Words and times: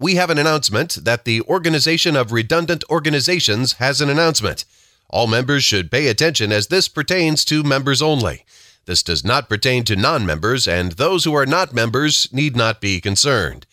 we 0.00 0.14
have 0.14 0.30
an 0.30 0.38
announcement 0.38 1.04
that 1.04 1.26
the 1.26 1.42
Organization 1.42 2.16
of 2.16 2.32
Redundant 2.32 2.82
Organizations 2.88 3.74
has 3.74 4.00
an 4.00 4.08
announcement. 4.08 4.64
All 5.10 5.26
members 5.26 5.62
should 5.62 5.90
pay 5.90 6.08
attention 6.08 6.50
as 6.50 6.68
this 6.68 6.88
pertains 6.88 7.44
to 7.44 7.62
members 7.62 8.00
only. 8.00 8.46
This 8.86 9.02
does 9.02 9.26
not 9.26 9.48
pertain 9.48 9.84
to 9.84 9.96
non 9.96 10.24
members, 10.24 10.66
and 10.66 10.92
those 10.92 11.24
who 11.24 11.34
are 11.34 11.44
not 11.44 11.74
members 11.74 12.32
need 12.32 12.56
not 12.56 12.80
be 12.80 12.98
concerned. 12.98 13.66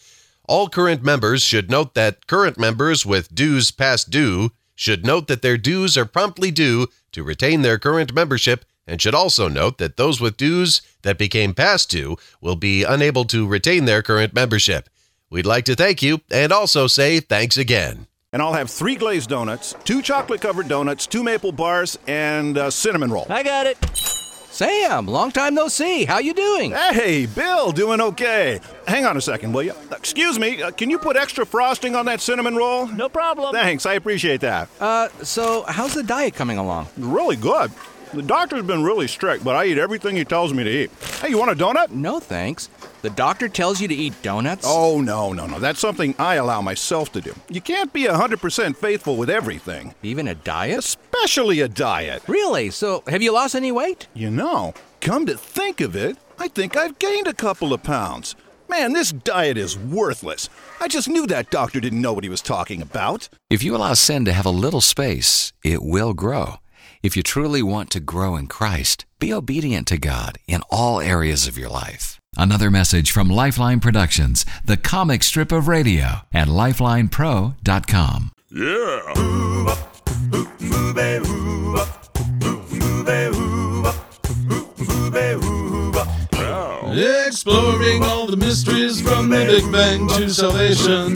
All 0.50 0.68
current 0.68 1.02
members 1.02 1.44
should 1.44 1.72
note 1.72 1.94
that 1.94 2.28
current 2.28 2.60
members 2.60 3.06
with 3.06 3.34
dues 3.34 3.72
past 3.72 4.10
due 4.10 4.52
should 4.76 5.06
note 5.06 5.28
that 5.28 5.42
their 5.42 5.58
dues 5.58 5.98
are 5.98 6.06
promptly 6.06 6.52
due 6.52 6.88
to 7.14 7.24
retain 7.24 7.62
their 7.62 7.80
current 7.80 8.14
membership 8.14 8.66
and 8.86 9.02
should 9.02 9.16
also 9.16 9.48
note 9.48 9.78
that 9.78 9.96
those 9.96 10.20
with 10.20 10.36
dues 10.36 10.82
that 11.04 11.18
became 11.18 11.54
past 11.54 11.90
due 11.90 12.18
will 12.42 12.56
be 12.58 12.84
unable 12.84 13.24
to 13.26 13.48
retain 13.48 13.86
their 13.86 14.02
current 14.02 14.34
membership. 14.34 14.90
We'd 15.30 15.46
like 15.46 15.66
to 15.66 15.76
thank 15.76 16.02
you 16.02 16.22
and 16.32 16.54
also 16.54 16.88
say 16.88 17.20
thanks 17.20 17.58
again. 17.58 18.08
And 18.32 18.42
I'll 18.42 18.54
have 18.54 18.70
three 18.70 18.96
glazed 18.96 19.30
donuts, 19.30 19.76
two 19.84 20.02
chocolate 20.02 20.40
covered 20.42 20.68
donuts, 20.70 21.06
two 21.06 21.24
maple 21.24 21.52
bars, 21.52 21.98
and 22.08 22.58
a 22.58 22.72
cinnamon 22.72 23.12
roll. 23.12 23.26
I 23.30 23.44
got 23.44 23.66
it. 23.66 23.78
Sam, 23.94 25.06
long 25.06 25.32
time 25.32 25.54
no 25.54 25.68
see. 25.68 26.06
How 26.06 26.20
you 26.20 26.34
doing? 26.34 26.72
Hey, 26.72 27.26
Bill, 27.26 27.72
doing 27.72 28.02
okay. 28.02 28.60
Hang 28.88 29.06
on 29.06 29.16
a 29.18 29.22
second, 29.22 29.54
will 29.54 29.64
you? 29.64 29.74
Excuse 29.92 30.40
me, 30.40 30.64
uh, 30.64 30.72
can 30.72 30.90
you 30.90 30.98
put 30.98 31.16
extra 31.16 31.46
frosting 31.46 31.94
on 31.96 32.06
that 32.06 32.22
cinnamon 32.22 32.56
roll? 32.56 32.88
No 32.88 33.08
problem. 33.10 33.54
Thanks, 33.54 33.86
I 33.86 33.94
appreciate 33.94 34.42
that. 34.42 34.70
Uh, 34.80 35.10
so 35.24 35.64
how's 35.68 35.94
the 35.94 36.04
diet 36.04 36.34
coming 36.36 36.58
along? 36.58 36.88
Really 36.98 37.36
good. 37.36 37.72
The 38.14 38.22
doctor's 38.24 38.64
been 38.64 38.84
really 38.84 39.08
strict, 39.08 39.44
but 39.44 39.56
I 39.58 39.66
eat 39.66 39.78
everything 39.78 40.16
he 40.16 40.24
tells 40.24 40.54
me 40.54 40.64
to 40.64 40.70
eat. 40.70 40.92
Hey, 41.22 41.30
you 41.30 41.38
want 41.38 41.52
a 41.52 41.56
donut? 41.56 41.92
No, 41.92 42.20
thanks. 42.22 42.70
The 43.02 43.10
doctor 43.12 43.48
tells 43.48 43.80
you 43.80 43.88
to 43.88 43.94
eat 43.96 44.14
donuts? 44.24 44.66
Oh, 44.68 45.02
no, 45.02 45.32
no, 45.34 45.46
no. 45.46 45.60
That's 45.60 45.80
something 45.80 46.16
I 46.18 46.36
allow 46.36 46.62
myself 46.62 47.12
to 47.14 47.22
do. 47.22 47.34
You 47.50 47.62
can't 47.62 47.94
be 47.94 48.04
100% 48.06 48.76
faithful 48.76 49.18
with 49.18 49.30
everything, 49.30 49.94
Even 50.02 50.28
a 50.28 50.36
diet? 50.36 50.80
especially 50.80 51.60
a 51.62 51.68
diet. 51.68 52.24
Really? 52.28 52.70
So 52.72 53.04
have 53.08 53.22
you 53.22 53.32
lost 53.34 53.56
any 53.56 53.72
weight? 53.72 54.08
You 54.14 54.30
know, 54.32 54.74
come 55.02 55.26
to 55.28 55.38
think 55.38 55.80
of 55.82 55.96
it, 55.96 56.18
I 56.40 56.48
think 56.48 56.76
I've 56.76 57.00
gained 57.00 57.28
a 57.28 57.34
couple 57.34 57.74
of 57.74 57.84
pounds. 57.84 58.36
Man, 58.70 58.94
this 58.94 59.12
diet 59.12 59.58
is 59.58 59.78
worthless. 59.78 60.50
I 60.82 60.88
just 60.88 61.08
knew 61.08 61.26
that 61.28 61.52
doctor 61.52 61.80
didn't 61.80 62.02
know 62.02 62.14
what 62.14 62.24
he 62.26 62.30
was 62.30 62.42
talking 62.42 62.82
about. 62.82 63.30
If 63.50 63.64
you 63.64 63.76
allow 63.76 63.94
sin 63.94 64.26
to 64.26 64.34
have 64.34 64.46
a 64.46 64.50
little 64.50 64.82
space, 64.82 65.54
it 65.64 65.82
will 65.82 66.14
grow. 66.14 66.56
If 67.02 67.16
you 67.16 67.24
truly 67.24 67.62
want 67.62 67.92
to 67.92 68.00
grow 68.02 68.36
in 68.36 68.48
Christ, 68.48 69.06
be 69.20 69.32
obedient 69.32 69.88
to 69.88 69.98
God 69.98 70.38
in 70.48 70.62
all 70.70 71.00
areas 71.00 71.48
of 71.48 71.58
your 71.58 71.70
life. 71.70 72.17
Another 72.40 72.70
message 72.70 73.10
from 73.10 73.30
Lifeline 73.30 73.80
Productions, 73.80 74.46
the 74.64 74.78
comic 74.78 75.24
strip 75.24 75.52
of 75.52 75.68
radio 75.68 76.22
at 76.32 76.48
lifelinepro.com. 76.48 78.32
Yeah. 78.52 79.78
Exploring 87.26 88.04
all 88.04 88.28
the 88.28 88.38
mysteries 88.38 89.02
from 89.02 89.30
the 89.30 89.46
Big 89.46 89.72
Bang 89.72 90.08
to 90.10 90.30
salvation. 90.30 91.16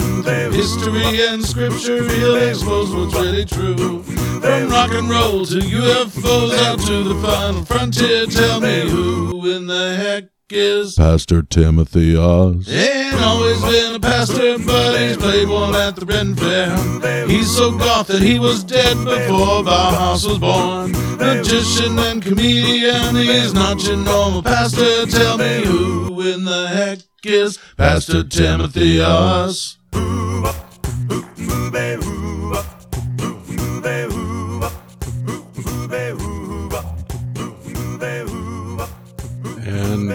History 0.52 1.26
and 1.26 1.44
scripture 1.44 2.02
will 2.02 2.36
expose 2.48 2.94
what's 2.94 3.14
really 3.14 3.44
true. 3.44 4.02
From 4.02 4.68
rock 4.70 4.90
and 4.92 5.08
roll 5.08 5.44
to 5.46 5.58
UFOs 5.58 6.58
out 6.64 6.80
to 6.80 7.04
the 7.04 7.14
final 7.22 7.64
frontier. 7.64 8.26
Tell 8.26 8.60
me 8.60 8.90
who 8.90 9.48
in 9.50 9.66
the 9.66 9.96
heck 9.96 10.31
is 10.52 10.94
Pastor 10.96 11.42
Timotheus. 11.42 12.68
Ain't 12.68 13.20
always 13.20 13.60
been 13.62 13.94
a 13.94 14.00
pastor, 14.00 14.58
but 14.58 15.00
he's 15.00 15.16
played 15.16 15.48
one 15.48 15.74
at 15.74 15.96
the 15.96 16.04
Ren 16.06 16.34
Fair. 16.34 17.26
He's 17.26 17.54
so 17.54 17.76
goth 17.76 18.08
that 18.08 18.22
he 18.22 18.38
was 18.38 18.62
dead 18.62 18.96
before 18.98 19.62
Bauhaus 19.62 20.26
was 20.28 20.38
born. 20.38 20.92
Magician 21.18 21.98
and 21.98 22.22
comedian, 22.22 23.16
he's 23.16 23.54
not 23.54 23.82
your 23.86 23.96
normal 23.96 24.42
pastor. 24.42 25.06
Tell 25.06 25.38
me 25.38 25.64
who 25.64 26.20
in 26.20 26.44
the 26.44 26.68
heck 26.68 26.98
is 27.24 27.58
Pastor 27.76 28.22
Timotheus? 28.22 29.78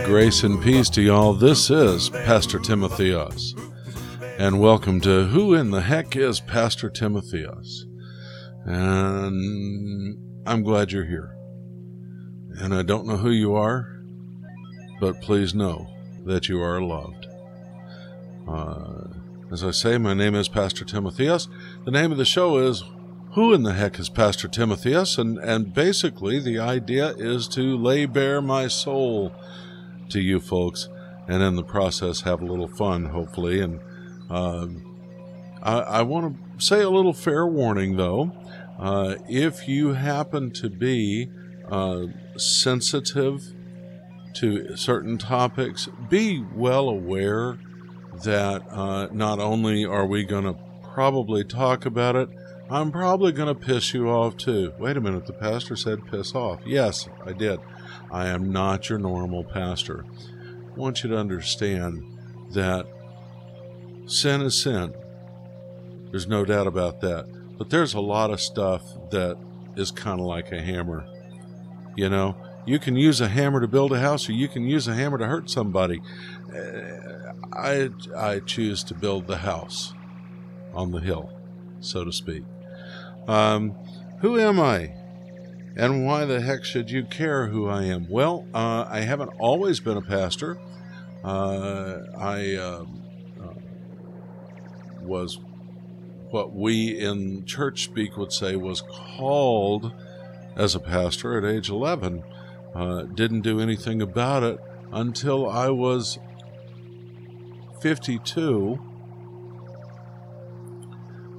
Grace 0.08 0.44
and 0.44 0.64
peace 0.64 0.90
to 0.92 1.02
y'all. 1.02 1.34
This 1.34 1.70
is 1.70 2.08
Pastor 2.10 2.60
Timotheus. 2.60 3.54
And 4.40 4.62
welcome 4.62 5.02
to 5.02 5.26
Who 5.26 5.54
in 5.54 5.72
the 5.72 5.82
Heck 5.82 6.16
is 6.16 6.40
Pastor 6.40 6.90
Timotheus? 6.90 7.86
And 8.64 10.18
I'm 10.48 10.64
glad 10.64 10.94
you're 10.94 11.04
here. 11.04 11.36
And 12.58 12.74
I 12.74 12.84
don't 12.84 13.06
know 13.06 13.18
who 13.18 13.32
you 13.32 13.54
are, 13.56 14.02
but 15.02 15.22
please 15.22 15.54
know 15.54 15.90
that 16.26 16.48
you 16.48 16.62
are 16.62 16.82
loved. 16.82 17.28
Uh, 18.48 19.10
as 19.52 19.62
I 19.62 19.72
say, 19.72 19.98
my 19.98 20.14
name 20.14 20.36
is 20.36 20.48
Pastor 20.48 20.86
Timotheus. 20.86 21.50
The 21.84 21.92
name 21.92 22.14
of 22.14 22.18
the 22.18 22.24
show 22.24 22.60
is 22.60 22.82
Who 23.34 23.54
in 23.54 23.64
the 23.64 23.74
Heck 23.74 24.00
is 24.00 24.08
Pastor 24.08 24.48
Timotheus? 24.48 25.18
And, 25.18 25.38
and 25.38 25.74
basically, 25.74 26.40
the 26.40 26.60
idea 26.60 27.10
is 27.18 27.50
to 27.50 27.78
lay 27.78 28.06
bare 28.06 28.42
my 28.42 28.70
soul 28.70 29.34
to 30.10 30.22
you 30.22 30.40
folks 30.40 30.90
and 31.28 31.44
in 31.44 31.56
the 31.56 31.64
process 31.64 32.22
have 32.22 32.42
a 32.42 32.46
little 32.46 32.68
fun, 32.68 33.06
hopefully. 33.06 33.62
And 33.62 33.82
um 34.30 34.88
I, 35.62 35.80
I 35.80 36.02
want 36.04 36.38
to 36.60 36.66
say 36.66 36.82
a 36.82 36.90
little 36.90 37.14
fair 37.14 37.46
warning, 37.46 37.98
though. 37.98 38.32
Uh, 38.80 39.16
if 39.28 39.68
you 39.68 39.94
happen 39.94 40.52
to 40.52 40.70
be 40.70 41.30
uh, 41.70 42.06
sensitive 42.38 43.54
to 44.36 44.78
certain 44.78 45.18
topics, 45.18 45.90
be 46.10 46.46
well 46.56 46.90
aware 46.90 47.58
that 48.24 48.64
uh, 48.70 49.08
not 49.12 49.40
only 49.40 49.84
are 49.84 50.06
we 50.06 50.24
going 50.24 50.44
to 50.46 50.56
probably 50.84 51.44
talk 51.44 51.86
about 51.86 52.16
it, 52.16 52.30
I'm 52.70 52.92
probably 52.92 53.32
going 53.32 53.48
to 53.48 53.56
piss 53.56 53.94
you 53.94 54.10
off 54.10 54.38
too. 54.38 54.74
Wait 54.80 54.98
a 54.98 55.02
minute, 55.02 55.26
the 55.26 55.34
pastor 55.34 55.76
said 55.76 56.06
piss 56.10 56.36
off. 56.36 56.62
Yes, 56.66 57.08
I 57.26 57.34
did. 57.34 57.60
I 58.12 58.28
am 58.28 58.52
not 58.52 58.90
your 58.90 59.00
normal 59.00 59.44
pastor. 59.44 60.06
I 60.74 60.80
want 60.80 61.04
you 61.04 61.10
to 61.10 61.18
understand 61.18 62.04
that 62.52 62.88
sin 64.06 64.42
is 64.42 64.62
sin. 64.62 64.94
There's 66.12 66.28
no 66.28 66.46
doubt 66.46 66.68
about 66.68 67.02
that. 67.02 67.28
But 67.58 67.70
there's 67.70 67.94
a 67.94 68.02
lot 68.02 68.32
of 68.32 68.40
stuff 68.40 68.84
that 69.10 69.38
is 69.76 69.92
kind 69.92 70.20
of 70.20 70.26
like 70.26 70.52
a 70.52 70.62
hammer. 70.62 71.06
You 71.96 72.10
know, 72.10 72.36
you 72.66 72.80
can 72.80 72.96
use 72.96 73.22
a 73.22 73.28
hammer 73.28 73.60
to 73.60 73.68
build 73.68 73.92
a 73.92 74.00
house, 74.00 74.30
or 74.30 74.34
you 74.34 74.48
can 74.48 74.64
use 74.64 74.88
a 74.88 74.94
hammer 74.94 75.18
to 75.18 75.26
hurt 75.26 75.50
somebody. 75.50 76.02
Uh, 76.54 77.34
I 77.54 77.90
I 78.16 78.40
choose 78.40 78.84
to 78.86 78.94
build 78.94 79.28
the 79.28 79.38
house 79.38 79.94
on 80.74 80.92
the 80.92 81.00
hill, 81.00 81.32
so 81.80 82.04
to 82.04 82.12
speak. 82.12 82.44
Um, 83.28 83.76
who 84.20 84.40
am 84.40 84.60
I? 84.60 84.94
And 85.78 86.08
why 86.08 86.26
the 86.26 86.42
heck 86.42 86.66
should 86.66 86.90
you 86.90 87.04
care 87.04 87.46
who 87.48 87.70
I 87.70 87.84
am? 87.84 88.10
Well, 88.10 88.48
uh, 88.52 88.86
I 88.90 89.02
haven't 89.02 89.30
always 89.38 89.80
been 89.80 89.96
a 89.96 90.02
pastor. 90.02 90.58
Uh, 91.24 92.00
I 92.18 92.56
um, 92.56 93.04
uh, 93.40 93.54
was 95.04 95.40
what 96.32 96.56
we 96.56 96.98
in 96.98 97.46
church 97.46 97.84
speak 97.84 98.18
would 98.18 98.34
say 98.34 98.56
was 98.56 98.82
called 98.82 99.94
as 100.56 100.74
a 100.74 100.80
pastor 100.80 101.38
at 101.38 101.46
age 101.46 101.70
11. 101.70 102.24
Uh, 102.74 103.04
didn't 103.04 103.42
do 103.42 103.60
anything 103.60 104.02
about 104.02 104.42
it 104.42 104.60
until 104.92 105.48
I 105.48 105.70
was 105.70 106.18
52. 107.82 108.80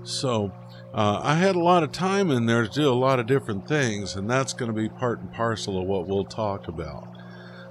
So 0.05 0.53
uh, 0.95 1.21
I 1.23 1.35
had 1.35 1.55
a 1.55 1.61
lot 1.61 1.83
of 1.83 1.93
time 1.93 2.31
in 2.31 2.47
there 2.47 2.67
to 2.67 2.73
do 2.73 2.91
a 2.91 2.95
lot 2.95 3.21
of 3.21 3.27
different 3.27 3.69
things, 3.69 4.17
and 4.17 4.29
that's 4.29 4.53
going 4.53 4.73
to 4.75 4.81
be 4.81 4.89
part 4.89 5.21
and 5.21 5.31
parcel 5.33 5.81
of 5.81 5.87
what 5.87 6.07
we'll 6.07 6.25
talk 6.25 6.67
about 6.67 7.09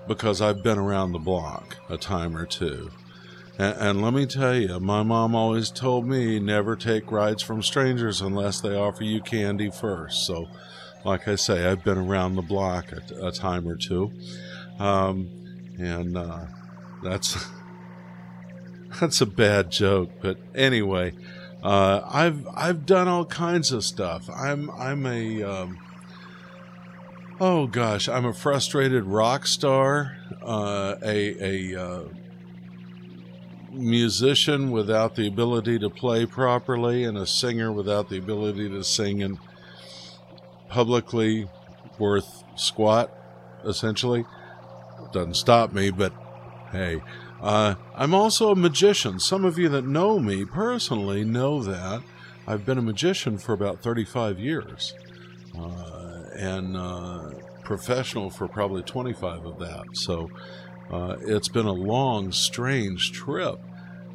because 0.07 0.41
I've 0.41 0.63
been 0.63 0.77
around 0.77 1.11
the 1.11 1.19
block 1.19 1.77
a 1.89 1.97
time 1.97 2.37
or 2.37 2.45
two. 2.45 2.91
And, 3.57 3.75
and 3.79 4.01
let 4.01 4.13
me 4.13 4.25
tell 4.25 4.55
you, 4.55 4.79
my 4.79 5.03
mom 5.03 5.35
always 5.35 5.71
told 5.71 6.07
me 6.07 6.39
never 6.39 6.75
take 6.75 7.11
rides 7.11 7.41
from 7.41 7.61
strangers 7.61 8.21
unless 8.21 8.61
they 8.61 8.75
offer 8.75 9.03
you 9.03 9.21
candy 9.21 9.71
first. 9.71 10.25
So, 10.25 10.47
like 11.03 11.27
I 11.27 11.35
say, 11.35 11.65
I've 11.65 11.83
been 11.83 11.97
around 11.97 12.35
the 12.35 12.41
block 12.41 12.91
a, 12.91 13.27
a 13.27 13.31
time 13.31 13.67
or 13.67 13.75
two, 13.75 14.11
um, 14.79 15.29
and 15.79 16.15
uh, 16.15 16.45
that's 17.03 17.47
that's 18.99 19.21
a 19.21 19.25
bad 19.25 19.71
joke. 19.71 20.11
But 20.21 20.37
anyway, 20.53 21.13
uh, 21.67 22.01
I've 22.09 22.47
I've 22.55 22.85
done 22.85 23.09
all 23.09 23.25
kinds 23.25 23.73
of 23.73 23.83
stuff. 23.83 24.29
I'm 24.33 24.71
I'm 24.71 25.05
a 25.05 25.43
um, 25.43 25.77
oh 27.41 27.67
gosh, 27.67 28.07
I'm 28.07 28.23
a 28.23 28.33
frustrated 28.33 29.03
rock 29.03 29.45
star, 29.45 30.15
uh, 30.41 30.95
a 31.03 31.73
a 31.75 31.81
uh, 31.81 32.03
musician 33.69 34.71
without 34.71 35.15
the 35.15 35.27
ability 35.27 35.77
to 35.79 35.89
play 35.89 36.25
properly 36.25 37.03
and 37.03 37.17
a 37.17 37.27
singer 37.27 37.69
without 37.69 38.07
the 38.07 38.17
ability 38.17 38.69
to 38.69 38.81
sing 38.81 39.21
and 39.21 39.37
publicly 40.69 41.49
worth 41.99 42.45
squat, 42.55 43.11
essentially. 43.65 44.25
Doesn't 45.11 45.35
stop 45.35 45.73
me, 45.73 45.91
but 45.91 46.13
hey. 46.71 47.01
Uh, 47.41 47.75
I'm 47.95 48.13
also 48.13 48.51
a 48.51 48.55
magician. 48.55 49.19
Some 49.19 49.45
of 49.45 49.57
you 49.57 49.69
that 49.69 49.85
know 49.85 50.19
me 50.19 50.45
personally 50.45 51.23
know 51.23 51.61
that. 51.63 52.01
I've 52.47 52.65
been 52.65 52.77
a 52.77 52.81
magician 52.81 53.37
for 53.37 53.53
about 53.53 53.81
35 53.81 54.39
years 54.39 54.93
uh, 55.57 56.23
and 56.33 56.77
uh, 56.77 57.31
professional 57.63 58.29
for 58.29 58.47
probably 58.47 58.81
25 58.83 59.45
of 59.45 59.59
that. 59.59 59.85
So 59.93 60.29
uh, 60.89 61.17
it's 61.21 61.49
been 61.49 61.65
a 61.65 61.73
long, 61.73 62.31
strange 62.31 63.11
trip. 63.11 63.59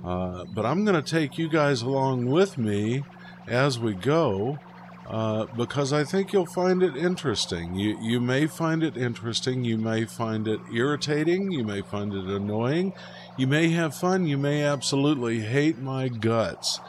Uh, 0.05 0.45
but 0.45 0.65
I'm 0.65 0.85
going 0.85 1.01
to 1.01 1.09
take 1.09 1.39
you 1.39 1.49
guys 1.49 1.83
along 1.83 2.27
with 2.27 2.59
me 2.59 3.05
as 3.47 3.79
we 3.79 3.95
go 3.95 4.59
uh, 5.07 5.47
because 5.57 5.93
I 5.93 6.05
think 6.05 6.33
you'll 6.33 6.47
find 6.47 6.83
it 6.83 6.97
interesting. 6.97 7.75
You, 7.75 7.99
you 8.01 8.21
may 8.21 8.47
find 8.47 8.83
it 8.83 8.97
interesting, 8.97 9.65
you 9.65 9.77
may 9.77 10.05
find 10.05 10.47
it 10.47 10.61
irritating, 10.73 11.51
you 11.51 11.65
may 11.65 11.83
find 11.83 12.15
it 12.15 12.25
annoying, 12.25 12.93
you 13.37 13.47
may 13.47 13.71
have 13.71 13.95
fun, 13.95 14.27
you 14.27 14.39
may 14.39 14.63
absolutely 14.63 15.41
hate 15.41 15.79
my 15.79 16.09
guts 16.09 16.81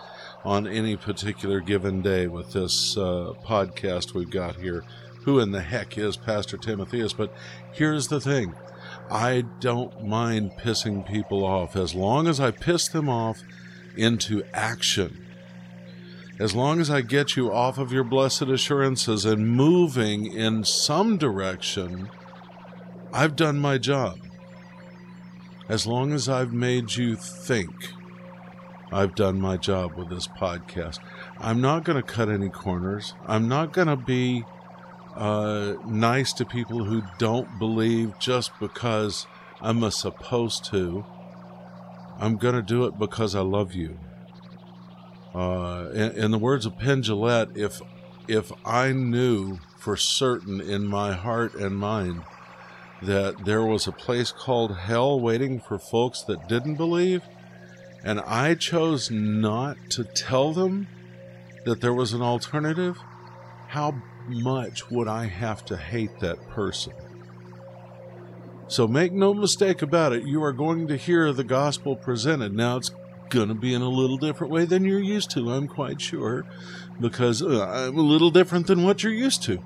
on 0.45 0.67
any 0.67 0.95
particular 0.95 1.59
given 1.59 2.01
day 2.01 2.27
with 2.27 2.53
this 2.53 2.97
uh, 2.97 3.33
podcast 3.45 4.13
we've 4.13 4.29
got 4.29 4.57
here. 4.57 4.83
Who 5.23 5.39
in 5.39 5.51
the 5.51 5.61
heck 5.61 5.97
is 5.97 6.17
Pastor 6.17 6.57
Timotheus? 6.57 7.13
But 7.13 7.33
here's 7.71 8.09
the 8.09 8.19
thing 8.19 8.53
I 9.09 9.45
don't 9.59 10.05
mind 10.05 10.51
pissing 10.59 11.07
people 11.07 11.45
off 11.45 11.75
as 11.75 11.95
long 11.95 12.27
as 12.27 12.39
I 12.39 12.51
piss 12.51 12.87
them 12.87 13.09
off 13.09 13.41
into 13.95 14.43
action. 14.53 15.22
As 16.39 16.55
long 16.55 16.79
as 16.79 16.89
I 16.89 17.01
get 17.01 17.35
you 17.35 17.51
off 17.51 17.77
of 17.77 17.91
your 17.91 18.03
blessed 18.03 18.43
assurances 18.43 19.23
and 19.23 19.47
moving 19.47 20.25
in 20.25 20.63
some 20.63 21.17
direction, 21.17 22.09
I've 23.13 23.35
done 23.35 23.59
my 23.59 23.77
job. 23.77 24.17
As 25.69 25.85
long 25.85 26.11
as 26.11 26.27
I've 26.27 26.51
made 26.51 26.95
you 26.95 27.15
think, 27.15 27.93
I've 28.91 29.13
done 29.13 29.39
my 29.39 29.57
job 29.57 29.93
with 29.95 30.09
this 30.09 30.27
podcast. 30.27 30.99
I'm 31.39 31.61
not 31.61 31.83
going 31.83 32.01
to 32.01 32.03
cut 32.03 32.29
any 32.29 32.49
corners. 32.49 33.13
I'm 33.27 33.47
not 33.47 33.71
going 33.71 33.87
to 33.87 33.95
be 33.95 34.43
uh, 35.15 35.75
nice 35.85 36.33
to 36.33 36.45
people 36.45 36.83
who 36.83 37.03
don't 37.19 37.59
believe 37.59 38.17
just 38.19 38.51
because 38.59 39.27
I'm 39.61 39.83
a 39.83 39.91
supposed 39.91 40.65
to. 40.65 41.05
I'm 42.19 42.37
going 42.37 42.55
to 42.55 42.63
do 42.63 42.85
it 42.85 42.97
because 42.97 43.35
I 43.35 43.41
love 43.41 43.73
you. 43.73 43.99
Uh, 45.33 45.89
in, 45.93 46.11
in, 46.11 46.31
the 46.31 46.37
words 46.37 46.65
of 46.65 46.77
Penn 46.77 47.03
if 47.55 47.81
if 48.27 48.51
I 48.63 48.91
knew 48.91 49.57
for 49.79 49.97
certain 49.97 50.61
in 50.61 50.85
my 50.85 51.13
heart 51.13 51.55
and 51.55 51.75
mind 51.75 52.23
that 53.01 53.43
there 53.43 53.63
was 53.63 53.87
a 53.87 53.91
place 53.91 54.31
called 54.31 54.77
hell 54.77 55.19
waiting 55.19 55.59
for 55.59 55.77
folks 55.79 56.21
that 56.23 56.47
didn't 56.47 56.75
believe, 56.75 57.23
and 58.03 58.19
I 58.21 58.55
chose 58.55 59.09
not 59.11 59.77
to 59.91 60.03
tell 60.03 60.53
them 60.53 60.87
that 61.65 61.81
there 61.81 61.93
was 61.93 62.13
an 62.13 62.21
alternative, 62.21 62.97
how 63.67 64.01
much 64.27 64.89
would 64.89 65.07
I 65.07 65.25
have 65.25 65.65
to 65.65 65.77
hate 65.77 66.19
that 66.19 66.47
person? 66.49 66.93
So 68.67 68.87
make 68.87 69.11
no 69.11 69.33
mistake 69.33 69.81
about 69.81 70.13
it, 70.13 70.23
you 70.23 70.43
are 70.43 70.53
going 70.53 70.87
to 70.87 70.95
hear 70.95 71.33
the 71.33 71.43
gospel 71.43 71.95
presented. 71.95 72.53
Now, 72.53 72.77
it's 72.77 72.91
going 73.33 73.49
to 73.49 73.55
be 73.55 73.73
in 73.73 73.81
a 73.81 73.89
little 73.89 74.17
different 74.17 74.53
way 74.53 74.63
than 74.63 74.85
you're 74.85 74.99
used 74.99 75.31
to, 75.31 75.51
I'm 75.51 75.67
quite 75.67 75.99
sure, 75.99 76.45
because 77.01 77.41
uh, 77.41 77.67
I'm 77.67 77.97
a 77.97 78.01
little 78.01 78.29
different 78.29 78.67
than 78.67 78.83
what 78.83 79.03
you're 79.03 79.11
used 79.11 79.43
to. 79.43 79.59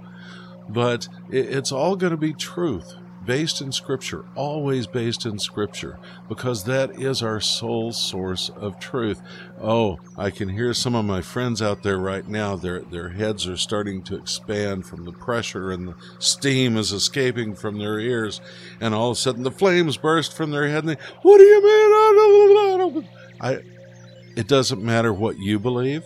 But 0.69 1.07
it's 1.29 1.71
all 1.71 1.95
going 1.95 2.11
to 2.11 2.17
be 2.17 2.33
truth 2.33 2.95
based 3.25 3.61
in 3.61 3.73
Scripture, 3.73 4.23
always 4.35 4.87
based 4.87 5.25
in 5.25 5.37
Scripture, 5.37 5.99
because 6.29 6.63
that 6.63 6.97
is 6.97 7.21
our 7.21 7.41
sole 7.41 7.91
source 7.91 8.49
of 8.55 8.79
truth. 8.79 9.21
Oh, 9.61 9.99
I 10.17 10.29
can 10.29 10.49
hear 10.49 10.73
some 10.73 10.95
of 10.95 11.03
my 11.03 11.21
friends 11.21 11.61
out 11.61 11.83
there 11.83 11.97
right 11.97 12.25
now. 12.25 12.55
Their 12.55 12.79
their 12.81 13.09
heads 13.09 13.47
are 13.47 13.57
starting 13.57 14.01
to 14.03 14.15
expand 14.15 14.85
from 14.85 15.03
the 15.03 15.11
pressure, 15.11 15.71
and 15.71 15.89
the 15.89 15.95
steam 16.19 16.77
is 16.77 16.93
escaping 16.93 17.53
from 17.53 17.77
their 17.77 17.99
ears, 17.99 18.39
and 18.79 18.93
all 18.93 19.11
of 19.11 19.17
a 19.17 19.19
sudden 19.19 19.43
the 19.43 19.51
flames 19.51 19.97
burst 19.97 20.35
from 20.35 20.51
their 20.51 20.69
head. 20.69 20.85
And 20.85 20.89
they, 20.89 21.01
what 21.21 21.37
do 21.37 21.43
you 21.43 21.61
mean? 21.61 23.03
I. 23.03 23.03
It 23.41 24.47
doesn't 24.47 24.83
matter 24.83 25.13
what 25.13 25.39
you 25.39 25.59
believe. 25.59 26.03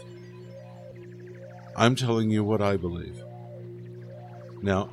I'm 1.75 1.95
telling 1.95 2.29
you 2.29 2.43
what 2.43 2.61
I 2.61 2.77
believe. 2.77 3.21
Now, 4.61 4.89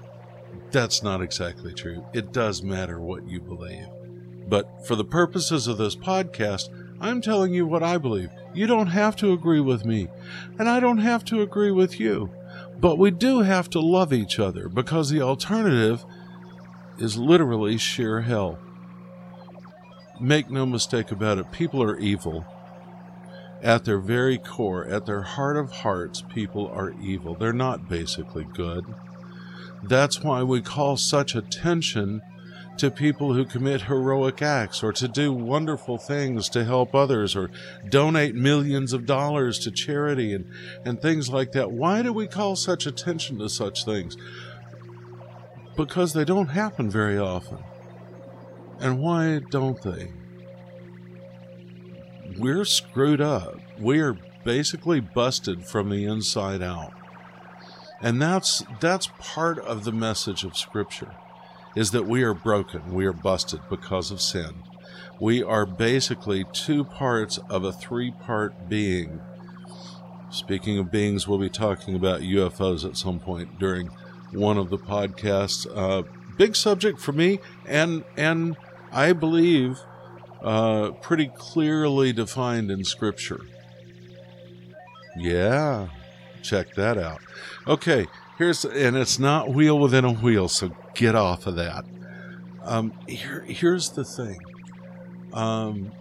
that's 0.70 1.02
not 1.02 1.20
exactly 1.22 1.72
true. 1.74 2.04
It 2.12 2.32
does 2.32 2.62
matter 2.62 3.00
what 3.00 3.28
you 3.28 3.40
believe. 3.40 3.86
But 4.48 4.86
for 4.86 4.96
the 4.96 5.04
purposes 5.04 5.66
of 5.66 5.76
this 5.76 5.96
podcast, 5.96 6.70
I'm 7.00 7.20
telling 7.20 7.52
you 7.52 7.66
what 7.66 7.82
I 7.82 7.98
believe. 7.98 8.30
You 8.54 8.66
don't 8.66 8.88
have 8.88 9.14
to 9.16 9.32
agree 9.32 9.60
with 9.60 9.84
me, 9.84 10.08
and 10.58 10.68
I 10.68 10.80
don't 10.80 10.98
have 10.98 11.24
to 11.26 11.42
agree 11.42 11.70
with 11.70 12.00
you. 12.00 12.30
But 12.80 12.98
we 12.98 13.10
do 13.10 13.40
have 13.40 13.68
to 13.70 13.80
love 13.80 14.12
each 14.12 14.38
other 14.38 14.68
because 14.68 15.10
the 15.10 15.20
alternative 15.20 16.04
is 16.98 17.16
literally 17.16 17.76
sheer 17.76 18.22
hell. 18.22 18.58
Make 20.20 20.50
no 20.50 20.66
mistake 20.66 21.12
about 21.12 21.38
it, 21.38 21.52
people 21.52 21.82
are 21.82 21.98
evil. 21.98 22.44
At 23.62 23.84
their 23.84 23.98
very 23.98 24.38
core, 24.38 24.84
at 24.86 25.06
their 25.06 25.22
heart 25.22 25.56
of 25.56 25.70
hearts, 25.70 26.22
people 26.22 26.68
are 26.68 26.94
evil. 27.00 27.34
They're 27.34 27.52
not 27.52 27.88
basically 27.88 28.44
good. 28.44 28.84
That's 29.82 30.22
why 30.22 30.42
we 30.42 30.60
call 30.60 30.96
such 30.96 31.34
attention 31.34 32.22
to 32.78 32.90
people 32.90 33.34
who 33.34 33.44
commit 33.44 33.82
heroic 33.82 34.40
acts 34.40 34.82
or 34.82 34.92
to 34.92 35.08
do 35.08 35.32
wonderful 35.32 35.98
things 35.98 36.48
to 36.48 36.64
help 36.64 36.94
others 36.94 37.34
or 37.34 37.50
donate 37.88 38.34
millions 38.34 38.92
of 38.92 39.06
dollars 39.06 39.58
to 39.60 39.70
charity 39.70 40.32
and, 40.32 40.46
and 40.84 41.02
things 41.02 41.28
like 41.28 41.52
that. 41.52 41.72
Why 41.72 42.02
do 42.02 42.12
we 42.12 42.26
call 42.28 42.54
such 42.56 42.86
attention 42.86 43.38
to 43.38 43.48
such 43.48 43.84
things? 43.84 44.16
Because 45.76 46.12
they 46.12 46.24
don't 46.24 46.48
happen 46.48 46.88
very 46.90 47.18
often. 47.18 47.58
And 48.80 49.00
why 49.00 49.40
don't 49.50 49.80
they? 49.82 50.12
We're 52.36 52.64
screwed 52.64 53.20
up. 53.20 53.56
We're 53.78 54.16
basically 54.44 55.00
busted 55.00 55.66
from 55.66 55.90
the 55.90 56.04
inside 56.04 56.62
out. 56.62 56.92
And 58.00 58.22
that's 58.22 58.62
that's 58.80 59.08
part 59.18 59.58
of 59.58 59.84
the 59.84 59.92
message 59.92 60.44
of 60.44 60.56
scripture 60.56 61.16
is 61.74 61.90
that 61.90 62.06
we 62.06 62.22
are 62.22 62.34
broken, 62.34 62.94
we 62.94 63.06
are 63.06 63.12
busted 63.12 63.60
because 63.68 64.10
of 64.10 64.20
sin. 64.20 64.62
We 65.20 65.42
are 65.42 65.66
basically 65.66 66.44
two 66.52 66.84
parts 66.84 67.38
of 67.50 67.64
a 67.64 67.72
three-part 67.72 68.68
being. 68.68 69.20
Speaking 70.30 70.78
of 70.78 70.90
beings, 70.90 71.26
we'll 71.26 71.38
be 71.38 71.48
talking 71.48 71.96
about 71.96 72.20
UFOs 72.20 72.84
at 72.84 72.96
some 72.96 73.18
point 73.18 73.58
during 73.58 73.88
one 74.32 74.58
of 74.58 74.70
the 74.70 74.78
podcasts. 74.78 75.66
Uh, 75.74 76.02
big 76.36 76.54
subject 76.54 77.00
for 77.00 77.12
me, 77.12 77.38
and 77.66 78.04
and 78.16 78.56
I 78.92 79.12
believe 79.12 79.78
uh, 80.42 80.92
pretty 81.02 81.30
clearly 81.34 82.12
defined 82.12 82.70
in 82.70 82.84
Scripture. 82.84 83.40
Yeah, 85.16 85.88
check 86.42 86.74
that 86.74 86.96
out. 86.96 87.20
Okay, 87.66 88.06
here's 88.36 88.64
and 88.64 88.96
it's 88.96 89.18
not 89.18 89.52
wheel 89.52 89.78
within 89.78 90.04
a 90.04 90.12
wheel, 90.12 90.48
so 90.48 90.70
get 90.94 91.14
off 91.14 91.46
of 91.46 91.56
that. 91.56 91.84
Um, 92.62 92.92
here, 93.08 93.44
here's 93.48 93.90
the 93.90 94.04
thing. 94.04 94.38
Um, 95.32 95.92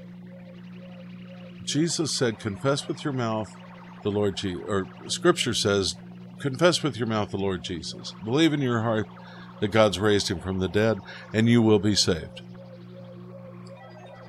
Jesus 1.64 2.12
said, 2.12 2.40
"Confess 2.40 2.88
with 2.88 3.04
your 3.04 3.14
mouth 3.14 3.54
the 4.04 4.12
Lord 4.12 4.38
Jesus," 4.38 4.64
or 4.68 4.88
Scripture 5.08 5.54
says, 5.54 5.96
"Confess 6.40 6.84
with 6.84 6.98
your 6.98 7.08
mouth 7.08 7.32
the 7.32 7.38
Lord 7.38 7.64
Jesus. 7.64 8.14
Believe 8.24 8.54
in 8.54 8.62
your 8.62 8.84
heart 8.84 9.08
that 9.60 9.72
God's 9.72 10.00
raised 10.00 10.30
him 10.30 10.40
from 10.40 10.60
the 10.60 10.68
dead, 10.68 11.00
and 11.34 11.50
you 11.50 11.62
will 11.62 11.80
be 11.80 11.96
saved." 11.96 12.42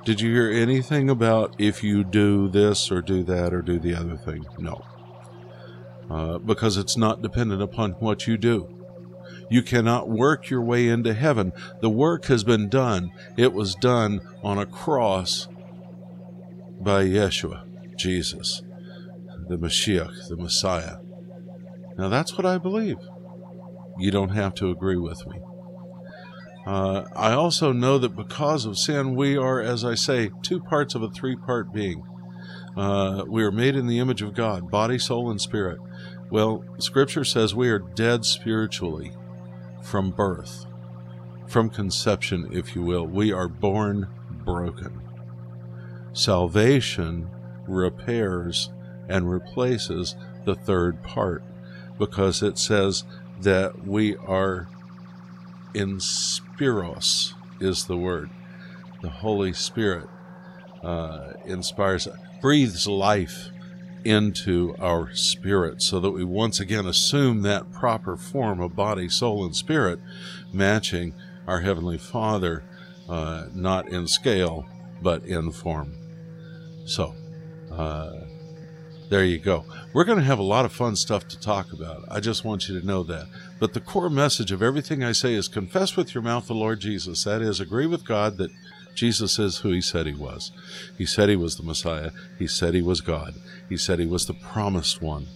Did 0.05 0.21
you 0.21 0.31
hear 0.31 0.49
anything 0.49 1.09
about 1.09 1.55
if 1.57 1.83
you 1.83 2.03
do 2.03 2.47
this 2.47 2.91
or 2.91 3.01
do 3.01 3.23
that 3.23 3.53
or 3.53 3.61
do 3.61 3.79
the 3.79 3.95
other 3.95 4.17
thing? 4.17 4.45
No 4.57 4.83
uh, 6.09 6.39
because 6.39 6.77
it's 6.77 6.97
not 6.97 7.21
dependent 7.21 7.61
upon 7.61 7.91
what 7.93 8.27
you 8.27 8.37
do. 8.37 8.75
You 9.49 9.61
cannot 9.61 10.09
work 10.09 10.49
your 10.49 10.61
way 10.61 10.87
into 10.87 11.13
heaven. 11.13 11.53
The 11.81 11.89
work 11.89 12.25
has 12.25 12.43
been 12.43 12.69
done. 12.69 13.11
It 13.37 13.53
was 13.53 13.75
done 13.75 14.21
on 14.43 14.57
a 14.57 14.65
cross 14.65 15.47
by 16.79 17.03
Yeshua, 17.05 17.63
Jesus, 17.97 18.61
the 19.47 19.57
Mashiach, 19.57 20.27
the 20.29 20.37
Messiah. 20.37 20.97
Now 21.97 22.09
that's 22.09 22.37
what 22.37 22.45
I 22.45 22.57
believe. 22.57 22.97
You 23.97 24.11
don't 24.11 24.29
have 24.29 24.53
to 24.55 24.69
agree 24.69 24.97
with 24.97 25.25
me. 25.27 25.39
Uh, 26.69 27.09
I 27.15 27.31
also 27.31 27.71
know 27.71 27.97
that 27.97 28.15
because 28.15 28.65
of 28.65 28.77
sin, 28.77 29.15
we 29.15 29.35
are, 29.35 29.59
as 29.59 29.83
I 29.83 29.95
say, 29.95 30.29
two 30.43 30.59
parts 30.59 30.93
of 30.93 31.01
a 31.01 31.09
three 31.09 31.35
part 31.35 31.73
being. 31.73 32.03
Uh, 32.77 33.25
we 33.27 33.43
are 33.43 33.51
made 33.51 33.75
in 33.75 33.87
the 33.87 33.97
image 33.97 34.21
of 34.21 34.35
God, 34.35 34.69
body, 34.69 34.99
soul, 34.99 35.31
and 35.31 35.41
spirit. 35.41 35.79
Well, 36.29 36.63
Scripture 36.77 37.23
says 37.23 37.55
we 37.55 37.71
are 37.71 37.79
dead 37.79 38.23
spiritually 38.23 39.13
from 39.81 40.11
birth, 40.11 40.67
from 41.47 41.71
conception, 41.71 42.47
if 42.51 42.75
you 42.75 42.83
will. 42.83 43.07
We 43.07 43.31
are 43.31 43.47
born 43.47 44.07
broken. 44.29 45.01
Salvation 46.13 47.31
repairs 47.67 48.69
and 49.07 49.31
replaces 49.31 50.15
the 50.45 50.53
third 50.53 51.01
part 51.01 51.41
because 51.97 52.43
it 52.43 52.59
says 52.59 53.05
that 53.41 53.87
we 53.87 54.15
are 54.17 54.67
in 55.73 55.99
spiros 56.59 57.33
is 57.59 57.85
the 57.85 57.97
word. 57.97 58.29
The 59.01 59.09
holy 59.09 59.53
spirit 59.53 60.07
uh, 60.83 61.33
inspires 61.45 62.07
breathes 62.41 62.87
life 62.87 63.49
into 64.03 64.75
our 64.79 65.13
spirit 65.13 65.81
so 65.81 65.99
that 65.99 66.11
we 66.11 66.23
once 66.23 66.59
again 66.59 66.85
assume 66.85 67.41
that 67.41 67.71
proper 67.71 68.15
form 68.15 68.61
of 68.61 68.75
body 68.75 69.09
soul 69.09 69.43
and 69.45 69.55
spirit 69.55 69.99
matching 70.53 71.13
our 71.47 71.61
heavenly 71.61 71.97
father 71.97 72.63
uh, 73.09 73.45
not 73.53 73.87
in 73.89 74.07
scale 74.07 74.65
but 75.01 75.23
in 75.25 75.51
form. 75.51 75.95
So 76.85 77.13
uh, 77.71 78.11
there 79.09 79.23
you 79.23 79.39
go. 79.39 79.65
We're 79.91 80.03
going 80.03 80.19
to 80.19 80.23
have 80.23 80.39
a 80.39 80.43
lot 80.43 80.65
of 80.65 80.71
fun 80.71 80.95
stuff 80.95 81.27
to 81.29 81.39
talk 81.39 81.73
about. 81.73 82.03
I 82.09 82.19
just 82.19 82.45
want 82.45 82.69
you 82.69 82.79
to 82.79 82.85
know 82.85 83.01
that. 83.03 83.27
But 83.59 83.73
the 83.73 83.81
core 83.81 84.09
message 84.09 84.51
of 84.51 84.61
everything 84.61 85.03
I 85.03 85.13
say 85.13 85.33
is 85.33 85.47
confess 85.47 85.95
with 85.95 86.13
your 86.13 86.21
mouth 86.21 86.47
the 86.47 86.53
Lord 86.53 86.79
Jesus. 86.79 87.23
That 87.23 87.41
is, 87.41 87.59
agree 87.59 87.87
with 87.87 88.05
God 88.05 88.37
that 88.37 88.51
Jesus 88.93 89.39
is 89.39 89.57
who 89.59 89.71
he 89.71 89.81
said 89.81 90.05
he 90.05 90.13
was. 90.13 90.51
He 90.97 91.05
said 91.05 91.29
he 91.29 91.35
was 91.35 91.55
the 91.55 91.63
Messiah. 91.63 92.11
He 92.37 92.47
said 92.47 92.75
he 92.75 92.81
was 92.83 93.01
God. 93.01 93.33
He 93.67 93.77
said 93.77 93.97
he 93.97 94.05
was 94.05 94.27
the 94.27 94.33
promised 94.33 95.01
one. 95.01 95.27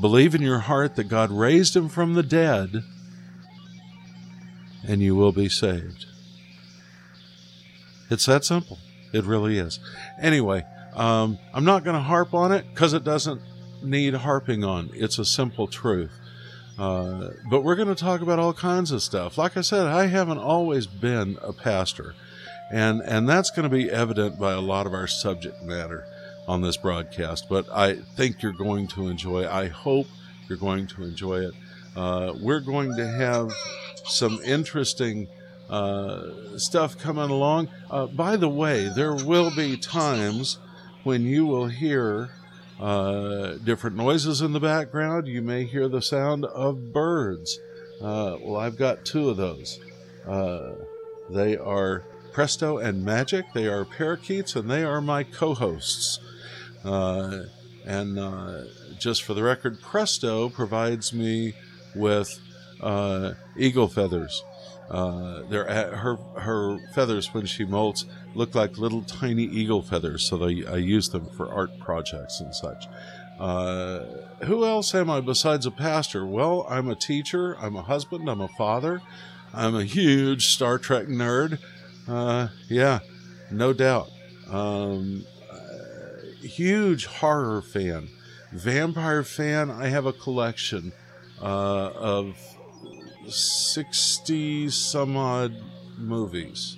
Believe 0.00 0.34
in 0.34 0.42
your 0.42 0.60
heart 0.60 0.94
that 0.96 1.08
God 1.08 1.30
raised 1.30 1.74
him 1.74 1.88
from 1.88 2.14
the 2.14 2.22
dead, 2.22 2.82
and 4.86 5.00
you 5.00 5.14
will 5.14 5.32
be 5.32 5.48
saved. 5.48 6.06
It's 8.10 8.26
that 8.26 8.44
simple. 8.44 8.78
It 9.12 9.24
really 9.24 9.58
is. 9.58 9.78
Anyway, 10.20 10.64
um, 10.94 11.38
I'm 11.52 11.64
not 11.64 11.84
going 11.84 11.96
to 11.96 12.02
harp 12.02 12.34
on 12.34 12.52
it 12.52 12.66
because 12.72 12.92
it 12.92 13.04
doesn't 13.04 13.40
need 13.82 14.14
harping 14.14 14.64
on. 14.64 14.90
It's 14.94 15.18
a 15.18 15.24
simple 15.24 15.66
truth. 15.66 16.12
Uh, 16.78 17.30
but 17.48 17.62
we're 17.62 17.76
going 17.76 17.88
to 17.88 17.94
talk 17.94 18.20
about 18.20 18.38
all 18.38 18.52
kinds 18.52 18.90
of 18.90 19.02
stuff. 19.02 19.38
Like 19.38 19.56
I 19.56 19.60
said, 19.60 19.86
I 19.86 20.06
haven't 20.06 20.38
always 20.38 20.86
been 20.86 21.38
a 21.40 21.52
pastor, 21.52 22.14
and 22.72 23.00
and 23.02 23.28
that's 23.28 23.50
going 23.50 23.62
to 23.62 23.74
be 23.74 23.90
evident 23.90 24.40
by 24.40 24.52
a 24.52 24.60
lot 24.60 24.86
of 24.86 24.92
our 24.92 25.06
subject 25.06 25.62
matter 25.62 26.04
on 26.48 26.62
this 26.62 26.76
broadcast. 26.76 27.48
But 27.48 27.66
I 27.70 27.96
think 28.16 28.42
you're 28.42 28.52
going 28.52 28.88
to 28.88 29.06
enjoy. 29.06 29.48
I 29.48 29.68
hope 29.68 30.08
you're 30.48 30.58
going 30.58 30.88
to 30.88 31.04
enjoy 31.04 31.46
it. 31.46 31.54
Uh, 31.94 32.34
we're 32.40 32.60
going 32.60 32.96
to 32.96 33.06
have 33.06 33.52
some 34.04 34.40
interesting 34.44 35.28
uh, 35.70 36.58
stuff 36.58 36.98
coming 36.98 37.30
along. 37.30 37.68
Uh, 37.88 38.06
by 38.06 38.36
the 38.36 38.48
way, 38.48 38.88
there 38.88 39.14
will 39.14 39.54
be 39.54 39.76
times 39.76 40.58
when 41.04 41.24
you 41.24 41.46
will 41.46 41.68
hear 41.68 42.30
uh, 42.80 43.54
different 43.64 43.96
noises 43.96 44.40
in 44.40 44.52
the 44.52 44.60
background. 44.60 45.28
You 45.28 45.42
may 45.42 45.64
hear 45.64 45.88
the 45.88 46.02
sound 46.02 46.44
of 46.46 46.92
birds. 46.92 47.60
Uh, 48.00 48.36
well, 48.40 48.56
I've 48.56 48.76
got 48.76 49.04
two 49.04 49.30
of 49.30 49.36
those. 49.36 49.78
Uh, 50.26 50.72
they 51.30 51.56
are 51.56 52.02
Presto 52.32 52.78
and 52.78 53.04
Magic. 53.04 53.44
They 53.54 53.68
are 53.68 53.84
parakeets, 53.84 54.56
and 54.56 54.68
they 54.68 54.82
are 54.82 55.00
my 55.00 55.22
co-hosts. 55.22 56.18
Uh, 56.84 57.44
and 57.84 58.18
uh, 58.18 58.64
just 58.98 59.22
for 59.22 59.34
the 59.34 59.42
record, 59.42 59.80
Presto 59.80 60.48
provides 60.48 61.12
me 61.12 61.54
with 61.94 62.40
uh, 62.80 63.34
eagle 63.56 63.88
feathers. 63.88 64.42
Uh, 64.90 65.42
they're 65.48 65.64
her 65.64 66.16
her 66.36 66.78
feathers 66.92 67.32
when 67.32 67.46
she 67.46 67.64
molts 67.64 68.04
look 68.34 68.54
like 68.54 68.78
little 68.78 69.02
tiny 69.02 69.44
eagle 69.44 69.82
feathers, 69.82 70.24
so 70.24 70.36
they, 70.36 70.66
I 70.66 70.76
use 70.76 71.08
them 71.08 71.26
for 71.36 71.48
art 71.52 71.78
projects 71.78 72.40
and 72.40 72.54
such. 72.54 72.86
Uh, 73.38 74.04
who 74.44 74.64
else 74.64 74.94
am 74.94 75.10
I 75.10 75.20
besides 75.20 75.66
a 75.66 75.70
pastor? 75.70 76.24
Well, 76.24 76.66
I'm 76.68 76.88
a 76.88 76.94
teacher, 76.94 77.56
I'm 77.58 77.76
a 77.76 77.82
husband, 77.82 78.28
I'm 78.28 78.40
a 78.40 78.48
father, 78.48 79.02
I'm 79.52 79.74
a 79.74 79.84
huge 79.84 80.46
Star 80.48 80.78
Trek 80.78 81.06
nerd. 81.06 81.58
Uh, 82.06 82.48
yeah, 82.68 83.00
no 83.50 83.72
doubt. 83.72 84.10
Um, 84.48 85.24
uh, 85.50 86.46
huge 86.46 87.06
horror 87.06 87.62
fan, 87.62 88.08
vampire 88.52 89.22
fan. 89.22 89.70
I 89.70 89.88
have 89.88 90.06
a 90.06 90.12
collection 90.12 90.92
uh, 91.40 91.90
of 91.94 92.36
60 93.26 94.68
some 94.70 95.16
odd 95.16 95.56
movies 95.96 96.76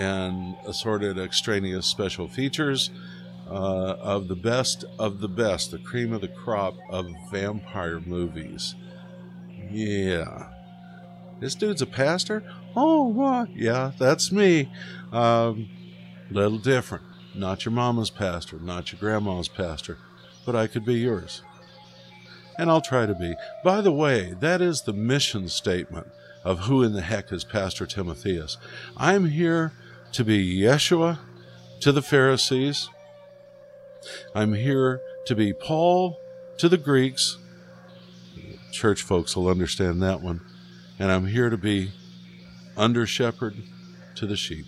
and 0.00 0.56
assorted 0.66 1.18
extraneous 1.18 1.84
special 1.86 2.26
features 2.26 2.90
uh, 3.50 3.96
of 4.00 4.28
the 4.28 4.34
best 4.34 4.84
of 4.98 5.20
the 5.20 5.28
best, 5.28 5.70
the 5.70 5.78
cream 5.78 6.14
of 6.14 6.22
the 6.22 6.28
crop 6.28 6.74
of 6.88 7.06
vampire 7.30 8.00
movies. 8.00 8.74
Yeah. 9.70 10.48
This 11.38 11.54
dude's 11.54 11.82
a 11.82 11.86
pastor? 11.86 12.42
Oh, 12.74 13.08
what? 13.08 13.54
Yeah, 13.54 13.92
that's 13.98 14.32
me. 14.32 14.72
Um, 15.12 15.68
little 16.30 16.58
different. 16.58 17.04
Not 17.34 17.66
your 17.66 17.72
mama's 17.72 18.10
pastor, 18.10 18.58
not 18.58 18.92
your 18.92 19.00
grandma's 19.00 19.48
pastor, 19.48 19.98
but 20.46 20.56
I 20.56 20.66
could 20.66 20.86
be 20.86 20.94
yours. 20.94 21.42
And 22.58 22.70
I'll 22.70 22.80
try 22.80 23.04
to 23.04 23.14
be. 23.14 23.34
By 23.62 23.82
the 23.82 23.92
way, 23.92 24.34
that 24.40 24.62
is 24.62 24.82
the 24.82 24.92
mission 24.94 25.48
statement 25.48 26.06
of 26.42 26.60
who 26.60 26.82
in 26.82 26.94
the 26.94 27.02
heck 27.02 27.32
is 27.32 27.44
Pastor 27.44 27.84
Timotheus. 27.84 28.56
I'm 28.96 29.26
here 29.26 29.72
to 30.12 30.24
be 30.24 30.58
Yeshua 30.58 31.18
to 31.80 31.92
the 31.92 32.02
Pharisees. 32.02 32.88
I'm 34.34 34.54
here 34.54 35.00
to 35.26 35.34
be 35.34 35.52
Paul 35.52 36.20
to 36.58 36.68
the 36.68 36.78
Greeks. 36.78 37.38
Church 38.72 39.02
folks 39.02 39.36
will 39.36 39.48
understand 39.48 40.02
that 40.02 40.20
one. 40.20 40.40
And 40.98 41.10
I'm 41.10 41.26
here 41.26 41.50
to 41.50 41.56
be 41.56 41.92
under 42.76 43.06
shepherd 43.06 43.56
to 44.16 44.26
the 44.26 44.36
sheep, 44.36 44.66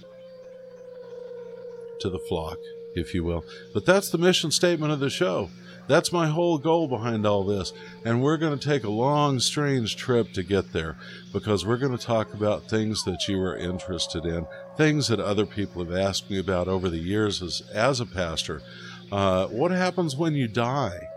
to 2.01 2.09
the 2.09 2.19
flock, 2.19 2.59
if 2.95 3.15
you 3.15 3.25
will. 3.25 3.45
But 3.75 3.85
that's 3.85 4.11
the 4.11 4.19
mission 4.19 4.51
statement 4.51 4.93
of 4.93 5.01
the 5.01 5.11
show. 5.11 5.51
That's 5.89 6.13
my 6.13 6.29
whole 6.29 6.59
goal 6.59 6.89
behind 6.89 7.27
all 7.27 7.45
this. 7.45 7.73
And 8.05 8.23
we're 8.23 8.37
going 8.37 8.59
to 8.59 8.69
take 8.69 8.85
a 8.85 8.91
long, 8.91 9.41
strange 9.41 9.97
trip 9.97 10.33
to 10.33 10.43
get 10.43 10.73
there 10.73 10.97
because 11.33 11.67
we're 11.67 11.77
going 11.77 11.97
to 11.97 12.05
talk 12.05 12.33
about 12.33 12.71
things 12.71 13.05
that 13.05 13.27
you 13.29 13.41
are 13.41 13.57
interested 13.57 14.25
in, 14.25 14.47
things 14.77 15.09
that 15.09 15.21
other 15.21 15.47
people 15.47 15.85
have 15.85 15.95
asked 15.95 16.31
me 16.31 16.39
about 16.39 16.69
over 16.69 16.89
the 16.89 16.99
years 16.99 17.43
as, 17.43 17.63
as 17.73 18.01
a 18.01 18.07
pastor. 18.07 18.63
Uh, 19.11 19.47
what 19.49 19.71
happens 19.71 20.17
when 20.17 20.35
you 20.35 20.49
die? 20.49 21.09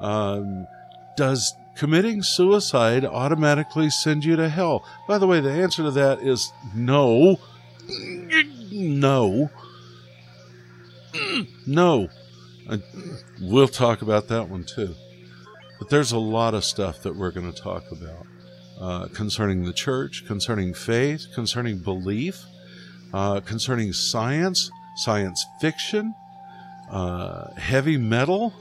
Um, 0.00 0.66
does 1.16 1.54
committing 1.76 2.22
suicide 2.22 3.04
automatically 3.04 3.90
send 3.90 4.24
you 4.24 4.36
to 4.36 4.48
hell? 4.48 4.84
By 5.06 5.18
the 5.18 5.26
way, 5.26 5.40
the 5.40 5.50
answer 5.50 5.82
to 5.82 5.90
that 5.92 6.20
is 6.20 6.52
no. 6.74 7.38
No. 8.70 9.50
No. 11.66 12.08
we'll 13.40 13.68
talk 13.68 14.02
about 14.02 14.28
that 14.28 14.48
one 14.48 14.64
too. 14.64 14.94
But 15.78 15.90
there's 15.90 16.12
a 16.12 16.18
lot 16.18 16.54
of 16.54 16.64
stuff 16.64 17.02
that 17.02 17.16
we're 17.16 17.32
going 17.32 17.52
to 17.52 17.60
talk 17.60 17.84
about 17.90 18.26
uh, 18.80 19.08
concerning 19.08 19.64
the 19.64 19.72
church, 19.72 20.24
concerning 20.26 20.74
faith, 20.74 21.26
concerning 21.34 21.78
belief, 21.78 22.44
uh, 23.12 23.40
concerning 23.40 23.92
science, 23.92 24.70
science 24.96 25.46
fiction, 25.60 26.14
uh, 26.90 27.52
heavy 27.54 27.96
metal. 27.96 28.52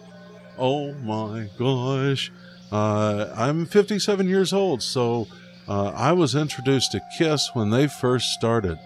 Oh 0.57 0.93
my 0.93 1.49
gosh. 1.57 2.31
Uh, 2.71 3.33
I'm 3.35 3.65
57 3.65 4.27
years 4.27 4.53
old, 4.53 4.81
so 4.81 5.27
uh, 5.67 5.89
I 5.89 6.13
was 6.13 6.35
introduced 6.35 6.91
to 6.93 7.01
Kiss 7.17 7.51
when 7.53 7.69
they 7.69 7.87
first 7.87 8.31
started. 8.31 8.79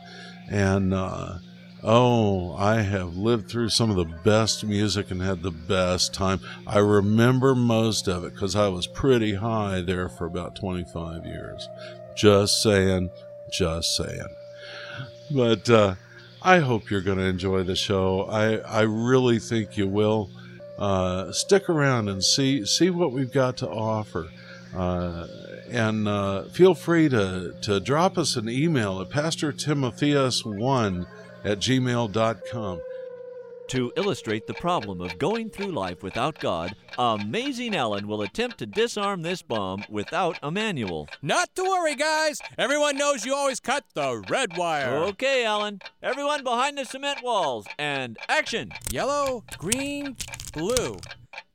And 0.50 0.94
uh, 0.94 1.38
Oh, 1.88 2.56
I 2.56 2.82
have 2.82 3.16
lived 3.16 3.48
through 3.48 3.70
some 3.70 3.92
of 3.92 3.96
the 3.96 4.12
best 4.24 4.64
music 4.64 5.12
and 5.12 5.22
had 5.22 5.44
the 5.44 5.52
best 5.52 6.16
time. 6.16 6.40
I 6.66 6.80
remember 6.80 7.54
most 7.54 8.08
of 8.08 8.24
it 8.24 8.34
because 8.34 8.56
I 8.56 8.70
was 8.70 8.88
pretty 8.88 9.36
high 9.36 9.82
there 9.82 10.10
for 10.10 10.26
about 10.26 10.56
25 10.56 11.28
years. 11.28 11.70
Just 12.18 12.64
saying, 12.64 13.12
just 13.52 13.96
saying. 13.96 14.36
But 15.32 15.70
uh, 15.70 15.96
I 16.42 16.60
hope 16.60 16.90
you're 16.90 17.02
going 17.02 17.18
to 17.18 17.26
enjoy 17.26 17.64
the 17.64 17.76
show. 17.76 18.24
I, 18.24 18.58
I 18.58 18.82
really 18.82 19.40
think 19.40 19.78
you 19.78 19.88
will. 19.88 20.30
Uh, 20.78 21.32
stick 21.32 21.70
around 21.70 22.10
and 22.10 22.22
see 22.22 22.66
see 22.66 22.90
what 22.90 23.14
we've 23.14 23.32
got 23.32 23.56
to 23.58 23.70
offer. 23.70 24.28
Uh, 24.76 25.26
and 25.70 26.08
uh, 26.08 26.44
feel 26.44 26.76
free 26.76 27.10
to, 27.10 27.56
to 27.62 27.80
drop 27.80 28.18
us 28.18 28.36
an 28.36 28.50
email 28.50 29.00
at 29.02 29.10
pastortimotheus1 29.10 31.08
at 31.44 31.60
gmail.com. 31.60 32.82
To 33.70 33.92
illustrate 33.98 34.46
the 34.46 34.54
problem 34.54 35.02
of 35.02 35.18
going 35.18 35.50
through 35.50 35.72
life 35.72 36.04
without 36.04 36.40
God, 36.40 36.76
Amazing 37.00 37.76
Alan 37.76 38.08
will 38.08 38.22
attempt 38.22 38.60
to 38.60 38.66
disarm 38.66 39.24
this 39.24 39.42
bomb 39.42 39.84
without 39.90 40.38
a 40.44 40.52
manual. 40.52 41.10
Not 41.22 41.54
to 41.56 41.64
worry, 41.64 41.96
guys. 41.96 42.40
Everyone 42.60 42.96
knows 42.96 43.26
you 43.26 43.34
always 43.34 43.60
cut 43.60 43.84
the 43.96 44.24
red 44.30 44.56
wire. 44.56 44.98
Okay, 45.06 45.44
Alan. 45.44 45.82
Everyone 46.04 46.44
behind 46.44 46.78
the 46.78 46.86
cement 46.86 47.24
walls. 47.24 47.66
And 47.80 48.18
action! 48.30 48.72
Yellow, 48.92 49.44
green, 49.58 50.16
blue. 50.54 50.98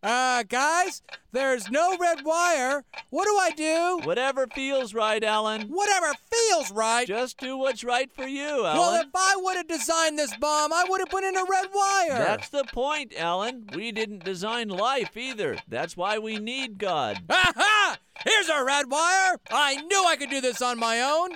Uh, 0.03 0.43
guys, 0.45 1.03
there's 1.33 1.71
no 1.71 1.97
red 1.99 2.25
wire. 2.25 2.85
What 3.11 3.25
do 3.25 3.37
I 3.37 3.51
do? 3.51 4.07
Whatever 4.07 4.47
feels 4.47 4.95
right, 4.95 5.23
Alan. 5.23 5.63
Whatever 5.69 6.13
feels 6.31 6.71
right. 6.73 7.07
Just 7.07 7.39
do 7.39 7.57
what's 7.57 7.85
right 7.85 8.11
for 8.13 8.27
you, 8.27 8.65
Alan. 8.65 8.79
Well, 8.79 9.01
if 9.01 9.09
I 9.15 9.37
would 9.37 9.57
have 9.57 9.69
designed 9.69 10.19
this 10.19 10.35
bomb, 10.37 10.73
I 10.73 10.85
would 10.89 11.01
have 11.01 11.11
put 11.11 11.25
in 11.25 11.37
a 11.37 11.45
red 11.45 11.69
wire. 11.75 12.19
That's 12.19 12.49
the 12.49 12.65
point, 12.73 13.13
Alan. 13.17 13.69
We 13.75 13.93
didn't 13.93 14.25
design 14.25 14.69
life 14.69 15.17
either. 15.17 15.59
That's 15.69 15.97
why 15.97 16.19
we 16.19 16.39
need 16.39 16.79
God. 16.79 17.19
Ha 17.31 17.53
ha! 17.55 17.99
Here's 18.25 18.49
a 18.49 18.65
red 18.65 18.91
wire. 18.91 19.39
I 19.51 19.77
knew 19.83 20.05
I 20.07 20.17
could 20.17 20.31
do 20.31 20.41
this 20.41 20.63
on 20.63 20.79
my 20.79 21.01
own. 21.01 21.31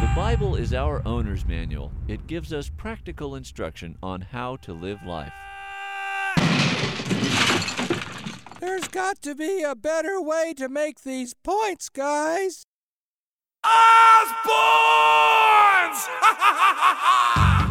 The 0.00 0.16
Bible 0.16 0.56
is 0.56 0.74
our 0.74 1.02
owner's 1.06 1.46
manual. 1.46 1.92
It 2.08 2.26
gives 2.26 2.52
us 2.52 2.70
practical 2.76 3.36
instruction 3.36 3.96
on 4.02 4.20
how 4.20 4.56
to 4.56 4.72
live 4.72 4.98
life. 5.04 5.32
There's 8.60 8.88
got 8.88 9.22
to 9.22 9.34
be 9.34 9.62
a 9.62 9.74
better 9.74 10.20
way 10.20 10.54
to 10.56 10.68
make 10.68 11.02
these 11.02 11.34
points, 11.34 11.88
guys. 11.88 12.66
Ozzy 13.64 14.50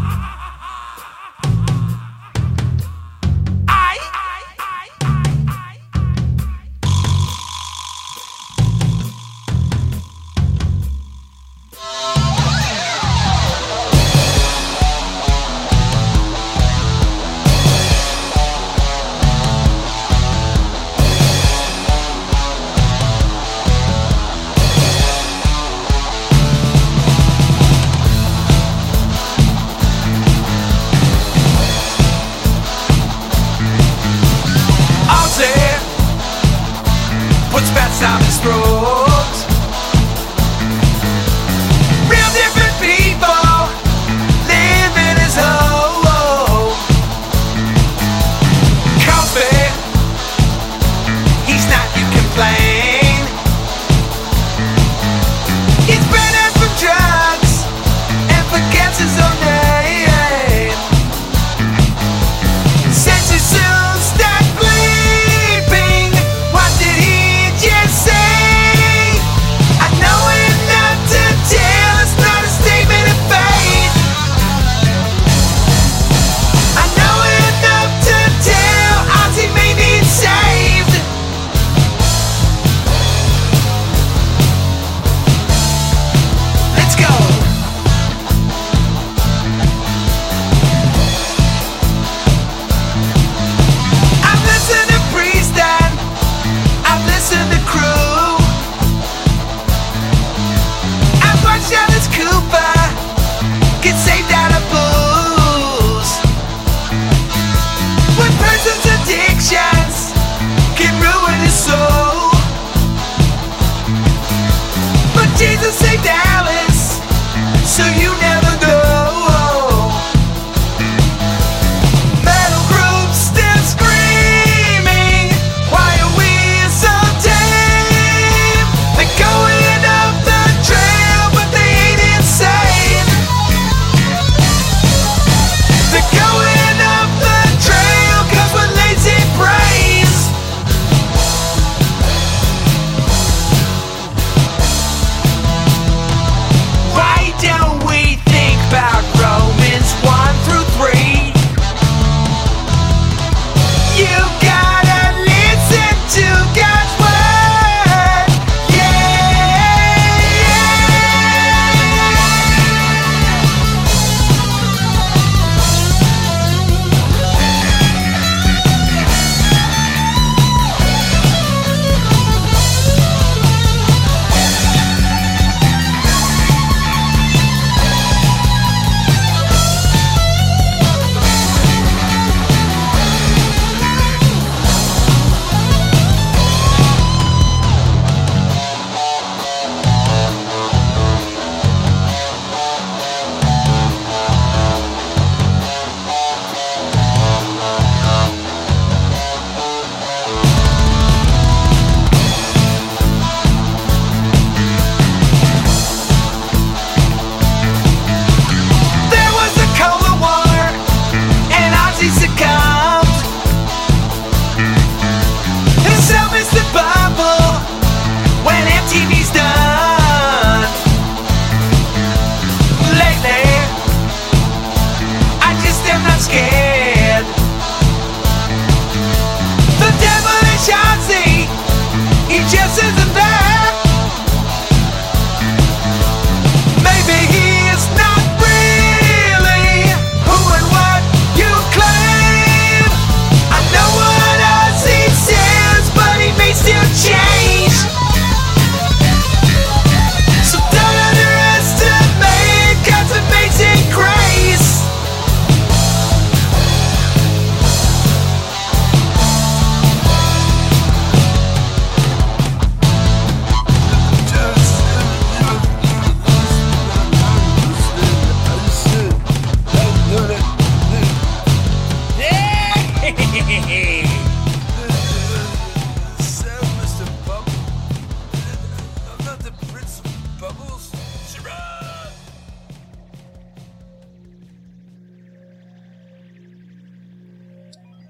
and 58.90 58.96
forgets 58.98 59.39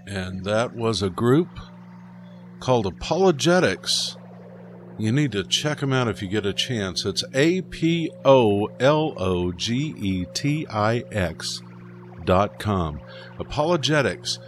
and 0.10 0.44
that 0.44 0.76
was 0.76 1.04
a 1.04 1.10
group 1.10 1.60
called 2.60 2.86
ApologetiX. 2.86 4.18
You 4.98 5.12
need 5.12 5.32
to 5.34 5.44
check 5.44 5.80
them 5.80 5.94
out 5.94 6.08
if 6.08 6.22
you 6.22 6.28
get 6.28 6.46
a 6.46 6.52
chance. 6.52 7.06
It's 7.06 7.24
A 7.34 7.62
P 7.62 8.12
O 8.26 8.66
L 8.80 9.14
O 9.18 9.52
G 9.52 9.94
E 9.98 10.26
T 10.34 10.68
I 10.68 11.04
X 11.12 11.62
dot 12.26 12.60
com. 12.60 13.00
ApologetiX, 13.38 14.40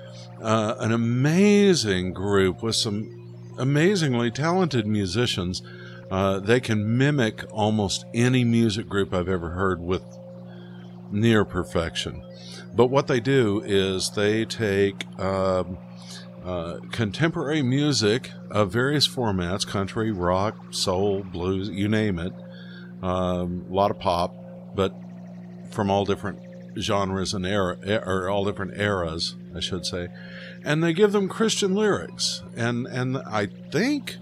uh, 0.41 0.75
an 0.79 0.91
amazing 0.91 2.11
group 2.11 2.63
with 2.63 2.75
some 2.75 3.53
amazingly 3.57 4.31
talented 4.31 4.87
musicians. 4.87 5.61
Uh, 6.09 6.39
they 6.39 6.59
can 6.59 6.97
mimic 6.97 7.45
almost 7.51 8.03
any 8.13 8.43
music 8.43 8.89
group 8.89 9.13
I've 9.13 9.29
ever 9.29 9.51
heard 9.51 9.79
with 9.79 10.03
near 11.11 11.45
perfection. 11.45 12.23
But 12.73 12.87
what 12.87 13.07
they 13.07 13.19
do 13.19 13.61
is 13.65 14.11
they 14.11 14.45
take 14.45 15.05
um, 15.19 15.77
uh, 16.45 16.77
contemporary 16.91 17.61
music 17.61 18.31
of 18.49 18.71
various 18.71 19.07
formats 19.07 19.67
country, 19.67 20.11
rock, 20.11 20.57
soul, 20.71 21.23
blues, 21.23 21.69
you 21.69 21.87
name 21.87 22.17
it. 22.19 22.33
Um, 23.01 23.65
a 23.69 23.73
lot 23.73 23.91
of 23.91 23.99
pop, 23.99 24.35
but 24.75 24.95
from 25.71 25.89
all 25.89 26.05
different 26.05 26.39
genres 26.79 27.33
and 27.33 27.45
era, 27.45 27.77
or 28.05 28.29
all 28.29 28.45
different 28.45 28.79
eras, 28.79 29.35
I 29.55 29.59
should 29.59 29.85
say. 29.85 30.07
And 30.63 30.83
they 30.83 30.93
give 30.93 31.11
them 31.11 31.27
Christian 31.27 31.73
lyrics. 31.75 32.43
And, 32.55 32.87
and 32.87 33.17
I 33.17 33.47
think. 33.71 34.17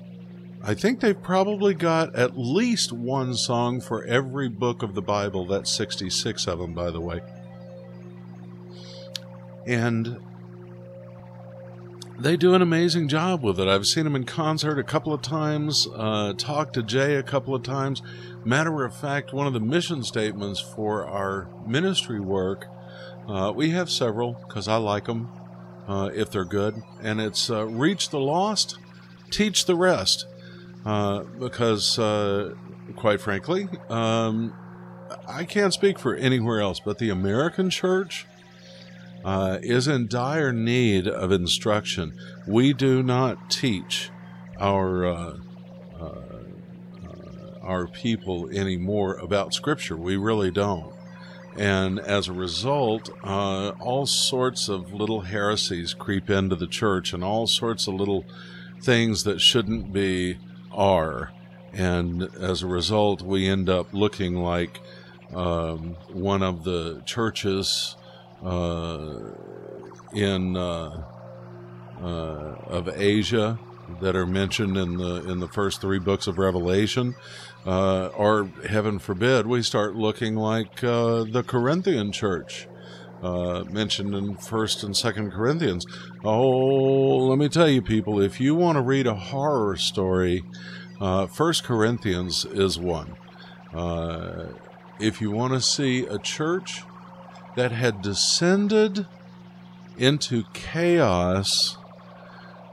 I 0.61 0.73
think 0.73 0.99
they've 0.99 1.21
probably 1.21 1.73
got 1.73 2.15
at 2.15 2.37
least 2.37 2.91
one 2.91 3.33
song 3.35 3.79
for 3.79 4.03
every 4.03 4.49
book 4.49 4.83
of 4.83 4.93
the 4.93 5.01
Bible. 5.01 5.45
That's 5.45 5.71
66 5.71 6.47
of 6.47 6.59
them, 6.59 6.73
by 6.73 6.91
the 6.91 6.99
way. 6.99 7.21
And 9.65 10.19
they 12.19 12.35
do 12.35 12.53
an 12.53 12.61
amazing 12.61 13.07
job 13.07 13.41
with 13.41 13.57
it. 13.59 13.69
I've 13.69 13.87
seen 13.87 14.03
them 14.03 14.15
in 14.15 14.25
concert 14.25 14.77
a 14.77 14.83
couple 14.83 15.13
of 15.13 15.21
times, 15.21 15.87
uh, 15.95 16.33
talked 16.37 16.73
to 16.73 16.83
Jay 16.83 17.15
a 17.15 17.23
couple 17.23 17.55
of 17.55 17.63
times. 17.63 18.01
Matter 18.43 18.83
of 18.83 18.93
fact, 18.93 19.31
one 19.31 19.47
of 19.47 19.53
the 19.53 19.61
mission 19.61 20.03
statements 20.03 20.59
for 20.59 21.05
our 21.07 21.47
ministry 21.65 22.19
work, 22.19 22.67
uh, 23.29 23.53
we 23.55 23.69
have 23.69 23.89
several 23.89 24.33
because 24.47 24.67
I 24.67 24.75
like 24.75 25.05
them 25.05 25.29
uh, 25.87 26.09
if 26.13 26.29
they're 26.29 26.43
good, 26.43 26.83
and 27.01 27.21
it's 27.21 27.49
uh, 27.49 27.65
reach 27.65 28.09
the 28.09 28.19
lost, 28.19 28.77
teach 29.31 29.65
the 29.65 29.75
rest. 29.75 30.25
Uh, 30.85 31.23
because, 31.39 31.99
uh, 31.99 32.53
quite 32.95 33.19
frankly, 33.19 33.67
um, 33.89 34.53
I 35.27 35.43
can't 35.43 35.73
speak 35.73 35.99
for 35.99 36.15
anywhere 36.15 36.61
else, 36.61 36.79
but 36.79 36.99
the 36.99 37.09
American 37.09 37.69
church 37.69 38.25
uh, 39.23 39.59
is 39.61 39.87
in 39.87 40.07
dire 40.07 40.53
need 40.53 41.07
of 41.07 41.31
instruction. 41.31 42.13
We 42.47 42.73
do 42.73 43.03
not 43.03 43.49
teach 43.49 44.09
our 44.59 45.05
uh, 45.05 45.37
uh, 45.99 46.15
our 47.61 47.87
people 47.87 48.49
anymore 48.49 49.15
about 49.15 49.53
Scripture. 49.53 49.95
We 49.95 50.17
really 50.17 50.49
don't. 50.49 50.93
And 51.57 51.99
as 51.99 52.27
a 52.27 52.33
result, 52.33 53.09
uh, 53.23 53.69
all 53.79 54.05
sorts 54.05 54.69
of 54.69 54.93
little 54.93 55.21
heresies 55.21 55.93
creep 55.93 56.29
into 56.29 56.55
the 56.55 56.67
church, 56.67 57.13
and 57.13 57.23
all 57.23 57.47
sorts 57.47 57.87
of 57.87 57.95
little 57.95 58.25
things 58.81 59.23
that 59.25 59.41
shouldn't 59.41 59.91
be 59.91 60.37
are. 60.79 61.31
And 61.73 62.23
as 62.39 62.63
a 62.63 62.67
result, 62.67 63.21
we 63.21 63.47
end 63.47 63.69
up 63.69 63.93
looking 63.93 64.35
like 64.35 64.79
um, 65.35 65.95
one 66.11 66.41
of 66.41 66.63
the 66.63 67.03
churches 67.05 67.95
uh, 68.43 69.19
in 70.13 70.57
uh, 70.57 71.03
uh, 72.01 72.05
of 72.05 72.87
Asia 72.87 73.59
that 74.01 74.15
are 74.15 74.25
mentioned 74.25 74.77
in 74.77 74.97
the 74.97 75.29
in 75.29 75.39
the 75.39 75.47
first 75.47 75.81
three 75.81 75.99
books 75.99 76.27
of 76.27 76.37
Revelation, 76.37 77.15
uh, 77.65 78.07
or 78.07 78.49
heaven 78.67 78.99
forbid, 78.99 79.45
we 79.45 79.61
start 79.61 79.95
looking 79.95 80.35
like 80.35 80.83
uh, 80.83 81.23
the 81.23 81.43
Corinthian 81.45 82.11
church. 82.11 82.68
Uh, 83.21 83.65
mentioned 83.69 84.15
in 84.15 84.37
First 84.37 84.81
and 84.81 84.95
Second 84.95 85.31
Corinthians. 85.31 85.85
Oh, 86.23 87.17
let 87.27 87.37
me 87.37 87.49
tell 87.49 87.67
you, 87.67 87.81
people, 87.81 88.21
if 88.21 88.39
you 88.39 88.55
want 88.55 88.77
to 88.77 88.81
read 88.81 89.07
a 89.07 89.15
horror 89.15 89.75
story, 89.75 90.43
uh, 91.01 91.27
First 91.27 91.65
Corinthians 91.65 92.45
is 92.45 92.79
one. 92.79 93.17
Uh, 93.73 94.47
if 94.99 95.19
you 95.21 95.31
want 95.31 95.53
to 95.53 95.61
see 95.61 96.05
a 96.05 96.17
church 96.17 96.83
that 97.55 97.71
had 97.71 98.01
descended 98.01 99.05
into 99.97 100.45
chaos, 100.53 101.77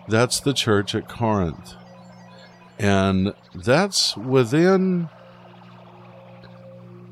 that's 0.08 0.40
the 0.40 0.52
church 0.52 0.94
at 0.94 1.08
Corinth. 1.08 1.74
And 2.78 3.34
that's 3.54 4.16
within 4.16 5.08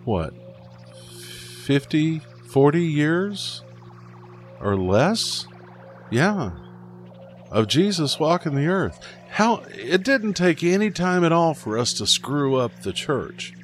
what 0.05 0.35
50 1.65 2.21
40 2.55 2.85
years 2.85 3.65
or 4.61 4.77
less? 4.77 5.49
Yeah. 6.09 6.53
Of 7.51 7.67
Jesus 7.67 8.21
walking 8.21 8.55
the 8.55 8.69
earth. 8.69 9.05
How 9.31 9.65
it 9.71 10.05
didn't 10.05 10.35
take 10.35 10.63
any 10.63 10.93
time 10.93 11.25
at 11.25 11.33
all 11.33 11.55
for 11.55 11.77
us 11.77 11.93
to 11.95 12.07
screw 12.07 12.55
up 12.55 12.71
the 12.83 12.93
church. 12.93 13.55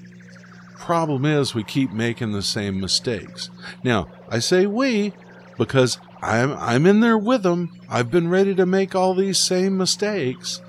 Problem 0.77 1.25
is 1.25 1.55
we 1.55 1.63
keep 1.63 1.93
making 1.93 2.33
the 2.33 2.43
same 2.43 2.81
mistakes. 2.81 3.49
Now 3.85 4.09
i 4.29 4.41
say 4.41 4.67
we 4.67 5.13
because 5.57 5.99
i'm 6.21 6.51
i'm 6.55 6.85
in 6.85 6.99
there 6.99 7.19
with 7.19 7.45
them 7.45 7.79
i've 7.89 8.11
been 8.11 8.29
ready 8.29 8.57
to 8.57 8.67
make 8.67 8.97
all 8.97 9.15
these 9.15 9.39
same 9.39 9.79
mistakes. 9.79 10.61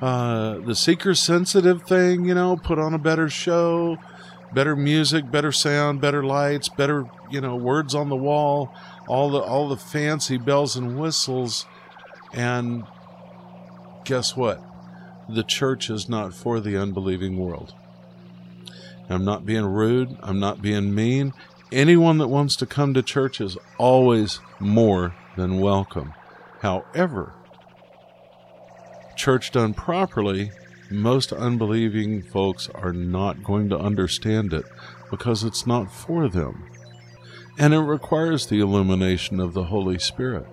Uh, 0.00 0.58
the 0.58 0.76
seeker 0.76 1.16
sensitive 1.16 1.82
thing, 1.82 2.26
you 2.26 2.34
know, 2.34 2.56
put 2.56 2.78
on 2.78 2.94
a 2.94 2.98
better 2.98 3.28
show, 3.28 3.98
better 4.52 4.76
music, 4.76 5.30
better 5.32 5.50
sound, 5.50 6.00
better 6.00 6.22
lights, 6.22 6.68
better, 6.68 7.10
you 7.30 7.40
know, 7.40 7.56
words 7.56 7.94
on 7.94 8.08
the 8.08 8.16
wall, 8.16 8.74
all 9.08 9.30
the 9.30 9.40
all 9.40 9.68
the 9.68 9.76
fancy 9.76 10.38
bells 10.38 10.76
and 10.76 10.98
whistles. 10.98 11.66
And 12.32 12.84
guess 14.04 14.36
what? 14.36 14.62
The 15.28 15.42
church 15.42 15.90
is 15.90 16.08
not 16.08 16.34
for 16.34 16.60
the 16.60 16.76
unbelieving 16.76 17.38
world. 17.38 17.74
I'm 19.08 19.24
not 19.24 19.46
being 19.46 19.64
rude, 19.64 20.16
I'm 20.22 20.40
not 20.40 20.62
being 20.62 20.94
mean. 20.94 21.32
Anyone 21.72 22.18
that 22.18 22.28
wants 22.28 22.56
to 22.56 22.66
come 22.66 22.94
to 22.94 23.02
church 23.02 23.40
is 23.40 23.58
always 23.78 24.40
more 24.60 25.14
than 25.36 25.60
welcome. 25.60 26.14
However, 26.60 27.34
church 29.16 29.50
done 29.50 29.74
properly, 29.74 30.52
most 30.90 31.32
unbelieving 31.32 32.22
folks 32.22 32.68
are 32.74 32.92
not 32.92 33.42
going 33.42 33.68
to 33.70 33.78
understand 33.78 34.52
it 34.52 34.64
because 35.10 35.42
it's 35.42 35.66
not 35.66 35.90
for 35.90 36.28
them. 36.28 36.64
And 37.58 37.72
it 37.72 37.80
requires 37.80 38.46
the 38.46 38.60
illumination 38.60 39.40
of 39.40 39.54
the 39.54 39.64
Holy 39.64 39.98
Spirit. 39.98 40.46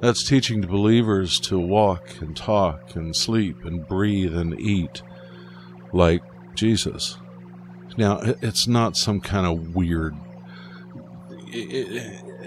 That's 0.00 0.26
teaching 0.26 0.62
believers 0.62 1.38
to 1.40 1.58
walk 1.58 2.20
and 2.20 2.34
talk 2.34 2.96
and 2.96 3.14
sleep 3.14 3.64
and 3.64 3.86
breathe 3.86 4.34
and 4.34 4.58
eat 4.58 5.02
like 5.92 6.22
Jesus. 6.54 7.18
Now, 7.98 8.20
it's 8.22 8.66
not 8.66 8.96
some 8.96 9.20
kind 9.20 9.46
of 9.46 9.74
weird. 9.74 10.14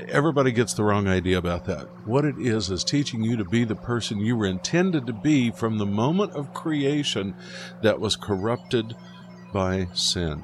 everybody 0.08 0.52
gets 0.52 0.74
the 0.74 0.84
wrong 0.84 1.08
idea 1.08 1.38
about 1.38 1.66
that. 1.66 1.88
What 2.08 2.26
it 2.26 2.40
is 2.40 2.72
is 2.72 2.84
teaching 2.84 3.24
you 3.24 3.38
to 3.38 3.46
be 3.46 3.66
the 3.66 3.76
person 3.76 4.20
you 4.20 4.36
were 4.36 4.48
intended 4.48 5.06
to 5.06 5.14
be 5.14 5.52
from 5.52 5.78
the 5.78 5.86
moment 5.86 6.32
of 6.34 6.54
creation 6.54 7.36
that 7.84 8.00
was 8.00 8.16
corrupted 8.16 8.96
by 9.52 9.90
sin. 9.94 10.44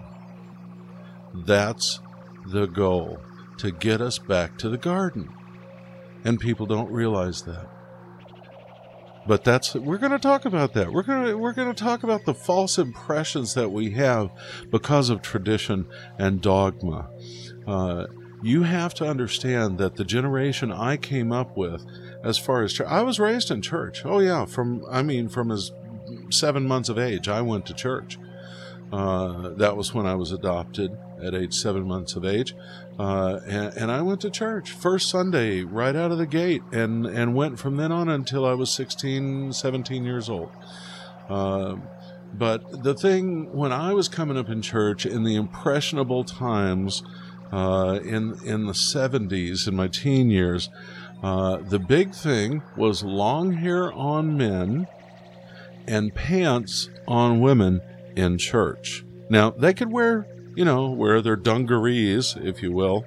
That's 1.34 2.00
the 2.50 2.68
goal 2.68 3.20
to 3.58 3.72
get 3.72 4.02
us 4.02 4.18
back 4.18 4.58
to 4.58 4.70
the 4.70 4.78
garden. 4.78 5.30
And 6.24 6.40
people 6.40 6.66
don't 6.66 6.92
realize 6.92 7.44
that. 7.44 7.68
But 9.28 9.44
that's 9.44 9.76
we're 9.76 9.98
going 9.98 10.12
to 10.12 10.20
talk 10.20 10.46
about 10.46 10.74
that. 10.74 10.92
We're 10.92 11.04
going 11.04 11.28
to 11.28 11.38
we're 11.38 11.54
going 11.54 11.74
to 11.74 11.84
talk 11.84 12.04
about 12.04 12.26
the 12.26 12.34
false 12.34 12.78
impressions 12.78 13.54
that 13.54 13.70
we 13.70 13.92
have 13.92 14.32
because 14.72 15.10
of 15.10 15.22
tradition 15.22 15.88
and 16.18 16.42
dogma. 16.42 17.10
Uh, 17.68 18.08
you 18.42 18.64
have 18.64 18.94
to 18.96 19.06
understand 19.06 19.78
that 19.78 19.98
the 19.98 20.06
generation 20.06 20.72
I 20.72 20.98
came 20.98 21.32
up 21.32 21.56
with, 21.58 21.86
as 22.24 22.38
far 22.38 22.64
as 22.64 22.80
I 22.82 23.04
was 23.04 23.20
raised 23.20 23.52
in 23.52 23.62
church. 23.62 24.04
Oh 24.06 24.20
yeah, 24.20 24.46
from 24.46 24.84
I 24.90 25.04
mean 25.04 25.30
from 25.30 25.52
as 25.52 25.72
seven 26.32 26.68
months 26.68 26.90
of 26.90 26.98
age, 26.98 27.28
I 27.28 27.42
went 27.42 27.66
to 27.68 27.74
church. 27.74 28.18
Uh, 28.92 29.50
that 29.50 29.78
was 29.78 29.94
when 29.94 30.08
I 30.08 30.16
was 30.16 30.32
adopted 30.32 30.98
at 31.24 31.34
age 31.36 31.54
seven 31.54 31.88
months 31.88 32.16
of 32.16 32.26
age, 32.26 32.56
uh, 32.98 33.40
and, 33.46 33.74
and, 33.78 33.92
I 33.92 34.02
went 34.02 34.22
to 34.22 34.30
church 34.30 34.72
first 34.72 35.10
Sunday 35.10 35.62
right 35.62 35.96
out 35.96 36.12
of 36.12 36.18
the 36.18 36.26
gate, 36.26 36.64
and 36.72 37.06
and 37.06 37.34
went 37.36 37.60
from 37.60 37.78
then 37.78 37.92
on 37.92 38.10
until 38.10 38.46
I 38.46 38.54
was 38.54 38.72
16, 38.72 39.54
17 39.54 40.04
years 40.04 40.30
old. 40.30 40.52
Uh, 41.30 41.78
but 42.34 42.84
the 42.84 42.94
thing 42.94 43.54
when 43.54 43.72
I 43.72 43.94
was 43.94 44.08
coming 44.08 44.38
up 44.38 44.50
in 44.50 44.62
church 44.62 45.06
in 45.06 45.24
the 45.24 45.36
impressionable 45.36 46.24
times 46.24 47.04
uh, 47.52 48.00
in 48.04 48.38
in 48.46 48.66
the 48.68 48.74
70s 48.74 49.68
in 49.68 49.76
my 49.76 49.88
teen 49.88 50.30
years 50.30 50.70
Uh, 51.22 51.58
the 51.58 51.80
big 51.80 52.14
thing 52.14 52.62
was 52.78 53.04
long 53.04 53.52
hair 53.52 53.92
on 53.92 54.38
men 54.38 54.88
and 55.88 56.14
pants 56.16 56.90
on 57.08 57.42
women 57.42 57.82
in 58.16 58.38
church. 58.38 59.04
Now, 59.30 59.50
they 59.50 59.74
could 59.74 59.92
wear, 59.92 60.26
you 60.60 60.66
know, 60.66 60.90
wear 60.90 61.22
their 61.22 61.38
dungarees, 61.38 62.36
if 62.42 62.62
you 62.62 62.70
will, 62.70 63.06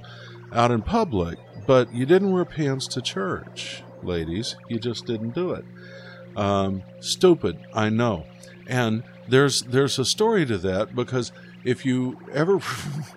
out 0.54 0.70
in 0.70 0.80
public, 0.80 1.38
but 1.66 1.92
you 1.92 2.06
didn't 2.06 2.32
wear 2.32 2.46
pants 2.46 2.86
to 2.86 3.02
church, 3.02 3.82
ladies. 4.02 4.56
You 4.70 4.78
just 4.78 5.04
didn't 5.04 5.34
do 5.34 5.52
it. 5.52 5.64
Um, 6.34 6.82
stupid, 7.00 7.58
I 7.74 7.90
know. 7.90 8.24
And 8.66 9.02
there's 9.28 9.64
there's 9.64 9.98
a 9.98 10.04
story 10.06 10.46
to 10.46 10.56
that 10.56 10.96
because 10.96 11.30
if 11.62 11.84
you 11.84 12.18
ever 12.32 12.58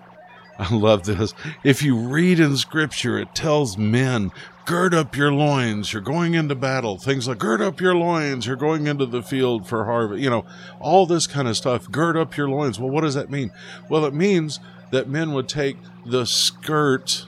I 0.58 0.74
love 0.74 1.04
this. 1.04 1.32
If 1.64 1.82
you 1.82 1.96
read 1.96 2.38
in 2.38 2.58
scripture, 2.58 3.18
it 3.18 3.34
tells 3.34 3.78
men, 3.78 4.32
gird 4.66 4.92
up 4.92 5.16
your 5.16 5.32
loins, 5.32 5.92
you're 5.92 6.02
going 6.02 6.34
into 6.34 6.54
battle. 6.54 6.98
Things 6.98 7.26
like 7.26 7.38
gird 7.38 7.62
up 7.62 7.80
your 7.80 7.94
loins, 7.94 8.46
you're 8.46 8.56
going 8.56 8.86
into 8.86 9.06
the 9.06 9.22
field 9.22 9.66
for 9.66 9.86
harvest. 9.86 10.20
You 10.20 10.28
know, 10.28 10.44
all 10.80 11.06
this 11.06 11.26
kind 11.26 11.48
of 11.48 11.56
stuff. 11.56 11.90
Gird 11.90 12.16
up 12.16 12.36
your 12.36 12.48
loins. 12.48 12.78
Well, 12.78 12.90
what 12.90 13.00
does 13.02 13.14
that 13.14 13.30
mean? 13.30 13.52
Well, 13.88 14.04
it 14.04 14.12
means 14.12 14.60
that 14.90 15.08
men 15.08 15.32
would 15.32 15.48
take 15.48 15.76
the 16.04 16.26
skirt 16.26 17.26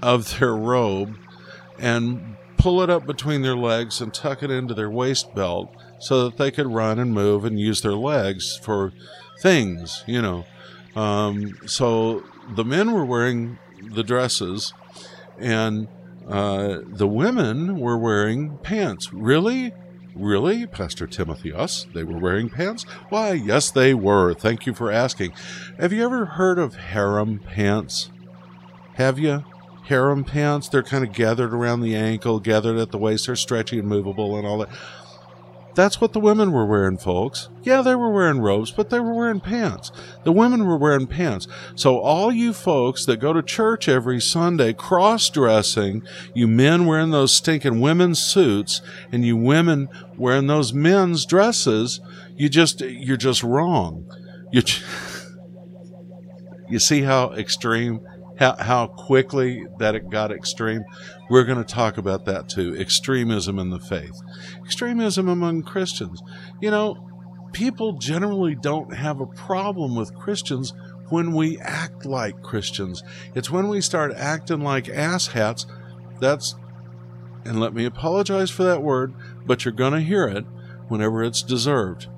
of 0.00 0.38
their 0.38 0.54
robe 0.54 1.16
and 1.78 2.36
pull 2.56 2.82
it 2.82 2.90
up 2.90 3.06
between 3.06 3.42
their 3.42 3.56
legs 3.56 4.00
and 4.00 4.14
tuck 4.14 4.42
it 4.42 4.50
into 4.50 4.74
their 4.74 4.90
waist 4.90 5.34
belt 5.34 5.74
so 5.98 6.24
that 6.24 6.36
they 6.36 6.50
could 6.50 6.66
run 6.66 6.98
and 6.98 7.12
move 7.12 7.44
and 7.44 7.58
use 7.58 7.82
their 7.82 7.92
legs 7.92 8.56
for 8.56 8.92
things, 9.40 10.04
you 10.06 10.22
know. 10.22 10.44
Um, 10.94 11.58
so 11.66 12.22
the 12.54 12.64
men 12.64 12.92
were 12.92 13.04
wearing 13.04 13.58
the 13.82 14.02
dresses, 14.02 14.72
and 15.38 15.88
uh, 16.30 16.80
the 16.86 17.08
women 17.08 17.78
were 17.78 17.98
wearing 17.98 18.58
pants. 18.58 19.12
Really? 19.12 19.72
Really, 20.14 20.66
Pastor 20.66 21.06
Timothy? 21.06 21.52
Us? 21.52 21.86
They 21.94 22.04
were 22.04 22.18
wearing 22.18 22.50
pants? 22.50 22.84
Why, 23.08 23.32
yes, 23.32 23.70
they 23.70 23.94
were. 23.94 24.34
Thank 24.34 24.66
you 24.66 24.74
for 24.74 24.90
asking. 24.90 25.32
Have 25.78 25.92
you 25.92 26.04
ever 26.04 26.24
heard 26.24 26.58
of 26.58 26.74
harem 26.74 27.38
pants? 27.38 28.10
Have 28.94 29.18
you? 29.18 29.44
Harem 29.84 30.24
pants? 30.24 30.68
They're 30.68 30.82
kind 30.82 31.04
of 31.04 31.12
gathered 31.12 31.54
around 31.54 31.80
the 31.80 31.96
ankle, 31.96 32.38
gathered 32.40 32.76
at 32.76 32.90
the 32.90 32.98
waist. 32.98 33.26
They're 33.26 33.36
stretchy 33.36 33.78
and 33.78 33.88
movable 33.88 34.36
and 34.36 34.46
all 34.46 34.58
that. 34.58 34.68
That's 35.74 36.00
what 36.00 36.12
the 36.12 36.20
women 36.20 36.52
were 36.52 36.66
wearing, 36.66 36.98
folks. 36.98 37.48
Yeah, 37.62 37.82
they 37.82 37.94
were 37.94 38.10
wearing 38.10 38.40
robes, 38.40 38.70
but 38.70 38.90
they 38.90 38.98
were 38.98 39.14
wearing 39.14 39.40
pants. 39.40 39.92
The 40.24 40.32
women 40.32 40.66
were 40.66 40.76
wearing 40.76 41.06
pants. 41.06 41.46
So, 41.76 41.98
all 41.98 42.32
you 42.32 42.52
folks 42.52 43.06
that 43.06 43.18
go 43.18 43.32
to 43.32 43.42
church 43.42 43.88
every 43.88 44.20
Sunday 44.20 44.72
cross 44.72 45.30
dressing, 45.30 46.02
you 46.34 46.48
men 46.48 46.86
wearing 46.86 47.10
those 47.10 47.34
stinking 47.34 47.80
women's 47.80 48.20
suits, 48.20 48.82
and 49.12 49.24
you 49.24 49.36
women 49.36 49.88
wearing 50.16 50.48
those 50.48 50.72
men's 50.72 51.24
dresses, 51.24 52.00
you 52.36 52.48
just, 52.48 52.80
you're 52.80 53.16
just 53.16 53.42
wrong. 53.42 54.06
You, 54.52 54.62
you 56.68 56.78
see 56.80 57.02
how 57.02 57.32
extreme 57.32 58.00
how, 58.40 58.56
how 58.56 58.86
quickly 58.86 59.66
that 59.78 59.94
it 59.94 60.10
got 60.10 60.32
extreme. 60.32 60.82
We're 61.28 61.44
going 61.44 61.62
to 61.62 61.74
talk 61.74 61.98
about 61.98 62.24
that 62.24 62.48
too. 62.48 62.74
Extremism 62.76 63.58
in 63.58 63.70
the 63.70 63.78
faith, 63.78 64.20
extremism 64.64 65.28
among 65.28 65.62
Christians. 65.62 66.22
You 66.60 66.70
know, 66.70 67.06
people 67.52 67.92
generally 67.92 68.54
don't 68.54 68.94
have 68.94 69.20
a 69.20 69.26
problem 69.26 69.94
with 69.94 70.14
Christians 70.14 70.72
when 71.10 71.34
we 71.34 71.58
act 71.58 72.06
like 72.06 72.42
Christians. 72.42 73.02
It's 73.34 73.50
when 73.50 73.68
we 73.68 73.80
start 73.82 74.12
acting 74.16 74.60
like 74.62 74.84
asshats 74.84 75.66
that's, 76.18 76.54
and 77.44 77.60
let 77.60 77.74
me 77.74 77.84
apologize 77.84 78.50
for 78.50 78.62
that 78.62 78.82
word, 78.82 79.14
but 79.44 79.64
you're 79.64 79.72
going 79.72 79.92
to 79.92 80.00
hear 80.00 80.26
it 80.26 80.44
whenever 80.88 81.22
it's 81.22 81.42
deserved. 81.42 82.08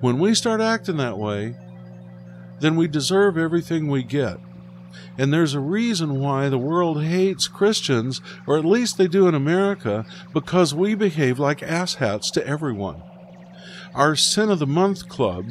When 0.00 0.18
we 0.18 0.34
start 0.34 0.60
acting 0.60 0.96
that 0.98 1.18
way, 1.18 1.56
then 2.60 2.76
we 2.76 2.88
deserve 2.88 3.36
everything 3.36 3.88
we 3.88 4.02
get. 4.02 4.38
And 5.16 5.32
there's 5.32 5.54
a 5.54 5.60
reason 5.60 6.20
why 6.20 6.48
the 6.48 6.58
world 6.58 7.02
hates 7.02 7.48
Christians, 7.48 8.20
or 8.46 8.56
at 8.56 8.64
least 8.64 8.96
they 8.96 9.08
do 9.08 9.26
in 9.26 9.34
America, 9.34 10.06
because 10.32 10.74
we 10.74 10.94
behave 10.94 11.38
like 11.38 11.60
asshats 11.60 12.30
to 12.32 12.46
everyone. 12.46 13.02
Our 13.94 14.14
Sin 14.14 14.50
of 14.50 14.58
the 14.58 14.66
Month 14.66 15.08
Club, 15.08 15.46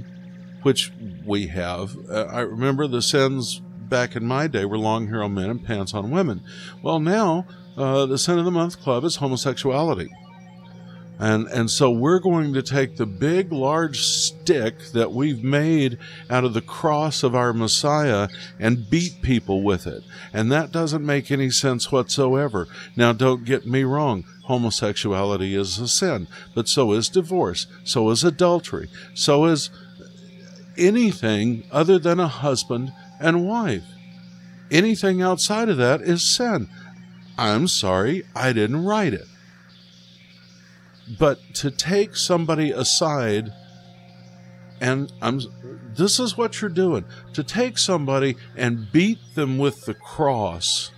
which 0.61 0.91
we 1.25 1.47
have, 1.47 1.95
uh, 2.09 2.25
I 2.31 2.41
remember 2.41 2.87
the 2.87 3.01
sins 3.01 3.61
back 3.89 4.15
in 4.15 4.25
my 4.25 4.47
day 4.47 4.65
were 4.65 4.77
long 4.77 5.07
hair 5.07 5.23
on 5.23 5.33
men 5.33 5.49
and 5.49 5.63
pants 5.63 5.93
on 5.93 6.11
women. 6.11 6.41
Well, 6.81 6.99
now 6.99 7.45
uh, 7.77 8.05
the 8.05 8.17
Sin 8.17 8.39
of 8.39 8.45
the 8.45 8.51
Month 8.51 8.81
Club 8.81 9.03
is 9.03 9.17
homosexuality. 9.17 10.09
And, 11.19 11.47
and 11.47 11.69
so 11.71 11.89
we're 11.89 12.19
going 12.19 12.53
to 12.53 12.61
take 12.61 12.97
the 12.97 13.07
big, 13.07 13.51
large 13.51 14.01
stick 14.01 14.79
that 14.93 15.11
we've 15.11 15.43
made 15.43 15.97
out 16.29 16.43
of 16.43 16.53
the 16.53 16.61
cross 16.61 17.23
of 17.23 17.33
our 17.33 17.53
Messiah 17.53 18.27
and 18.59 18.89
beat 18.89 19.21
people 19.21 19.63
with 19.63 19.87
it. 19.87 20.03
And 20.31 20.51
that 20.51 20.71
doesn't 20.71 21.05
make 21.05 21.31
any 21.31 21.49
sense 21.49 21.91
whatsoever. 21.91 22.67
Now, 22.95 23.13
don't 23.13 23.45
get 23.45 23.65
me 23.65 23.83
wrong. 23.83 24.25
Homosexuality 24.43 25.55
is 25.55 25.77
a 25.79 25.87
sin, 25.87 26.27
but 26.55 26.69
so 26.69 26.93
is 26.93 27.09
divorce, 27.09 27.67
so 27.83 28.09
is 28.11 28.23
adultery, 28.23 28.89
so 29.13 29.45
is 29.45 29.69
anything 30.77 31.63
other 31.69 31.99
than 31.99 32.19
a 32.19 32.29
husband 32.29 32.93
and 33.19 33.45
wife. 33.45 33.83
Anything 34.71 35.21
outside 35.21 35.67
of 35.67 35.77
that 35.77 36.01
is 36.01 36.23
sin. 36.23 36.69
I'm 37.37 37.67
sorry, 37.67 38.23
I 38.35 38.53
didn't 38.53 38.85
write 38.85 39.13
it. 39.13 39.27
But 41.19 41.39
to 41.55 41.71
take 41.71 42.15
somebody 42.15 42.71
aside 42.71 43.53
and 44.79 45.11
I'm 45.21 45.41
this 45.95 46.19
is 46.19 46.37
what 46.37 46.61
you're 46.61 46.69
doing. 46.69 47.05
To 47.33 47.43
take 47.43 47.77
somebody 47.77 48.35
and 48.55 48.91
beat 48.91 49.19
them 49.35 49.57
with 49.57 49.85
the 49.85 49.93
cross 49.93 50.91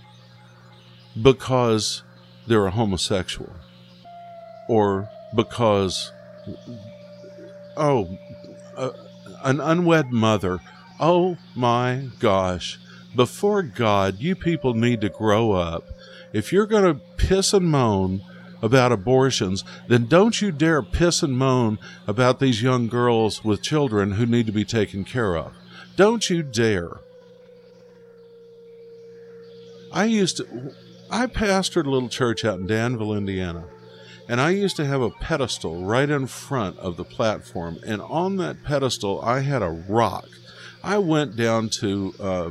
because 1.20 2.02
they're 2.46 2.66
a 2.66 2.70
homosexual 2.70 3.52
or 4.68 5.08
because 5.34 6.12
oh 7.76 8.18
uh, 8.76 8.90
an 9.42 9.60
unwed 9.60 10.10
mother. 10.10 10.60
Oh 10.98 11.38
my 11.56 12.08
gosh. 12.18 12.78
Before 13.16 13.62
god 13.62 14.18
you 14.18 14.34
people 14.34 14.74
need 14.74 15.00
to 15.00 15.08
grow 15.08 15.52
up. 15.52 15.84
If 16.32 16.52
you're 16.52 16.66
going 16.66 16.84
to 16.84 17.00
piss 17.16 17.52
and 17.54 17.66
moan 17.66 18.22
about 18.62 18.92
abortions, 18.92 19.64
then 19.88 20.06
don't 20.06 20.40
you 20.40 20.52
dare 20.52 20.82
piss 20.82 21.22
and 21.22 21.36
moan 21.36 21.78
about 22.06 22.40
these 22.40 22.62
young 22.62 22.88
girls 22.88 23.44
with 23.44 23.62
children 23.62 24.12
who 24.12 24.26
need 24.26 24.46
to 24.46 24.52
be 24.52 24.64
taken 24.64 25.04
care 25.04 25.36
of. 25.36 25.52
Don't 25.96 26.28
you 26.30 26.42
dare. 26.42 27.00
I 29.92 30.04
used 30.04 30.36
to, 30.38 30.74
I 31.10 31.26
pastored 31.26 31.86
a 31.86 31.90
little 31.90 32.08
church 32.08 32.44
out 32.44 32.60
in 32.60 32.66
Danville, 32.66 33.14
Indiana, 33.14 33.64
and 34.28 34.40
I 34.40 34.50
used 34.50 34.76
to 34.76 34.86
have 34.86 35.02
a 35.02 35.10
pedestal 35.10 35.84
right 35.84 36.08
in 36.08 36.26
front 36.28 36.78
of 36.78 36.96
the 36.96 37.04
platform, 37.04 37.78
and 37.84 38.00
on 38.00 38.36
that 38.36 38.62
pedestal 38.62 39.20
I 39.22 39.40
had 39.40 39.62
a 39.62 39.84
rock. 39.88 40.28
I 40.82 40.98
went 40.98 41.36
down 41.36 41.68
to 41.80 42.14
uh, 42.20 42.50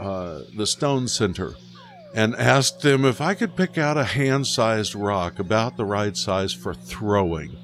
uh, 0.00 0.42
the 0.56 0.66
Stone 0.66 1.08
Center 1.08 1.52
and 2.18 2.34
asked 2.34 2.80
them 2.80 3.04
if 3.04 3.20
I 3.20 3.34
could 3.34 3.54
pick 3.54 3.78
out 3.78 3.96
a 3.96 4.02
hand 4.02 4.48
sized 4.48 4.92
rock 4.96 5.38
about 5.38 5.76
the 5.76 5.84
right 5.84 6.16
size 6.16 6.52
for 6.52 6.74
throwing. 6.74 7.56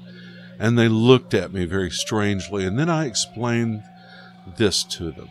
And 0.57 0.79
they 0.79 0.87
looked 0.87 1.33
at 1.33 1.51
me 1.51 1.65
very 1.65 1.91
strangely, 1.91 2.63
and 2.63 2.79
then 2.79 2.89
I 2.89 3.03
explained 3.03 3.83
this 4.55 4.85
to 4.85 5.11
them. 5.11 5.27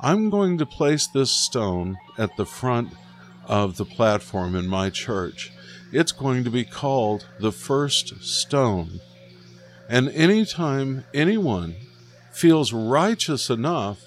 I'm 0.00 0.30
going 0.30 0.56
to 0.56 0.64
place 0.64 1.06
this 1.06 1.30
stone 1.30 1.98
at 2.16 2.34
the 2.38 2.46
front 2.46 2.94
of 3.44 3.76
the 3.76 3.84
platform 3.84 4.54
in 4.54 4.66
my 4.66 4.88
church. 4.88 5.52
It's 5.92 6.12
going 6.12 6.42
to 6.44 6.50
be 6.50 6.64
called 6.64 7.26
the 7.38 7.52
first 7.52 8.22
stone. 8.22 9.00
And 9.90 10.08
anytime 10.08 11.04
anyone 11.12 11.76
feels 12.32 12.72
righteous 12.72 13.50
enough 13.50 14.00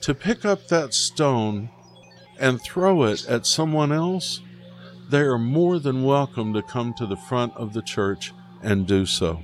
to 0.00 0.14
pick 0.14 0.46
up 0.46 0.68
that 0.68 0.94
stone 0.94 1.68
and 2.42 2.60
throw 2.60 3.04
it 3.04 3.24
at 3.28 3.46
someone 3.46 3.92
else, 3.92 4.40
they 5.08 5.20
are 5.20 5.38
more 5.38 5.78
than 5.78 6.02
welcome 6.02 6.52
to 6.52 6.60
come 6.60 6.92
to 6.94 7.06
the 7.06 7.16
front 7.16 7.56
of 7.56 7.72
the 7.72 7.80
church 7.80 8.34
and 8.60 8.84
do 8.84 9.06
so. 9.06 9.40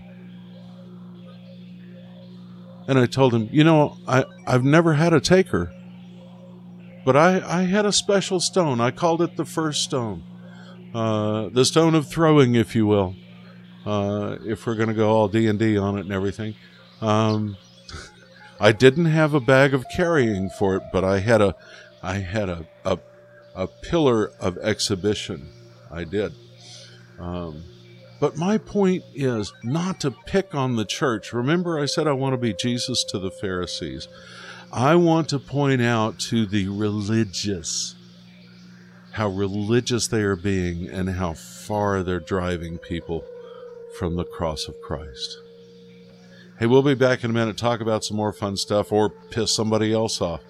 And 2.88 2.98
I 2.98 3.06
told 3.06 3.32
him, 3.32 3.48
you 3.52 3.62
know, 3.62 3.98
I, 4.08 4.24
I've 4.46 4.64
never 4.64 4.94
had 4.94 5.12
a 5.12 5.20
taker, 5.20 5.72
but 7.04 7.16
I, 7.16 7.60
I 7.60 7.62
had 7.62 7.86
a 7.86 7.92
special 7.92 8.40
stone. 8.40 8.80
I 8.80 8.90
called 8.90 9.22
it 9.22 9.36
the 9.36 9.44
first 9.44 9.84
stone, 9.84 10.24
uh, 10.92 11.50
the 11.50 11.64
stone 11.64 11.94
of 11.94 12.08
throwing, 12.08 12.56
if 12.56 12.74
you 12.74 12.86
will, 12.86 13.14
uh, 13.86 14.38
if 14.44 14.66
we're 14.66 14.74
going 14.74 14.88
to 14.88 14.94
go 14.94 15.10
all 15.10 15.28
D 15.28 15.46
and 15.46 15.58
D 15.58 15.78
on 15.78 15.98
it 15.98 16.00
and 16.00 16.12
everything. 16.12 16.56
Um, 17.00 17.56
I 18.60 18.72
didn't 18.72 19.04
have 19.04 19.34
a 19.34 19.40
bag 19.40 19.72
of 19.72 19.84
carrying 19.94 20.50
for 20.50 20.74
it, 20.74 20.82
but 20.92 21.04
I 21.04 21.20
had 21.20 21.40
a 21.40 21.54
I 22.02 22.18
had 22.18 22.48
a, 22.48 22.66
a, 22.84 22.98
a 23.54 23.66
pillar 23.66 24.32
of 24.40 24.58
exhibition. 24.58 25.48
I 25.90 26.04
did. 26.04 26.32
Um, 27.18 27.64
but 28.20 28.36
my 28.36 28.58
point 28.58 29.04
is 29.14 29.52
not 29.62 30.00
to 30.00 30.10
pick 30.10 30.54
on 30.54 30.76
the 30.76 30.84
church. 30.84 31.32
Remember, 31.32 31.78
I 31.78 31.86
said 31.86 32.06
I 32.06 32.12
want 32.12 32.32
to 32.32 32.38
be 32.38 32.52
Jesus 32.52 33.04
to 33.04 33.18
the 33.18 33.30
Pharisees. 33.30 34.08
I 34.72 34.96
want 34.96 35.28
to 35.30 35.38
point 35.38 35.80
out 35.80 36.18
to 36.20 36.46
the 36.46 36.68
religious 36.68 37.94
how 39.12 39.28
religious 39.28 40.06
they 40.06 40.22
are 40.22 40.36
being 40.36 40.88
and 40.88 41.10
how 41.10 41.32
far 41.32 42.04
they're 42.04 42.20
driving 42.20 42.78
people 42.78 43.24
from 43.98 44.14
the 44.14 44.24
cross 44.24 44.68
of 44.68 44.80
Christ. 44.80 45.38
Hey, 46.60 46.66
we'll 46.66 46.82
be 46.82 46.94
back 46.94 47.24
in 47.24 47.30
a 47.30 47.34
minute, 47.34 47.56
talk 47.56 47.80
about 47.80 48.04
some 48.04 48.16
more 48.16 48.32
fun 48.32 48.56
stuff 48.56 48.92
or 48.92 49.08
piss 49.08 49.52
somebody 49.52 49.92
else 49.92 50.20
off 50.20 50.40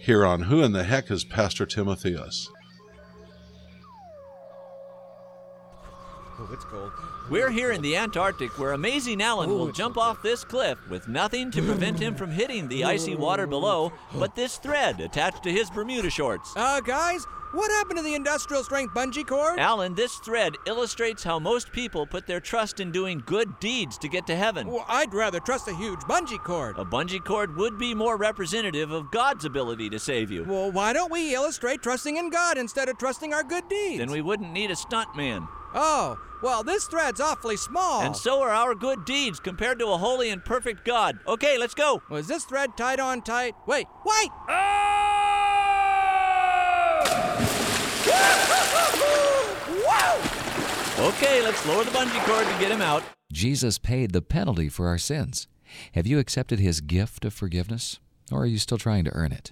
here 0.00 0.24
on 0.24 0.42
Who 0.42 0.62
in 0.62 0.72
the 0.72 0.84
Heck 0.84 1.10
is 1.10 1.24
Pastor 1.24 1.66
Timotheus? 1.66 2.48
Oh, 6.38 6.48
it's 6.54 6.64
cold. 6.64 6.90
We're 7.30 7.50
here 7.50 7.70
in 7.70 7.80
the 7.80 7.96
Antarctic 7.96 8.58
where 8.58 8.72
Amazing 8.72 9.22
Alan 9.22 9.50
will 9.50 9.70
jump 9.70 9.96
off 9.96 10.20
this 10.20 10.42
cliff 10.42 10.80
with 10.90 11.06
nothing 11.06 11.52
to 11.52 11.62
prevent 11.62 12.00
him 12.00 12.16
from 12.16 12.32
hitting 12.32 12.66
the 12.66 12.82
icy 12.82 13.14
water 13.14 13.46
below 13.46 13.92
but 14.18 14.34
this 14.34 14.56
thread 14.56 14.98
attached 15.00 15.44
to 15.44 15.52
his 15.52 15.70
Bermuda 15.70 16.10
shorts. 16.10 16.52
Uh, 16.56 16.80
guys, 16.80 17.24
what 17.52 17.70
happened 17.70 17.98
to 17.98 18.02
the 18.02 18.16
industrial 18.16 18.64
strength 18.64 18.94
bungee 18.94 19.24
cord? 19.24 19.60
Alan, 19.60 19.94
this 19.94 20.16
thread 20.16 20.54
illustrates 20.66 21.22
how 21.22 21.38
most 21.38 21.70
people 21.70 22.04
put 22.04 22.26
their 22.26 22.40
trust 22.40 22.80
in 22.80 22.90
doing 22.90 23.22
good 23.24 23.60
deeds 23.60 23.96
to 23.98 24.08
get 24.08 24.26
to 24.26 24.34
heaven. 24.34 24.66
Well, 24.66 24.84
I'd 24.88 25.14
rather 25.14 25.38
trust 25.38 25.68
a 25.68 25.74
huge 25.76 26.00
bungee 26.00 26.42
cord. 26.42 26.78
A 26.78 26.84
bungee 26.84 27.24
cord 27.24 27.54
would 27.54 27.78
be 27.78 27.94
more 27.94 28.16
representative 28.16 28.90
of 28.90 29.12
God's 29.12 29.44
ability 29.44 29.88
to 29.90 30.00
save 30.00 30.32
you. 30.32 30.42
Well, 30.42 30.72
why 30.72 30.92
don't 30.92 31.12
we 31.12 31.32
illustrate 31.32 31.80
trusting 31.80 32.16
in 32.16 32.30
God 32.30 32.58
instead 32.58 32.88
of 32.88 32.98
trusting 32.98 33.32
our 33.32 33.44
good 33.44 33.68
deeds? 33.68 33.98
Then 33.98 34.10
we 34.10 34.20
wouldn't 34.20 34.52
need 34.52 34.72
a 34.72 34.74
stuntman. 34.74 35.46
Oh, 35.74 36.18
well, 36.42 36.62
this 36.62 36.84
thread's 36.84 37.20
awfully 37.20 37.56
small. 37.56 38.02
And 38.02 38.16
so 38.16 38.40
are 38.42 38.50
our 38.50 38.74
good 38.74 39.04
deeds 39.04 39.40
compared 39.40 39.78
to 39.78 39.88
a 39.88 39.98
holy 39.98 40.30
and 40.30 40.44
perfect 40.44 40.84
God. 40.84 41.18
Okay, 41.26 41.58
let's 41.58 41.74
go. 41.74 42.02
Was 42.10 42.26
this 42.26 42.44
thread 42.44 42.76
tied 42.76 43.00
on 43.00 43.22
tight? 43.22 43.54
Wait, 43.66 43.86
wait! 44.04 44.30
Oh! 44.52 45.00
Okay, 51.00 51.42
let's 51.42 51.64
lower 51.66 51.82
the 51.82 51.90
bungee 51.92 52.22
cord 52.26 52.46
to 52.46 52.60
get 52.60 52.70
him 52.70 52.82
out. 52.82 53.02
Jesus 53.32 53.78
paid 53.78 54.12
the 54.12 54.20
penalty 54.20 54.68
for 54.68 54.86
our 54.86 54.98
sins. 54.98 55.48
Have 55.94 56.06
you 56.06 56.18
accepted 56.18 56.58
his 56.58 56.82
gift 56.82 57.24
of 57.24 57.32
forgiveness? 57.32 58.00
Or 58.30 58.42
are 58.42 58.46
you 58.46 58.58
still 58.58 58.76
trying 58.76 59.04
to 59.04 59.14
earn 59.14 59.32
it? 59.32 59.50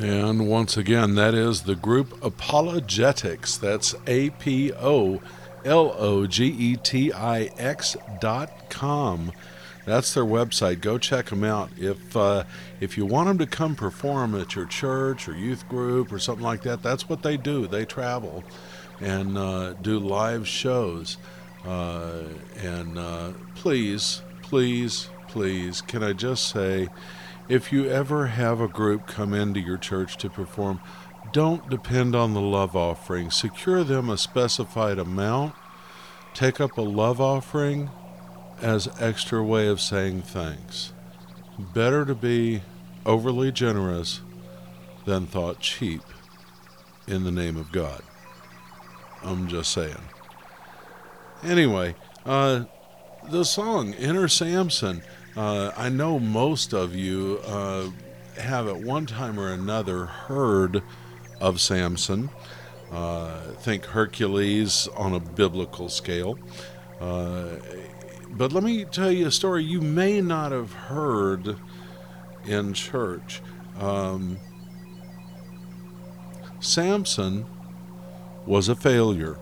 And 0.00 0.48
once 0.48 0.78
again, 0.78 1.14
that 1.16 1.34
is 1.34 1.62
the 1.62 1.74
group 1.74 2.08
ApologetiX. 2.20 3.60
That's 3.60 3.94
A 4.06 4.30
P 4.30 4.72
O 4.72 5.20
L 5.62 5.94
O 5.98 6.26
G 6.26 6.46
E 6.46 6.76
T 6.76 7.12
I 7.12 7.50
X 7.58 7.98
dot 8.18 8.70
com. 8.70 9.32
That's 9.84 10.14
their 10.14 10.24
website. 10.24 10.80
Go 10.80 10.96
check 10.96 11.26
them 11.26 11.44
out. 11.44 11.68
If 11.76 12.16
uh, 12.16 12.44
if 12.80 12.96
you 12.96 13.04
want 13.04 13.28
them 13.28 13.38
to 13.38 13.46
come 13.46 13.74
perform 13.74 14.34
at 14.40 14.56
your 14.56 14.64
church 14.64 15.28
or 15.28 15.36
youth 15.36 15.68
group 15.68 16.10
or 16.12 16.18
something 16.18 16.44
like 16.44 16.62
that, 16.62 16.82
that's 16.82 17.06
what 17.06 17.22
they 17.22 17.36
do. 17.36 17.66
They 17.66 17.84
travel 17.84 18.42
and 19.00 19.36
uh, 19.36 19.74
do 19.74 19.98
live 19.98 20.48
shows. 20.48 21.18
Uh, 21.66 22.22
and 22.62 22.98
uh, 22.98 23.32
please, 23.54 24.22
please, 24.40 25.10
please, 25.28 25.82
can 25.82 26.02
I 26.02 26.14
just 26.14 26.48
say, 26.48 26.88
if 27.50 27.72
you 27.72 27.90
ever 27.90 28.28
have 28.28 28.60
a 28.60 28.68
group 28.68 29.08
come 29.08 29.34
into 29.34 29.58
your 29.58 29.76
church 29.76 30.16
to 30.18 30.30
perform, 30.30 30.80
don't 31.32 31.68
depend 31.68 32.14
on 32.14 32.32
the 32.32 32.40
love 32.40 32.76
offering. 32.76 33.32
Secure 33.32 33.82
them 33.82 34.08
a 34.08 34.16
specified 34.16 35.00
amount. 35.00 35.54
Take 36.32 36.60
up 36.60 36.78
a 36.78 36.82
love 36.82 37.20
offering 37.20 37.90
as 38.62 38.88
extra 39.00 39.42
way 39.42 39.66
of 39.66 39.80
saying 39.80 40.22
thanks. 40.22 40.92
Better 41.58 42.04
to 42.04 42.14
be 42.14 42.62
overly 43.04 43.50
generous 43.50 44.20
than 45.04 45.26
thought 45.26 45.58
cheap 45.58 46.02
in 47.08 47.24
the 47.24 47.32
name 47.32 47.56
of 47.56 47.72
God. 47.72 48.02
I'm 49.22 49.48
just 49.48 49.72
saying. 49.72 49.96
Anyway, 51.42 51.96
uh, 52.24 52.64
the 53.28 53.44
song 53.44 53.92
Inner 53.94 54.28
Samson. 54.28 55.02
Uh, 55.36 55.70
I 55.76 55.88
know 55.88 56.18
most 56.18 56.72
of 56.72 56.94
you 56.94 57.40
uh, 57.46 57.90
have 58.36 58.66
at 58.66 58.76
one 58.76 59.06
time 59.06 59.38
or 59.38 59.52
another 59.52 60.06
heard 60.06 60.82
of 61.40 61.60
Samson. 61.60 62.30
Uh, 62.90 63.38
think 63.60 63.84
Hercules 63.84 64.88
on 64.96 65.14
a 65.14 65.20
biblical 65.20 65.88
scale. 65.88 66.38
Uh, 67.00 67.56
but 68.32 68.52
let 68.52 68.64
me 68.64 68.84
tell 68.84 69.10
you 69.10 69.28
a 69.28 69.30
story 69.30 69.64
you 69.64 69.80
may 69.80 70.20
not 70.20 70.52
have 70.52 70.72
heard 70.72 71.56
in 72.46 72.72
church. 72.72 73.40
Um, 73.78 74.38
Samson 76.58 77.46
was 78.46 78.68
a 78.68 78.74
failure. 78.74 79.38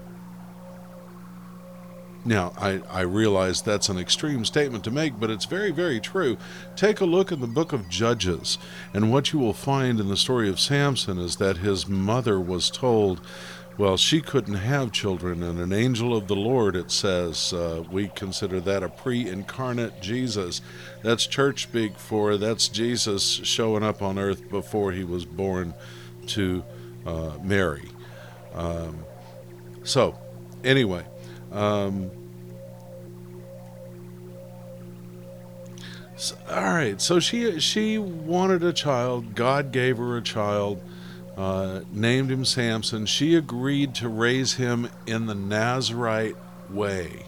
Now, 2.28 2.52
I, 2.58 2.82
I 2.90 3.00
realize 3.00 3.62
that's 3.62 3.88
an 3.88 3.98
extreme 3.98 4.44
statement 4.44 4.84
to 4.84 4.90
make, 4.90 5.18
but 5.18 5.30
it's 5.30 5.46
very, 5.46 5.70
very 5.70 5.98
true. 5.98 6.36
Take 6.76 7.00
a 7.00 7.06
look 7.06 7.32
in 7.32 7.40
the 7.40 7.46
book 7.46 7.72
of 7.72 7.88
Judges, 7.88 8.58
and 8.92 9.10
what 9.10 9.32
you 9.32 9.38
will 9.38 9.54
find 9.54 9.98
in 9.98 10.08
the 10.08 10.16
story 10.16 10.50
of 10.50 10.60
Samson 10.60 11.16
is 11.16 11.36
that 11.36 11.56
his 11.56 11.88
mother 11.88 12.38
was 12.38 12.68
told, 12.68 13.22
well, 13.78 13.96
she 13.96 14.20
couldn't 14.20 14.56
have 14.56 14.92
children, 14.92 15.42
and 15.42 15.58
an 15.58 15.72
angel 15.72 16.14
of 16.14 16.28
the 16.28 16.36
Lord, 16.36 16.76
it 16.76 16.90
says, 16.90 17.54
uh, 17.54 17.82
we 17.90 18.08
consider 18.08 18.60
that 18.60 18.82
a 18.82 18.90
pre 18.90 19.26
incarnate 19.26 20.02
Jesus. 20.02 20.60
That's 21.02 21.26
church 21.26 21.62
speak 21.62 21.96
for 21.96 22.36
that's 22.36 22.68
Jesus 22.68 23.22
showing 23.24 23.82
up 23.82 24.02
on 24.02 24.18
earth 24.18 24.50
before 24.50 24.92
he 24.92 25.02
was 25.02 25.24
born 25.24 25.72
to 26.26 26.62
uh, 27.06 27.38
Mary. 27.42 27.88
Um, 28.52 28.98
so, 29.82 30.18
anyway, 30.62 31.06
um, 31.52 32.10
s- 36.14 36.34
all 36.50 36.62
right. 36.64 37.00
So 37.00 37.20
she 37.20 37.60
she 37.60 37.98
wanted 37.98 38.62
a 38.62 38.72
child. 38.72 39.34
God 39.34 39.72
gave 39.72 39.98
her 39.98 40.16
a 40.16 40.22
child. 40.22 40.80
Uh, 41.36 41.82
named 41.92 42.32
him 42.32 42.44
Samson. 42.44 43.06
She 43.06 43.36
agreed 43.36 43.94
to 43.96 44.08
raise 44.08 44.54
him 44.54 44.88
in 45.06 45.26
the 45.26 45.36
Nazarite 45.36 46.34
way, 46.68 47.26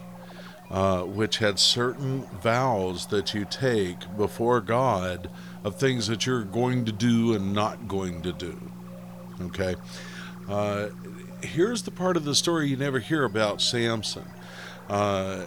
uh, 0.69 1.03
which 1.03 1.37
had 1.37 1.57
certain 1.57 2.23
vows 2.41 3.05
that 3.05 3.33
you 3.33 3.45
take 3.49 3.95
before 4.17 4.59
God 4.59 5.29
of 5.63 5.77
things 5.77 6.07
that 6.07 6.25
you're 6.25 6.43
going 6.43 6.83
to 6.83 6.91
do 6.91 7.33
and 7.33 7.53
not 7.53 7.87
going 7.87 8.21
to 8.23 8.33
do. 8.33 8.59
Okay. 9.43 9.77
Uh, 10.49 10.89
here's 11.43 11.83
the 11.83 11.91
part 11.91 12.17
of 12.17 12.25
the 12.25 12.35
story 12.35 12.69
you 12.69 12.77
never 12.77 12.99
hear 12.99 13.23
about 13.23 13.61
Samson. 13.61 14.25
Uh, 14.89 15.45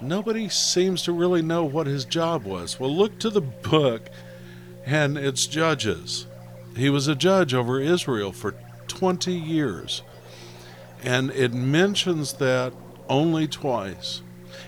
nobody 0.00 0.48
seems 0.48 1.02
to 1.02 1.12
really 1.12 1.42
know 1.42 1.64
what 1.64 1.86
his 1.86 2.04
job 2.04 2.44
was. 2.44 2.78
Well, 2.78 2.94
look 2.94 3.18
to 3.20 3.30
the 3.30 3.40
book, 3.40 4.08
and 4.84 5.16
it's 5.16 5.46
Judges. 5.46 6.26
He 6.76 6.90
was 6.90 7.08
a 7.08 7.14
judge 7.14 7.54
over 7.54 7.80
Israel 7.80 8.32
for 8.32 8.54
20 8.88 9.32
years. 9.32 10.02
And 11.02 11.30
it 11.30 11.52
mentions 11.52 12.34
that 12.34 12.72
only 13.08 13.46
twice. 13.46 14.22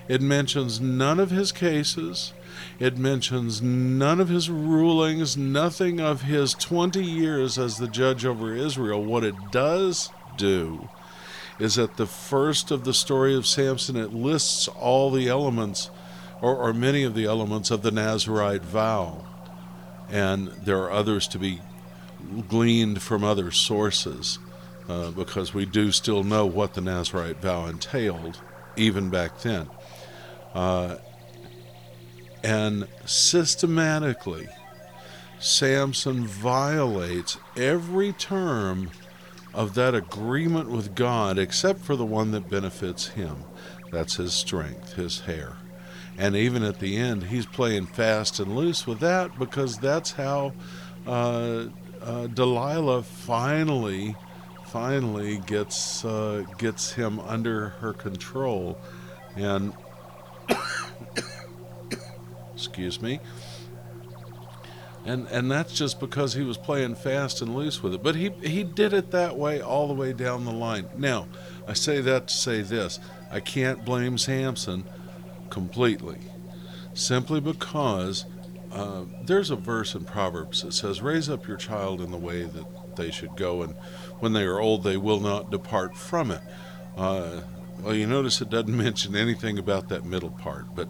It 0.09 0.23
mentions 0.23 0.81
none 0.81 1.21
of 1.21 1.31
his 1.31 1.53
cases. 1.53 2.33
It 2.79 2.97
mentions 2.97 3.61
none 3.61 4.21
of 4.21 4.29
his 4.29 4.49
rulings, 4.51 5.37
nothing 5.37 6.01
of 6.01 6.23
his 6.23 6.55
20 6.55 7.05
years 7.05 7.59
as 7.59 7.79
the 7.79 7.89
judge 7.89 8.25
over 8.25 8.55
Israel. 8.55 9.05
What 9.05 9.25
it 9.25 9.35
does 9.51 10.11
do 10.37 10.89
is 11.59 11.79
at 11.79 11.97
the 11.97 12.07
first 12.07 12.71
of 12.71 12.85
the 12.85 12.95
story 12.95 13.35
of 13.35 13.47
Samson, 13.47 13.97
it 13.97 14.13
lists 14.13 14.69
all 14.69 15.11
the 15.11 15.29
elements, 15.29 15.91
or, 16.41 16.55
or 16.57 16.73
many 16.73 17.03
of 17.03 17.15
the 17.15 17.25
elements 17.25 17.71
of 17.71 17.83
the 17.83 17.91
Nazarite 17.91 18.63
vow. 18.63 19.25
And 20.09 20.49
there 20.49 20.79
are 20.79 20.91
others 20.91 21.27
to 21.29 21.39
be 21.39 21.61
gleaned 22.49 23.03
from 23.03 23.25
other 23.25 23.51
sources 23.51 24.39
uh, 24.89 25.11
because 25.11 25.53
we 25.53 25.67
do 25.67 25.93
still 25.93 26.23
know 26.23 26.47
what 26.47 26.75
the 26.75 26.81
Nazarite 26.81 27.41
vow 27.41 27.67
entailed, 27.67 28.41
even 28.77 29.11
back 29.11 29.41
then. 29.41 29.69
Uh, 30.55 30.97
and 32.43 32.87
systematically, 33.05 34.49
Samson 35.41 36.27
violates 36.27 37.39
every 37.57 38.13
term 38.13 38.91
of 39.55 39.75
that 39.75 39.95
agreement 39.95 40.71
with 40.71 40.95
God 40.95 41.39
except 41.39 41.81
for 41.81 41.97
the 41.97 42.05
one 42.05 42.33
that 42.33 42.51
benefits 42.51 43.09
him. 43.09 43.45
That's 43.91 44.17
his 44.17 44.33
strength, 44.33 44.95
his 44.95 45.21
hair. 45.21 45.57
And 46.19 46.35
even 46.35 46.63
at 46.63 46.81
the 46.81 46.97
end, 46.97 47.25
he's 47.25 47.47
playing 47.47 47.87
fast 47.87 48.41
and 48.41 48.55
loose 48.55 48.87
with 48.87 49.01
that 49.01 49.39
because 49.39 49.79
that's 49.79 50.13
how 50.13 50.53
uh, 51.07 51.67
uh, 52.03 52.27
Delilah 52.27 53.05
finally, 53.05 54.17
finally 54.67 55.39
gets 55.39 56.05
uh, 56.05 56.45
gets 56.59 56.93
him 56.93 57.21
under 57.21 57.71
her 57.81 57.93
control, 57.93 58.79
and 59.37 59.73
excuse 62.59 63.01
me. 63.01 63.21
And 65.05 65.27
and 65.29 65.51
that's 65.51 65.73
just 65.73 66.01
because 66.01 66.35
he 66.35 66.43
was 66.43 66.59
playing 66.59 66.97
fast 66.97 67.41
and 67.41 67.55
loose 67.55 67.83
with 67.83 67.95
it. 67.95 68.03
But 68.03 68.17
he 68.17 68.31
he 68.43 68.65
did 68.65 68.93
it 68.93 69.13
that 69.13 69.37
way 69.37 69.61
all 69.61 69.87
the 69.87 69.95
way 69.95 70.13
down 70.13 70.45
the 70.45 70.53
line. 70.53 70.89
Now, 70.97 71.29
I 71.67 71.73
say 71.73 72.01
that 72.01 72.29
to 72.29 72.35
say 72.35 72.63
this: 72.63 72.99
I 73.31 73.41
can't 73.41 73.85
blame 73.85 74.19
Samson 74.19 74.85
completely, 75.51 76.19
simply 76.95 77.41
because 77.41 78.27
uh, 78.73 79.05
there's 79.25 79.51
a 79.51 79.57
verse 79.57 79.95
in 79.95 80.05
Proverbs 80.05 80.63
that 80.63 80.75
says, 80.75 81.01
"Raise 81.01 81.31
up 81.31 81.47
your 81.47 81.57
child 81.57 82.01
in 82.01 82.11
the 82.11 82.19
way 82.19 82.43
that 82.43 82.97
they 82.97 83.13
should 83.13 83.37
go, 83.37 83.63
and 83.63 83.75
when 84.19 84.33
they 84.33 84.43
are 84.43 84.59
old, 84.59 84.83
they 84.83 84.97
will 84.97 85.21
not 85.21 85.51
depart 85.53 85.97
from 85.97 86.33
it." 86.33 86.41
Uh, 86.97 87.41
well, 87.83 87.95
you 87.95 88.07
notice 88.07 88.41
it 88.41 88.51
doesn't 88.51 88.77
mention 88.77 89.15
anything 89.15 89.59
about 89.59 89.89
that 89.89 90.05
middle 90.05 90.31
part, 90.31 90.67
but 90.75 90.89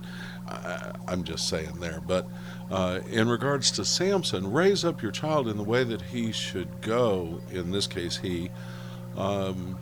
I, 0.49 0.93
I'm 1.07 1.25
just 1.25 1.49
saying 1.49 1.79
there. 1.81 2.01
But 2.07 2.27
uh, 2.71 3.01
in 3.11 3.29
regards 3.29 3.71
to 3.73 3.85
Samson, 3.85 4.53
raise 4.53 4.85
up 4.85 5.03
your 5.03 5.13
child 5.13 5.49
in 5.49 5.57
the 5.57 5.65
way 5.65 5.85
that 5.85 6.03
he 6.03 6.33
should 6.33 6.81
go. 6.81 7.41
In 7.53 7.71
this 7.71 7.87
case, 7.87 8.17
he. 8.17 8.51
Um, 9.17 9.79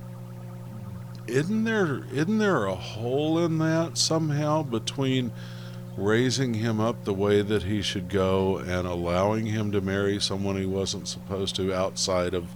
isn't 1.27 1.64
there 1.64 2.05
isn't 2.12 2.39
there 2.39 2.67
a 2.67 2.75
hole 2.75 3.45
in 3.45 3.59
that 3.59 3.99
somehow 3.99 4.62
between 4.62 5.33
raising 5.97 6.55
him 6.55 6.79
up 6.79 7.05
the 7.05 7.12
way 7.12 7.43
that 7.43 7.62
he 7.64 7.83
should 7.83 8.09
go 8.09 8.59
and 8.59 8.87
allowing 8.87 9.47
him 9.47 9.73
to 9.73 9.81
marry 9.81 10.21
someone 10.21 10.57
he 10.57 10.67
wasn't 10.67 11.09
supposed 11.09 11.57
to 11.57 11.75
outside 11.75 12.35
of 12.35 12.47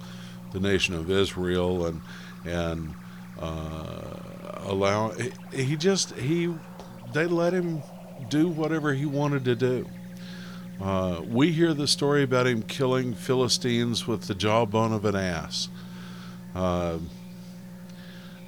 the 0.52 0.60
nation 0.60 0.94
of 0.94 1.10
Israel 1.10 1.86
and 1.86 2.00
and 2.44 2.94
uh, 3.40 4.14
allow 4.64 5.12
he 5.52 5.76
just 5.76 6.14
he 6.16 6.54
they 7.12 7.26
let 7.26 7.52
him 7.52 7.82
do 8.28 8.48
whatever 8.48 8.92
he 8.92 9.06
wanted 9.06 9.44
to 9.44 9.54
do. 9.54 9.88
Uh, 10.80 11.20
we 11.26 11.52
hear 11.52 11.74
the 11.74 11.86
story 11.86 12.22
about 12.22 12.46
him 12.46 12.62
killing 12.62 13.14
Philistines 13.14 14.06
with 14.06 14.22
the 14.22 14.34
jawbone 14.34 14.92
of 14.92 15.04
an 15.04 15.14
ass. 15.14 15.68
Uh, 16.54 16.98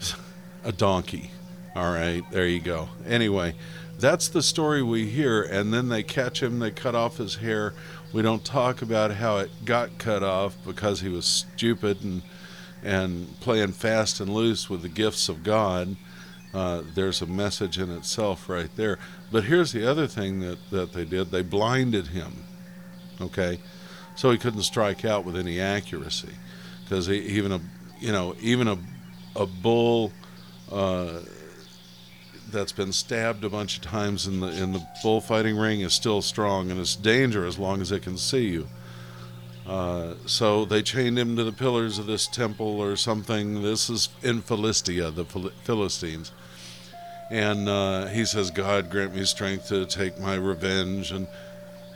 a 0.64 0.72
donkey. 0.72 1.30
All 1.74 1.92
right, 1.92 2.22
there 2.30 2.46
you 2.46 2.60
go. 2.60 2.88
Anyway, 3.06 3.54
that's 3.98 4.28
the 4.28 4.42
story 4.42 4.82
we 4.82 5.08
hear. 5.08 5.42
And 5.42 5.72
then 5.72 5.88
they 5.88 6.02
catch 6.02 6.42
him, 6.42 6.58
they 6.58 6.70
cut 6.70 6.94
off 6.94 7.18
his 7.18 7.36
hair. 7.36 7.74
We 8.12 8.22
don't 8.22 8.44
talk 8.44 8.82
about 8.82 9.12
how 9.12 9.38
it 9.38 9.50
got 9.64 9.98
cut 9.98 10.22
off 10.22 10.56
because 10.66 11.00
he 11.00 11.08
was 11.08 11.24
stupid 11.26 12.02
and 12.02 12.22
and 12.84 13.38
playing 13.40 13.72
fast 13.72 14.20
and 14.20 14.28
loose 14.32 14.68
with 14.68 14.82
the 14.82 14.88
gifts 14.88 15.28
of 15.28 15.44
God. 15.44 15.96
Uh, 16.54 16.82
there's 16.94 17.22
a 17.22 17.26
message 17.26 17.78
in 17.78 17.90
itself 17.90 18.48
right 18.48 18.70
there. 18.76 18.98
But 19.30 19.44
here's 19.44 19.72
the 19.72 19.88
other 19.88 20.06
thing 20.06 20.40
that, 20.40 20.58
that 20.70 20.92
they 20.92 21.04
did 21.04 21.30
they 21.30 21.42
blinded 21.42 22.08
him. 22.08 22.44
Okay? 23.20 23.60
So 24.14 24.30
he 24.30 24.38
couldn't 24.38 24.62
strike 24.62 25.04
out 25.04 25.24
with 25.24 25.36
any 25.36 25.60
accuracy. 25.60 26.34
Because 26.84 27.08
even 27.08 27.52
a, 27.52 27.60
you 28.00 28.12
know, 28.12 28.36
even 28.40 28.68
a, 28.68 28.78
a 29.34 29.46
bull 29.46 30.12
uh, 30.70 31.20
that's 32.50 32.72
been 32.72 32.92
stabbed 32.92 33.44
a 33.44 33.48
bunch 33.48 33.76
of 33.76 33.82
times 33.82 34.26
in 34.26 34.40
the 34.40 34.48
in 34.48 34.72
the 34.72 34.86
bullfighting 35.02 35.56
ring 35.56 35.80
is 35.80 35.94
still 35.94 36.20
strong 36.20 36.70
and 36.70 36.78
it's 36.78 36.94
danger 36.94 37.46
as 37.46 37.58
long 37.58 37.80
as 37.80 37.90
it 37.90 38.02
can 38.02 38.18
see 38.18 38.48
you. 38.48 38.68
Uh, 39.66 40.14
so 40.26 40.64
they 40.64 40.82
chained 40.82 41.18
him 41.18 41.36
to 41.36 41.44
the 41.44 41.52
pillars 41.52 41.98
of 41.98 42.06
this 42.06 42.26
temple 42.26 42.80
or 42.80 42.96
something. 42.96 43.62
This 43.62 43.88
is 43.88 44.08
in 44.22 44.42
Philistia, 44.42 45.10
the 45.10 45.24
Phil- 45.24 45.52
Philistines. 45.64 46.32
And 47.30 47.68
uh, 47.68 48.06
he 48.06 48.24
says, 48.24 48.50
God 48.50 48.90
grant 48.90 49.14
me 49.14 49.24
strength 49.24 49.68
to 49.68 49.86
take 49.86 50.18
my 50.18 50.34
revenge 50.34 51.12
and 51.12 51.26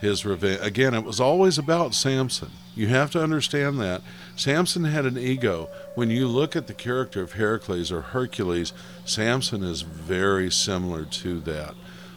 his 0.01 0.25
revenge. 0.25 0.61
Again, 0.61 0.93
it 0.93 1.03
was 1.03 1.19
always 1.19 1.57
about 1.57 1.93
Samson. 1.93 2.51
You 2.75 2.87
have 2.87 3.11
to 3.11 3.21
understand 3.21 3.79
that. 3.79 4.01
Samson 4.35 4.85
had 4.85 5.05
an 5.05 5.17
ego. 5.17 5.69
When 5.95 6.09
you 6.09 6.27
look 6.27 6.55
at 6.55 6.67
the 6.67 6.73
character 6.73 7.21
of 7.21 7.33
Heracles 7.33 7.91
or 7.91 8.01
Hercules, 8.01 8.73
Samson 9.05 9.63
is 9.63 9.81
very 9.81 10.51
similar 10.51 11.05
to 11.05 11.39
that. 11.41 11.75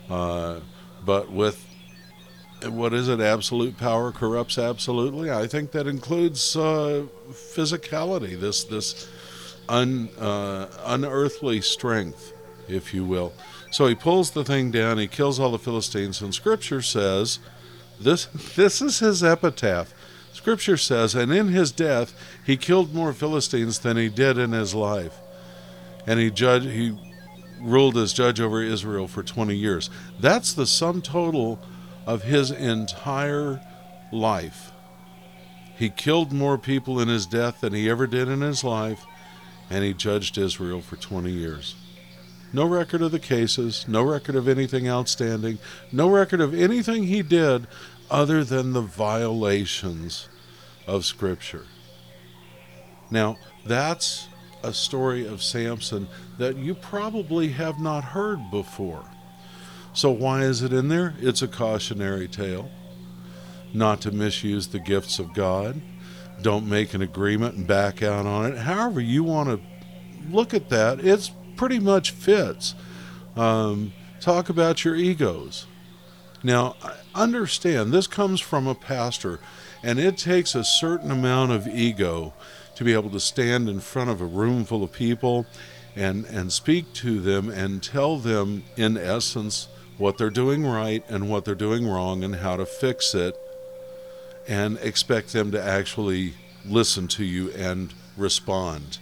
Uh, 0.08 0.60
but 1.04 1.30
with 1.30 1.66
what 2.68 2.92
is 2.92 3.08
it? 3.08 3.20
Absolute 3.20 3.76
power 3.76 4.12
corrupts 4.12 4.58
absolutely. 4.58 5.30
I 5.30 5.46
think 5.46 5.72
that 5.72 5.86
includes 5.86 6.56
uh, 6.56 7.06
physicality. 7.30 8.38
This 8.38 8.64
this 8.64 9.08
un, 9.68 10.08
uh, 10.18 10.66
unearthly 10.84 11.60
strength, 11.60 12.32
if 12.68 12.92
you 12.92 13.04
will. 13.04 13.32
So 13.70 13.86
he 13.86 13.94
pulls 13.94 14.32
the 14.32 14.44
thing 14.44 14.70
down. 14.70 14.98
He 14.98 15.06
kills 15.06 15.38
all 15.38 15.52
the 15.52 15.58
Philistines, 15.58 16.20
and 16.20 16.34
Scripture 16.34 16.82
says, 16.82 17.38
"This 18.00 18.26
this 18.56 18.82
is 18.82 18.98
his 18.98 19.22
epitaph." 19.22 19.94
Scripture 20.32 20.76
says, 20.76 21.14
"And 21.14 21.32
in 21.32 21.48
his 21.48 21.72
death, 21.72 22.12
he 22.44 22.56
killed 22.56 22.94
more 22.94 23.12
Philistines 23.12 23.78
than 23.80 23.96
he 23.96 24.08
did 24.08 24.38
in 24.38 24.52
his 24.52 24.74
life." 24.74 25.18
And 26.06 26.18
he 26.18 26.30
judged. 26.30 26.66
He 26.66 26.98
ruled 27.60 27.96
as 27.98 28.12
judge 28.14 28.40
over 28.40 28.62
Israel 28.62 29.06
for 29.06 29.22
20 29.22 29.54
years. 29.54 29.90
That's 30.18 30.54
the 30.54 30.66
sum 30.66 31.02
total 31.02 31.60
of 32.10 32.24
his 32.24 32.50
entire 32.50 33.60
life. 34.10 34.72
He 35.76 35.90
killed 35.90 36.32
more 36.32 36.58
people 36.58 36.98
in 36.98 37.06
his 37.06 37.24
death 37.24 37.60
than 37.60 37.72
he 37.72 37.88
ever 37.88 38.08
did 38.08 38.26
in 38.26 38.40
his 38.40 38.64
life, 38.64 39.04
and 39.70 39.84
he 39.84 39.94
judged 39.94 40.36
Israel 40.36 40.80
for 40.80 40.96
20 40.96 41.30
years. 41.30 41.76
No 42.52 42.66
record 42.66 43.00
of 43.00 43.12
the 43.12 43.20
cases, 43.20 43.84
no 43.86 44.02
record 44.02 44.34
of 44.34 44.48
anything 44.48 44.88
outstanding, 44.88 45.60
no 45.92 46.10
record 46.10 46.40
of 46.40 46.52
anything 46.52 47.04
he 47.04 47.22
did 47.22 47.68
other 48.10 48.42
than 48.42 48.72
the 48.72 48.80
violations 48.80 50.28
of 50.88 51.04
Scripture. 51.04 51.66
Now, 53.08 53.36
that's 53.64 54.26
a 54.64 54.72
story 54.72 55.28
of 55.28 55.44
Samson 55.44 56.08
that 56.38 56.56
you 56.56 56.74
probably 56.74 57.50
have 57.50 57.78
not 57.78 58.02
heard 58.02 58.50
before. 58.50 59.04
So, 59.92 60.10
why 60.10 60.42
is 60.42 60.62
it 60.62 60.72
in 60.72 60.88
there? 60.88 61.14
It's 61.20 61.42
a 61.42 61.48
cautionary 61.48 62.28
tale. 62.28 62.70
Not 63.72 64.00
to 64.02 64.12
misuse 64.12 64.68
the 64.68 64.78
gifts 64.78 65.18
of 65.18 65.34
God. 65.34 65.80
Don't 66.42 66.68
make 66.68 66.94
an 66.94 67.02
agreement 67.02 67.56
and 67.56 67.66
back 67.66 68.02
out 68.02 68.26
on 68.26 68.52
it. 68.52 68.58
However, 68.58 69.00
you 69.00 69.24
want 69.24 69.48
to 69.48 69.60
look 70.30 70.54
at 70.54 70.68
that, 70.70 71.00
it's 71.00 71.32
pretty 71.56 71.78
much 71.78 72.12
fits. 72.12 72.74
Um, 73.36 73.92
talk 74.20 74.48
about 74.48 74.84
your 74.84 74.96
egos. 74.96 75.66
Now, 76.42 76.76
understand 77.14 77.92
this 77.92 78.06
comes 78.06 78.40
from 78.40 78.66
a 78.66 78.74
pastor, 78.74 79.40
and 79.82 79.98
it 79.98 80.16
takes 80.16 80.54
a 80.54 80.64
certain 80.64 81.10
amount 81.10 81.52
of 81.52 81.66
ego 81.68 82.32
to 82.76 82.84
be 82.84 82.94
able 82.94 83.10
to 83.10 83.20
stand 83.20 83.68
in 83.68 83.80
front 83.80 84.08
of 84.08 84.20
a 84.20 84.26
room 84.26 84.64
full 84.64 84.82
of 84.82 84.92
people 84.92 85.46
and, 85.94 86.24
and 86.26 86.52
speak 86.52 86.92
to 86.94 87.20
them 87.20 87.50
and 87.50 87.82
tell 87.82 88.16
them, 88.16 88.64
in 88.76 88.96
essence, 88.96 89.68
what 90.00 90.16
they're 90.16 90.30
doing 90.30 90.64
right 90.64 91.04
and 91.08 91.28
what 91.28 91.44
they're 91.44 91.54
doing 91.54 91.86
wrong 91.86 92.24
and 92.24 92.36
how 92.36 92.56
to 92.56 92.64
fix 92.64 93.14
it, 93.14 93.38
and 94.48 94.78
expect 94.78 95.32
them 95.32 95.50
to 95.52 95.62
actually 95.62 96.34
listen 96.66 97.06
to 97.06 97.24
you 97.24 97.50
and 97.52 97.92
respond. 98.16 98.98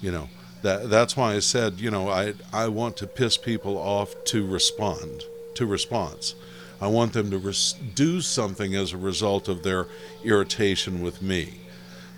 You 0.00 0.10
know, 0.10 0.28
that 0.62 0.88
that's 0.88 1.16
why 1.16 1.34
I 1.34 1.40
said, 1.40 1.78
you 1.78 1.90
know, 1.90 2.08
I 2.08 2.34
I 2.52 2.68
want 2.68 2.96
to 2.98 3.06
piss 3.06 3.36
people 3.36 3.76
off 3.76 4.14
to 4.24 4.46
respond, 4.46 5.24
to 5.54 5.66
response. 5.66 6.34
I 6.80 6.88
want 6.88 7.12
them 7.12 7.30
to 7.30 7.38
res- 7.38 7.74
do 7.94 8.20
something 8.20 8.74
as 8.74 8.92
a 8.92 8.96
result 8.96 9.46
of 9.48 9.62
their 9.62 9.86
irritation 10.24 11.00
with 11.00 11.22
me. 11.22 11.60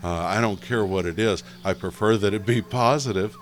Uh, 0.03 0.11
I 0.11 0.41
don't 0.41 0.61
care 0.61 0.85
what 0.87 1.07
it 1.07 1.18
is. 1.18 1.43
I 1.64 1.75
prefer 1.75 2.16
that 2.18 2.33
it 2.33 2.47
be 2.47 2.62
positive, 2.62 3.37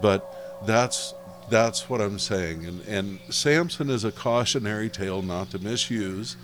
but 0.00 0.60
that's 0.66 1.14
that's 1.50 1.88
what 1.88 2.00
I'm 2.00 2.18
saying. 2.18 2.64
And 2.64 2.80
and 2.88 3.18
Samson 3.30 3.90
is 3.90 4.04
a 4.04 4.12
cautionary 4.12 4.88
tale 4.88 5.22
not 5.22 5.50
to 5.50 5.58
misuse 5.58 6.36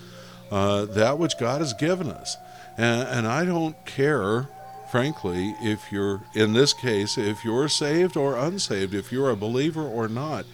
uh, 0.51 0.85
that 0.87 1.19
which 1.19 1.39
God 1.39 1.61
has 1.61 1.73
given 1.75 2.11
us. 2.11 2.37
And, 2.77 3.09
and 3.09 3.27
I 3.27 3.45
don't 3.45 3.85
care, 3.87 4.49
frankly, 4.91 5.55
if 5.61 5.93
you're 5.93 6.23
in 6.35 6.53
this 6.53 6.73
case, 6.73 7.19
if 7.19 7.45
you're 7.45 7.69
saved 7.69 8.17
or 8.17 8.37
unsaved, 8.37 8.95
if 8.95 9.13
you're 9.13 9.31
a 9.31 9.37
believer 9.37 9.83
or 9.83 10.09
not. 10.09 10.47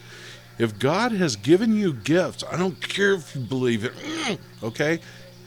If 0.58 0.78
God 0.78 1.12
has 1.12 1.36
given 1.36 1.74
you 1.74 1.94
gifts, 1.94 2.44
I 2.50 2.58
don't 2.58 2.80
care 2.86 3.14
if 3.14 3.34
you 3.34 3.40
believe 3.40 3.84
it, 3.84 3.94
okay? 4.62 5.00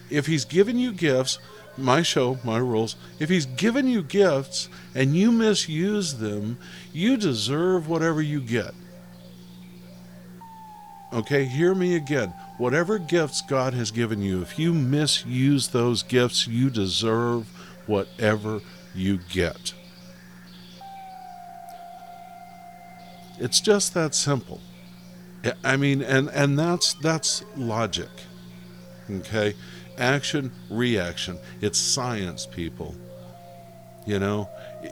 If 0.10 0.26
He's 0.26 0.44
given 0.44 0.80
you 0.80 0.92
gifts, 0.92 1.38
my 1.78 2.02
show, 2.02 2.40
my 2.44 2.58
rules, 2.58 2.96
if 3.20 3.30
He's 3.30 3.46
given 3.46 3.88
you 3.88 4.02
gifts 4.02 4.70
and 4.96 5.16
you 5.16 5.32
misuse 5.32 6.16
them, 6.16 6.58
you 6.92 7.18
deserve 7.18 7.88
whatever 7.88 8.24
you 8.24 8.40
get. 8.40 8.74
Okay, 11.14 11.46
hear 11.46 11.76
me 11.76 11.96
again. 11.96 12.34
Whatever 12.58 12.98
gifts 12.98 13.44
God 13.44 13.76
has 13.76 13.92
given 13.92 14.24
you, 14.24 14.42
if 14.42 14.58
you 14.58 14.74
misuse 14.74 15.68
those 15.68 16.02
gifts, 16.02 16.48
you 16.48 16.72
deserve 16.72 17.48
whatever 17.86 18.62
you 18.96 19.20
get. 19.30 19.76
It's 23.38 23.62
just 23.62 23.94
that 23.94 24.16
simple. 24.16 24.60
I 25.64 25.78
mean, 25.78 26.02
and 26.02 26.30
and 26.30 26.58
that's 26.58 26.94
that's 26.96 27.44
logic. 27.56 28.10
Okay, 29.10 29.54
action 30.00 30.52
reaction. 30.70 31.38
It's 31.62 31.78
science, 31.78 32.48
people. 32.48 32.96
You 34.08 34.18
know, 34.18 34.50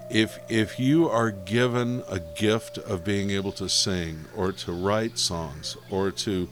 if 0.10 0.40
if 0.50 0.80
you 0.80 1.08
are 1.10 1.32
given 1.32 2.04
a 2.10 2.20
gift 2.20 2.78
of 2.78 3.04
being 3.04 3.30
able 3.32 3.52
to 3.54 3.68
sing 3.70 4.26
or 4.36 4.52
to 4.52 4.72
write 4.72 5.18
songs 5.18 5.78
or 5.90 6.12
to 6.12 6.50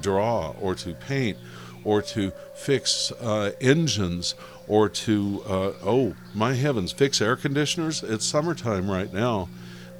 draw 0.00 0.54
or 0.60 0.74
to 0.74 0.94
paint 0.94 1.36
or 1.84 2.00
to 2.00 2.32
fix 2.54 3.12
uh, 3.20 3.52
engines 3.60 4.34
or 4.68 4.88
to 4.88 5.42
uh, 5.46 5.72
oh 5.84 6.14
my 6.34 6.54
heavens 6.54 6.92
fix 6.92 7.20
air 7.20 7.36
conditioners 7.36 8.02
it's 8.02 8.24
summertime 8.24 8.90
right 8.90 9.12
now 9.12 9.48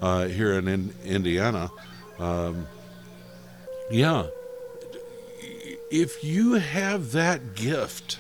uh, 0.00 0.26
here 0.26 0.52
in, 0.52 0.68
in 0.68 0.94
indiana 1.04 1.70
um, 2.18 2.66
yeah. 3.90 4.26
If 5.90 6.24
you 6.24 6.54
have 6.54 7.12
that 7.12 7.54
gift 7.54 8.18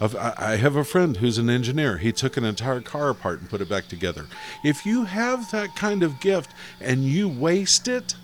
I 0.00 0.56
have 0.56 0.76
a 0.76 0.84
friend 0.84 1.18
who's 1.18 1.36
an 1.36 1.50
engineer. 1.50 1.98
He 1.98 2.10
took 2.10 2.38
an 2.38 2.44
entire 2.44 2.80
car 2.80 3.10
apart 3.10 3.40
and 3.40 3.50
put 3.50 3.60
it 3.60 3.68
back 3.68 3.86
together. 3.86 4.26
If 4.64 4.86
you 4.86 5.04
have 5.04 5.50
that 5.50 5.76
kind 5.76 6.02
of 6.02 6.20
gift 6.20 6.50
and 6.80 7.04
you 7.04 7.28
waste 7.28 7.86
it, 7.86 8.14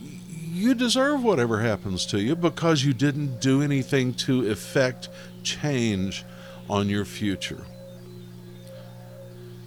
you 0.00 0.74
deserve 0.74 1.22
whatever 1.22 1.60
happens 1.60 2.06
to 2.06 2.20
you 2.20 2.34
because 2.34 2.82
you 2.82 2.94
didn't 2.94 3.38
do 3.38 3.60
anything 3.60 4.14
to 4.14 4.50
effect 4.50 5.10
change 5.42 6.24
on 6.70 6.88
your 6.88 7.04
future. 7.04 7.62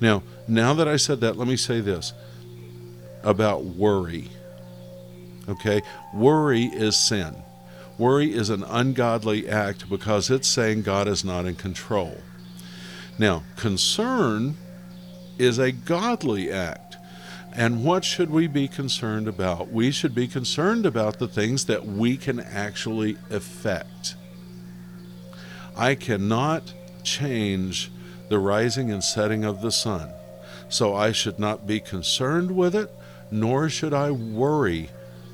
Now, 0.01 0.23
now 0.47 0.73
that 0.73 0.87
I 0.87 0.95
said 0.95 1.21
that, 1.21 1.37
let 1.37 1.47
me 1.47 1.57
say 1.57 1.81
this 1.81 2.13
about 3.21 3.63
worry. 3.63 4.29
Okay? 5.47 5.83
Worry 6.15 6.63
is 6.65 6.97
sin. 6.97 7.35
Worry 7.99 8.33
is 8.33 8.49
an 8.49 8.63
ungodly 8.63 9.47
act 9.47 9.89
because 9.89 10.31
it's 10.31 10.47
saying 10.47 10.81
God 10.81 11.07
is 11.07 11.23
not 11.23 11.45
in 11.45 11.55
control. 11.55 12.17
Now, 13.19 13.43
concern 13.57 14.57
is 15.37 15.59
a 15.59 15.71
godly 15.71 16.51
act 16.51 16.89
And 17.51 17.83
what 17.83 18.05
should 18.05 18.29
we 18.29 18.47
be 18.47 18.67
concerned 18.67 19.27
about? 19.27 19.71
We 19.71 19.91
should 19.91 20.13
be 20.13 20.27
concerned 20.27 20.85
about 20.85 21.19
the 21.19 21.27
things 21.27 21.65
that 21.65 21.85
we 21.85 22.15
can 22.15 22.39
actually 22.39 23.17
affect. 23.29 24.15
I 25.75 25.95
cannot 25.95 26.73
change 27.03 27.91
the 28.29 28.39
rising 28.39 28.91
and 28.91 29.03
setting 29.03 29.43
of 29.43 29.61
the 29.61 29.71
sun, 29.71 30.11
so 30.69 30.93
I 30.93 31.11
should 31.11 31.39
not 31.39 31.65
be 31.65 31.79
concerned 31.79 32.51
with 32.51 32.75
it, 32.75 32.91
nor 33.31 33.69
should 33.69 33.93
I 33.93 34.11
worry 34.11 34.89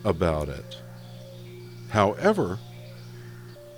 about 0.06 0.48
it. 0.48 0.78
However, 1.96 2.60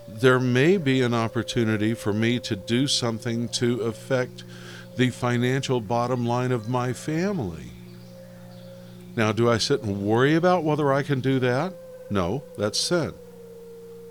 there 0.08 0.40
may 0.40 0.78
be 0.78 1.04
an 1.04 1.14
opportunity 1.14 1.94
for 1.94 2.12
me 2.12 2.40
to 2.40 2.56
do 2.56 2.88
something 2.88 3.48
to 3.50 3.82
affect 3.82 4.44
the 4.96 5.12
financial 5.12 5.80
bottom 5.80 6.26
line 6.26 6.52
of 6.52 6.68
my 6.68 6.94
family. 6.94 7.74
Now, 9.16 9.32
do 9.32 9.48
I 9.48 9.60
sit 9.60 9.84
and 9.84 10.02
worry 10.02 10.34
about 10.34 10.64
whether 10.64 10.92
I 10.92 11.04
can 11.04 11.20
do 11.20 11.38
that? 11.42 11.76
No, 12.10 12.42
that's 12.58 12.80
sin. 12.80 13.14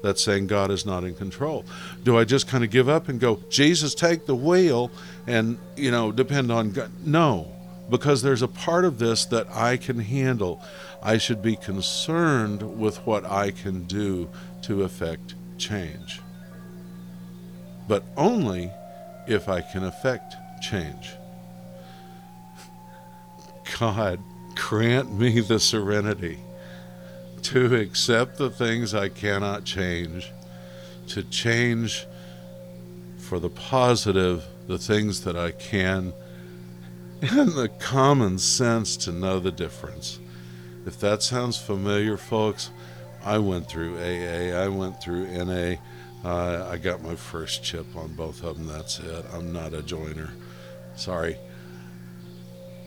That's 0.03 0.23
saying 0.23 0.47
God 0.47 0.71
is 0.71 0.87
not 0.87 1.03
in 1.03 1.17
control. 1.17 1.65
Do 2.05 2.17
I 2.17 2.23
just 2.23 2.47
kind 2.47 2.63
of 2.63 2.71
give 2.71 2.89
up 2.89 3.09
and 3.09 3.19
go, 3.19 3.41
Jesus, 3.49 3.93
take 3.93 4.27
the 4.27 4.37
wheel 4.37 4.93
and, 5.27 5.59
you 5.75 5.91
know, 5.91 6.13
depend 6.13 6.53
on 6.53 6.71
God? 6.71 6.93
No, 7.05 7.51
because 7.91 8.23
there's 8.23 8.43
a 8.43 8.49
part 8.49 8.85
of 8.85 9.01
this 9.01 9.25
that 9.27 9.49
I 9.51 9.77
can 9.77 9.99
handle. 9.99 10.63
I 11.07 11.19
should 11.19 11.41
be 11.41 11.55
concerned 11.55 12.81
with 12.81 12.97
what 13.07 13.25
I 13.25 13.53
can 13.53 13.85
do 13.85 14.29
to 14.63 14.83
affect 14.83 15.37
change. 15.57 16.21
But 17.87 18.03
only 18.17 18.73
if 19.29 19.49
I 19.49 19.61
can 19.61 19.85
affect 19.85 20.35
change. 20.61 21.13
God, 23.79 24.19
grant 24.57 25.17
me 25.17 25.39
the 25.39 25.61
serenity 25.61 26.41
to 27.43 27.77
accept 27.77 28.37
the 28.37 28.51
things 28.51 28.93
I 28.93 29.09
cannot 29.09 29.65
change, 29.65 30.33
to 31.11 31.23
change 31.23 32.05
for 33.17 33.39
the 33.39 33.51
positive 33.51 34.45
the 34.67 34.79
things 34.79 35.23
that 35.23 35.37
I 35.37 35.53
can, 35.53 36.13
and 37.23 37.53
the 37.53 37.71
common 37.79 38.41
sense 38.41 38.97
to 38.97 39.13
know 39.13 39.39
the 39.39 39.53
difference. 39.53 40.19
If 40.87 41.01
that 41.01 41.21
sounds 41.23 41.59
familiar, 41.59 42.17
folks, 42.17 42.71
I 43.25 43.39
went 43.39 43.69
through 43.69 43.99
AA, 43.99 44.57
I 44.57 44.69
went 44.69 45.03
through 45.03 45.27
NA. 45.27 45.75
Uh, 46.25 46.69
I 46.71 46.77
got 46.77 47.03
my 47.03 47.17
first 47.17 47.65
chip 47.65 47.87
on 47.97 48.15
both 48.15 48.45
of 48.45 48.57
them. 48.57 48.69
That's 48.69 49.01
it. 49.01 49.25
I'm 49.33 49.53
not 49.53 49.75
a 49.75 49.83
joiner. 49.83 50.31
Sorry. 50.95 51.37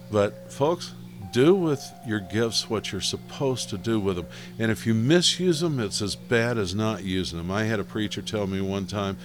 But, 0.09 0.51
folks, 0.51 0.93
do 1.31 1.55
with 1.55 1.91
your 2.05 2.19
gifts 2.19 2.69
what 2.69 2.91
you're 2.91 3.01
supposed 3.01 3.69
to 3.69 3.77
do 3.77 3.99
with 3.99 4.17
them. 4.17 4.27
And 4.57 4.71
if 4.71 4.85
you 4.85 4.93
misuse 4.93 5.59
them, 5.59 5.79
it's 5.79 6.01
as 6.01 6.15
bad 6.15 6.57
as 6.57 6.75
not 6.75 7.03
using 7.03 7.37
them. 7.37 7.51
I 7.51 7.63
had 7.63 7.79
a 7.79 7.83
preacher 7.83 8.21
tell 8.21 8.47
me 8.47 8.61
one 8.61 8.85
time, 8.85 9.17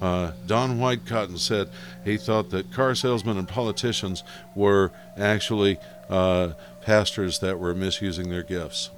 uh, 0.00 0.32
Don 0.46 0.78
Whitecotton 0.78 1.38
said 1.38 1.68
he 2.04 2.16
thought 2.16 2.50
that 2.50 2.72
car 2.72 2.94
salesmen 2.94 3.38
and 3.38 3.46
politicians 3.46 4.24
were 4.54 4.90
actually 5.16 5.78
uh, 6.10 6.52
pastors 6.82 7.38
that 7.38 7.58
were 7.58 7.74
misusing 7.74 8.28
their 8.28 8.42
gifts. 8.42 8.90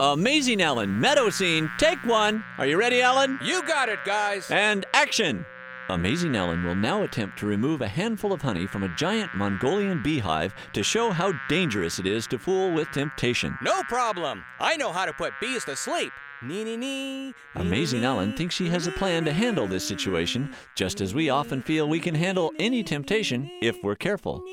Amazing 0.00 0.60
Ellen. 0.60 1.00
meadow 1.00 1.28
scene, 1.28 1.70
take 1.76 1.98
one. 2.04 2.44
Are 2.56 2.66
you 2.66 2.78
ready, 2.78 3.00
Ellen? 3.00 3.38
You 3.42 3.66
got 3.66 3.88
it, 3.88 3.98
guys. 4.04 4.48
And 4.50 4.86
action! 4.94 5.44
Amazing 5.90 6.36
Ellen 6.36 6.64
will 6.64 6.74
now 6.74 7.02
attempt 7.02 7.38
to 7.38 7.46
remove 7.46 7.80
a 7.80 7.88
handful 7.88 8.30
of 8.34 8.42
honey 8.42 8.66
from 8.66 8.82
a 8.82 8.94
giant 8.96 9.34
Mongolian 9.34 10.02
beehive 10.02 10.54
to 10.74 10.82
show 10.82 11.10
how 11.10 11.32
dangerous 11.48 11.98
it 11.98 12.06
is 12.06 12.26
to 12.26 12.38
fool 12.38 12.74
with 12.74 12.90
temptation. 12.90 13.56
No 13.62 13.82
problem. 13.84 14.44
I 14.60 14.76
know 14.76 14.92
how 14.92 15.06
to 15.06 15.14
put 15.14 15.32
bees 15.40 15.64
to 15.64 15.76
sleep. 15.76 16.12
Nee, 16.42 16.62
nee, 16.62 16.76
nee. 16.76 17.34
Amazing 17.54 18.04
Ellen 18.04 18.36
thinks 18.36 18.54
she 18.54 18.68
has 18.68 18.86
a 18.86 18.92
plan 18.92 19.24
to 19.24 19.32
handle 19.32 19.66
this 19.66 19.88
situation, 19.88 20.54
just 20.74 21.00
as 21.00 21.14
we 21.14 21.30
often 21.30 21.62
feel 21.62 21.88
we 21.88 22.00
can 22.00 22.14
handle 22.14 22.52
any 22.58 22.84
temptation 22.84 23.50
if 23.62 23.82
we're 23.82 23.96
careful. 23.96 24.44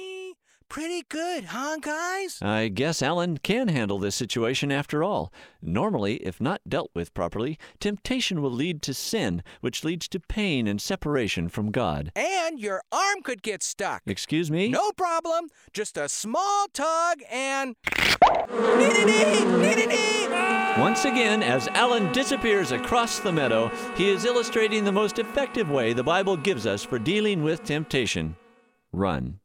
Pretty 0.70 1.04
good, 1.10 1.46
huh, 1.46 1.78
guys? 1.80 2.40
I 2.42 2.68
guess 2.68 3.02
Alan 3.02 3.38
can 3.38 3.68
handle 3.68 4.00
this 4.00 4.16
situation 4.16 4.72
after 4.72 5.04
all. 5.04 5.32
Normally, 5.62 6.16
if 6.18 6.42
not 6.42 6.62
dealt 6.68 6.92
with 6.94 7.14
properly, 7.14 7.58
temptation 7.80 8.42
will 8.42 8.52
lead 8.52 8.82
to 8.84 8.94
sin, 8.94 9.44
which 9.62 9.84
leads 9.84 10.08
to 10.10 10.20
pain 10.20 10.68
and 10.68 10.82
separation 10.82 11.50
from 11.50 11.72
God. 11.72 12.12
And 12.16 12.60
your 12.60 12.82
arm 12.92 13.22
could 13.24 13.42
get 13.42 13.64
stuck. 13.64 14.02
Excuse 14.06 14.52
me? 14.52 14.70
No 14.70 14.92
problem. 14.92 15.50
Just 15.72 15.98
a 15.98 16.10
small 16.10 16.68
tug 16.74 17.22
and. 17.32 17.76
Once 20.78 21.06
again, 21.06 21.42
as 21.42 21.68
Alan 21.70 22.12
disappears 22.12 22.72
across 22.72 23.20
the 23.20 23.32
meadow, 23.32 23.72
he 23.96 24.10
is 24.10 24.26
illustrating 24.26 24.84
the 24.84 24.92
most 24.92 25.20
effective 25.20 25.70
way 25.70 25.94
the 25.94 26.04
Bible 26.04 26.36
gives 26.36 26.66
us 26.66 26.84
for 26.84 27.00
dealing 27.00 27.44
with 27.44 27.64
temptation 27.64 28.36
run. 28.92 29.40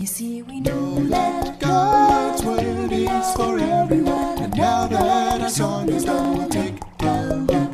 You 0.00 0.06
see, 0.06 0.40
we 0.40 0.60
know 0.60 0.94
that 1.08 1.60
God's 1.60 2.42
word 2.42 2.90
is 2.90 3.34
for 3.34 3.58
everyone. 3.58 4.38
And 4.38 4.56
now 4.56 4.86
that 4.86 5.42
our 5.42 5.48
song 5.50 5.90
is 5.90 6.06
done, 6.06 6.38
we'll 6.38 6.48
take 6.48 6.76
a 7.00 7.34
look. 7.46 7.72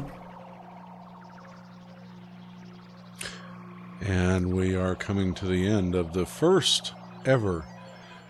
And 4.00 4.56
we 4.56 4.74
are 4.74 4.96
coming 4.96 5.34
to 5.34 5.46
the 5.46 5.68
end 5.68 5.94
of 5.94 6.14
the 6.14 6.26
first 6.26 6.94
ever 7.24 7.64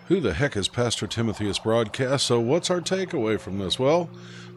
Who 0.09 0.19
the 0.19 0.35
Heck 0.35 0.55
is 0.55 0.67
Pastor 0.67 1.07
Timotheus 1.07 1.57
broadcast. 1.57 2.27
So, 2.27 2.39
what's 2.39 2.69
our 2.69 2.81
takeaway 2.81 3.39
from 3.39 3.57
this? 3.57 3.79
Well, 3.79 4.11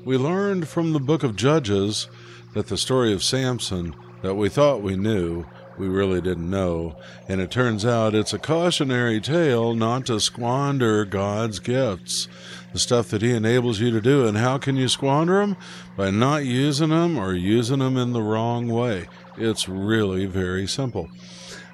we 0.05 0.19
learned 0.19 0.69
from 0.69 0.93
the 0.93 1.01
book 1.01 1.23
of 1.23 1.35
Judges 1.35 2.09
that 2.53 2.67
the 2.67 2.77
story 2.77 3.15
of 3.15 3.23
Samson 3.23 3.97
that 4.21 4.35
we 4.35 4.51
thought 4.51 4.83
we 4.83 4.97
knew, 4.97 5.47
we 5.81 5.89
really 5.89 6.21
didn't 6.21 6.51
know. 6.51 6.95
And 7.27 7.41
it 7.41 7.51
turns 7.51 7.87
out 7.87 8.15
it's 8.15 8.35
a 8.35 8.39
cautionary 8.39 9.21
tale 9.21 9.75
not 9.75 10.07
to 10.07 10.21
squander 10.21 11.07
God's 11.07 11.59
gifts, 11.59 12.29
the 12.73 12.79
stuff 12.79 13.09
that 13.09 13.23
He 13.23 13.33
enables 13.33 13.81
you 13.81 13.91
to 13.91 14.01
do. 14.01 14.27
And 14.27 14.37
how 14.37 14.59
can 14.59 14.77
you 14.77 14.89
squander 14.89 15.41
them? 15.41 15.57
By 15.97 16.11
not 16.11 16.45
using 16.45 16.91
them 16.91 17.19
or 17.19 17.33
using 17.33 17.79
them 17.79 17.97
in 17.97 18.13
the 18.13 18.23
wrong 18.23 18.69
way. 18.69 19.09
It's 19.39 19.69
really 19.69 20.27
very 20.27 20.67
simple. 20.67 21.09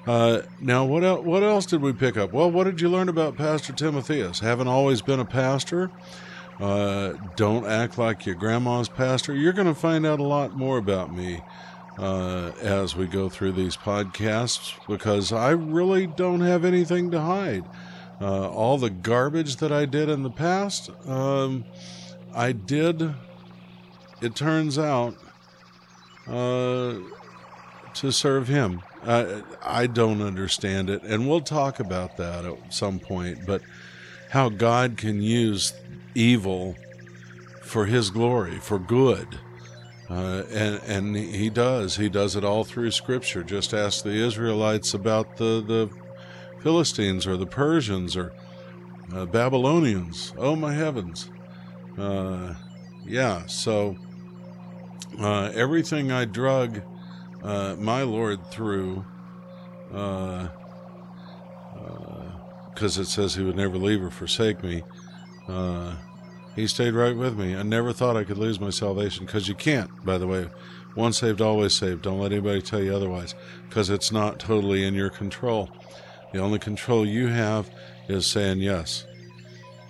Uh, 0.07 0.43
now, 0.61 0.85
what 0.85 1.25
what 1.25 1.43
else 1.43 1.65
did 1.65 1.81
we 1.81 1.91
pick 1.91 2.15
up? 2.15 2.31
Well, 2.31 2.49
what 2.49 2.63
did 2.63 2.79
you 2.79 2.87
learn 2.87 3.09
about 3.09 3.35
Pastor 3.35 3.73
Timotheus? 3.73 4.39
Haven't 4.39 4.69
always 4.69 5.01
been 5.01 5.19
a 5.19 5.25
pastor. 5.25 5.91
Uh, 6.61 7.13
don't 7.35 7.67
act 7.67 7.97
like 7.97 8.25
your 8.25 8.35
grandma's 8.35 8.87
pastor. 8.87 9.35
You're 9.35 9.53
going 9.53 9.67
to 9.67 9.75
find 9.75 10.05
out 10.05 10.19
a 10.19 10.23
lot 10.23 10.55
more 10.55 10.77
about 10.77 11.13
me 11.13 11.41
uh, 11.97 12.51
as 12.61 12.95
we 12.95 13.07
go 13.07 13.29
through 13.29 13.53
these 13.53 13.75
podcasts 13.75 14.73
because 14.87 15.31
I 15.31 15.51
really 15.51 16.07
don't 16.07 16.41
have 16.41 16.63
anything 16.63 17.11
to 17.11 17.19
hide. 17.19 17.65
Uh, 18.19 18.49
all 18.49 18.77
the 18.77 18.89
garbage 18.89 19.57
that 19.57 19.71
I 19.71 19.85
did 19.85 20.09
in 20.09 20.23
the 20.23 20.29
past, 20.29 20.89
um, 21.07 21.65
I 22.33 22.51
did. 22.51 23.13
It 24.21 24.35
turns 24.35 24.79
out 24.79 25.15
uh, 26.27 26.95
to 27.93 28.11
serve 28.11 28.47
Him. 28.47 28.81
I, 29.03 29.43
I 29.61 29.87
don't 29.87 30.21
understand 30.21 30.89
it, 30.89 31.03
and 31.03 31.29
we'll 31.29 31.41
talk 31.41 31.79
about 31.79 32.17
that 32.17 32.45
at 32.45 32.73
some 32.73 32.99
point. 32.99 33.45
But 33.45 33.61
how 34.31 34.49
God 34.49 34.97
can 34.97 35.21
use 35.21 35.73
evil 36.15 36.75
for 37.61 37.85
His 37.85 38.09
glory, 38.09 38.57
for 38.57 38.79
good. 38.79 39.39
Uh, 40.09 40.43
and 40.51 40.81
and 40.85 41.15
he 41.17 41.49
does. 41.49 41.97
He 41.97 42.07
does 42.07 42.35
it 42.37 42.45
all 42.45 42.63
through 42.63 42.91
Scripture. 42.91 43.43
Just 43.43 43.73
ask 43.73 44.03
the 44.03 44.25
Israelites 44.25 44.93
about 44.93 45.35
the, 45.35 45.61
the 45.65 45.89
Philistines 46.61 47.27
or 47.27 47.35
the 47.35 47.45
Persians 47.45 48.15
or 48.15 48.31
uh, 49.13 49.25
Babylonians. 49.25 50.33
Oh 50.37 50.55
my 50.55 50.73
heavens! 50.73 51.29
Uh, 51.97 52.53
yeah. 53.05 53.45
So 53.47 53.97
uh, 55.19 55.51
everything 55.53 56.09
I 56.09 56.23
drug 56.23 56.81
uh, 57.43 57.75
my 57.77 58.03
Lord 58.03 58.49
through, 58.49 59.03
because 59.89 60.49
it 62.97 63.07
says 63.07 63.35
He 63.35 63.43
would 63.43 63.57
never 63.57 63.77
leave 63.77 64.01
or 64.01 64.09
forsake 64.09 64.63
me. 64.63 64.83
He 66.57 66.65
stayed 66.65 66.95
right 66.95 67.15
with 67.15 67.37
me. 67.37 67.55
I 67.55 67.61
never 67.61 67.93
thought 67.93 68.17
I 68.17 68.23
could 68.23 68.39
lose 68.39 68.59
my 68.59 68.71
salvation 68.71 69.27
because 69.27 69.47
you 69.47 69.53
can't, 69.53 70.03
by 70.03 70.17
the 70.17 70.25
way. 70.25 70.49
Once 70.95 71.19
saved, 71.19 71.39
always 71.39 71.75
saved. 71.75 72.01
Don't 72.01 72.19
let 72.19 72.31
anybody 72.31 72.63
tell 72.63 72.81
you 72.81 72.95
otherwise 72.95 73.35
because 73.69 73.91
it's 73.91 74.11
not 74.11 74.39
totally 74.39 74.83
in 74.83 74.95
your 74.95 75.11
control. 75.11 75.69
The 76.33 76.39
only 76.39 76.57
control 76.57 77.05
you 77.05 77.27
have 77.27 77.69
is 78.09 78.25
saying 78.25 78.57
yes. 78.57 79.05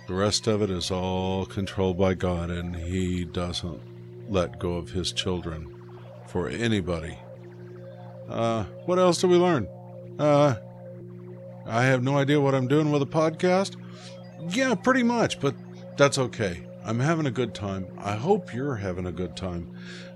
The 0.08 0.12
rest 0.12 0.46
of 0.46 0.60
it 0.60 0.68
is 0.68 0.90
all 0.90 1.46
controlled 1.46 1.96
by 1.96 2.12
God, 2.12 2.50
and 2.50 2.76
He 2.76 3.24
doesn't 3.24 3.80
let 4.28 4.58
go 4.58 4.74
of 4.74 4.90
His 4.90 5.10
children 5.10 5.74
for 6.26 6.50
anybody. 6.50 7.16
Uh, 8.28 8.64
what 8.84 8.98
else 8.98 9.22
do 9.22 9.28
we 9.28 9.36
learn? 9.38 9.66
Uh, 10.18 10.56
I 11.64 11.84
have 11.84 12.02
no 12.02 12.18
idea 12.18 12.38
what 12.38 12.54
I'm 12.54 12.68
doing 12.68 12.90
with 12.90 13.00
a 13.00 13.06
podcast. 13.06 13.76
Yeah, 14.50 14.74
pretty 14.74 15.02
much, 15.02 15.40
but 15.40 15.54
that's 15.98 16.18
okay. 16.18 16.66
I'm 16.84 17.00
having 17.00 17.26
a 17.26 17.32
good 17.32 17.54
time. 17.54 17.88
I 17.98 18.16
hope 18.16 18.54
you're 18.54 18.76
having 18.76 19.06
a 19.06 19.12
good 19.12 19.36
time. 19.36 19.70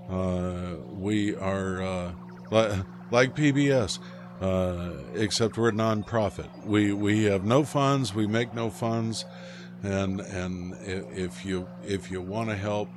Uh, 0.09 0.75
we 0.91 1.35
are 1.35 1.83
uh, 1.83 2.13
li- 2.51 2.83
like 3.11 3.35
PBS, 3.35 3.99
uh, 4.41 4.93
except 5.15 5.57
we're 5.57 5.69
a 5.69 5.73
nonprofit. 5.73 6.49
We 6.65 6.93
we 6.93 7.25
have 7.25 7.45
no 7.45 7.63
funds. 7.65 8.15
We 8.15 8.27
make 8.27 8.53
no 8.55 8.69
funds, 8.71 9.25
and 9.83 10.21
and 10.21 10.75
if 10.85 11.45
you 11.45 11.67
if 11.85 12.11
you 12.11 12.21
want 12.21 12.49
to 12.49 12.57
help, 12.57 12.89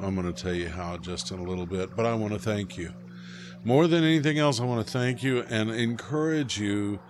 I'm 0.00 0.14
going 0.16 0.32
to 0.32 0.42
tell 0.42 0.54
you 0.54 0.68
how 0.68 0.98
just 0.98 1.30
in 1.32 1.40
a 1.40 1.44
little 1.44 1.66
bit. 1.66 1.96
But 1.96 2.06
I 2.06 2.14
want 2.14 2.34
to 2.34 2.40
thank 2.40 2.78
you. 2.78 2.92
more 3.64 3.86
than 3.88 4.04
anything 4.04 4.38
else, 4.38 4.60
I 4.60 4.64
want 4.64 4.86
to 4.86 4.92
thank 4.92 5.22
you 5.22 5.42
and 5.50 5.70
encourage 5.70 6.58
you, 6.58 7.00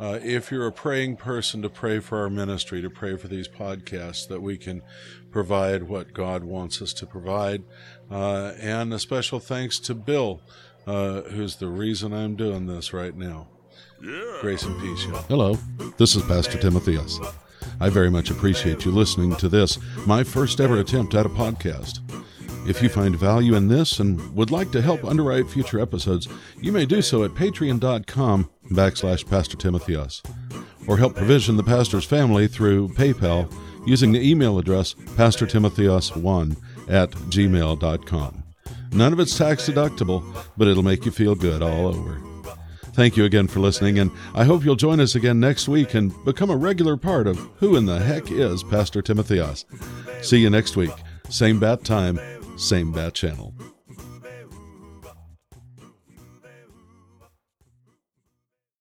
uh, 0.00 0.18
if 0.22 0.50
you're 0.50 0.66
a 0.66 0.72
praying 0.72 1.16
person, 1.16 1.62
to 1.62 1.68
pray 1.68 1.98
for 2.00 2.18
our 2.18 2.30
ministry, 2.30 2.80
to 2.82 2.90
pray 2.90 3.16
for 3.16 3.28
these 3.28 3.48
podcasts, 3.48 4.28
that 4.28 4.40
we 4.42 4.56
can 4.56 4.82
provide 5.30 5.84
what 5.84 6.12
God 6.12 6.44
wants 6.44 6.80
us 6.80 6.92
to 6.94 7.06
provide. 7.06 7.62
Uh, 8.10 8.52
and 8.60 8.92
a 8.92 8.98
special 8.98 9.40
thanks 9.40 9.78
to 9.80 9.94
Bill, 9.94 10.40
uh, 10.86 11.22
who's 11.22 11.56
the 11.56 11.68
reason 11.68 12.12
I'm 12.12 12.36
doing 12.36 12.66
this 12.66 12.92
right 12.92 13.16
now. 13.16 13.48
Grace 14.40 14.62
and 14.62 14.80
peace, 14.80 15.04
y'all. 15.06 15.22
Hello, 15.28 15.58
this 15.96 16.14
is 16.14 16.22
Pastor 16.22 16.58
Timotheus. 16.58 17.18
I 17.80 17.90
very 17.90 18.10
much 18.10 18.30
appreciate 18.30 18.84
you 18.84 18.92
listening 18.92 19.34
to 19.36 19.48
this, 19.48 19.78
my 20.06 20.22
first 20.22 20.60
ever 20.60 20.78
attempt 20.78 21.14
at 21.14 21.26
a 21.26 21.28
podcast. 21.28 22.00
If 22.66 22.82
you 22.82 22.88
find 22.88 23.16
value 23.16 23.54
in 23.54 23.68
this 23.68 23.98
and 24.00 24.34
would 24.34 24.50
like 24.50 24.70
to 24.72 24.82
help 24.82 25.04
underwrite 25.04 25.48
future 25.48 25.80
episodes, 25.80 26.28
you 26.60 26.72
may 26.72 26.86
do 26.86 27.00
so 27.00 27.24
at 27.24 27.30
patreon.com 27.30 28.50
backslash 28.70 29.28
Pastor 29.28 29.56
Timotheus, 29.56 30.22
or 30.86 30.98
help 30.98 31.14
provision 31.16 31.56
the 31.56 31.62
pastor's 31.62 32.04
family 32.04 32.46
through 32.46 32.88
PayPal 32.88 33.50
using 33.86 34.12
the 34.12 34.30
email 34.30 34.58
address 34.58 34.94
pastortimotheus1 34.94 36.56
at 36.88 37.10
gmail.com. 37.10 38.42
None 38.92 39.12
of 39.12 39.20
it's 39.20 39.36
tax 39.36 39.68
deductible, 39.68 40.22
but 40.56 40.68
it'll 40.68 40.82
make 40.82 41.04
you 41.04 41.10
feel 41.10 41.34
good 41.34 41.62
all 41.62 41.86
over. 41.86 42.20
Thank 42.92 43.16
you 43.16 43.24
again 43.24 43.46
for 43.46 43.60
listening, 43.60 43.98
and 43.98 44.10
I 44.34 44.44
hope 44.44 44.64
you'll 44.64 44.76
join 44.76 44.98
us 44.98 45.14
again 45.14 45.38
next 45.38 45.68
week 45.68 45.94
and 45.94 46.12
become 46.24 46.50
a 46.50 46.56
regular 46.56 46.96
part 46.96 47.26
of 47.26 47.38
Who 47.58 47.76
in 47.76 47.86
the 47.86 48.00
Heck 48.00 48.30
is 48.30 48.64
Pastor 48.64 49.02
Timotheus. 49.02 49.64
See 50.20 50.38
you 50.38 50.50
next 50.50 50.76
week. 50.76 50.90
Same 51.28 51.60
bat 51.60 51.84
time, 51.84 52.18
same 52.58 52.90
bat 52.90 53.14
channel. 53.14 53.54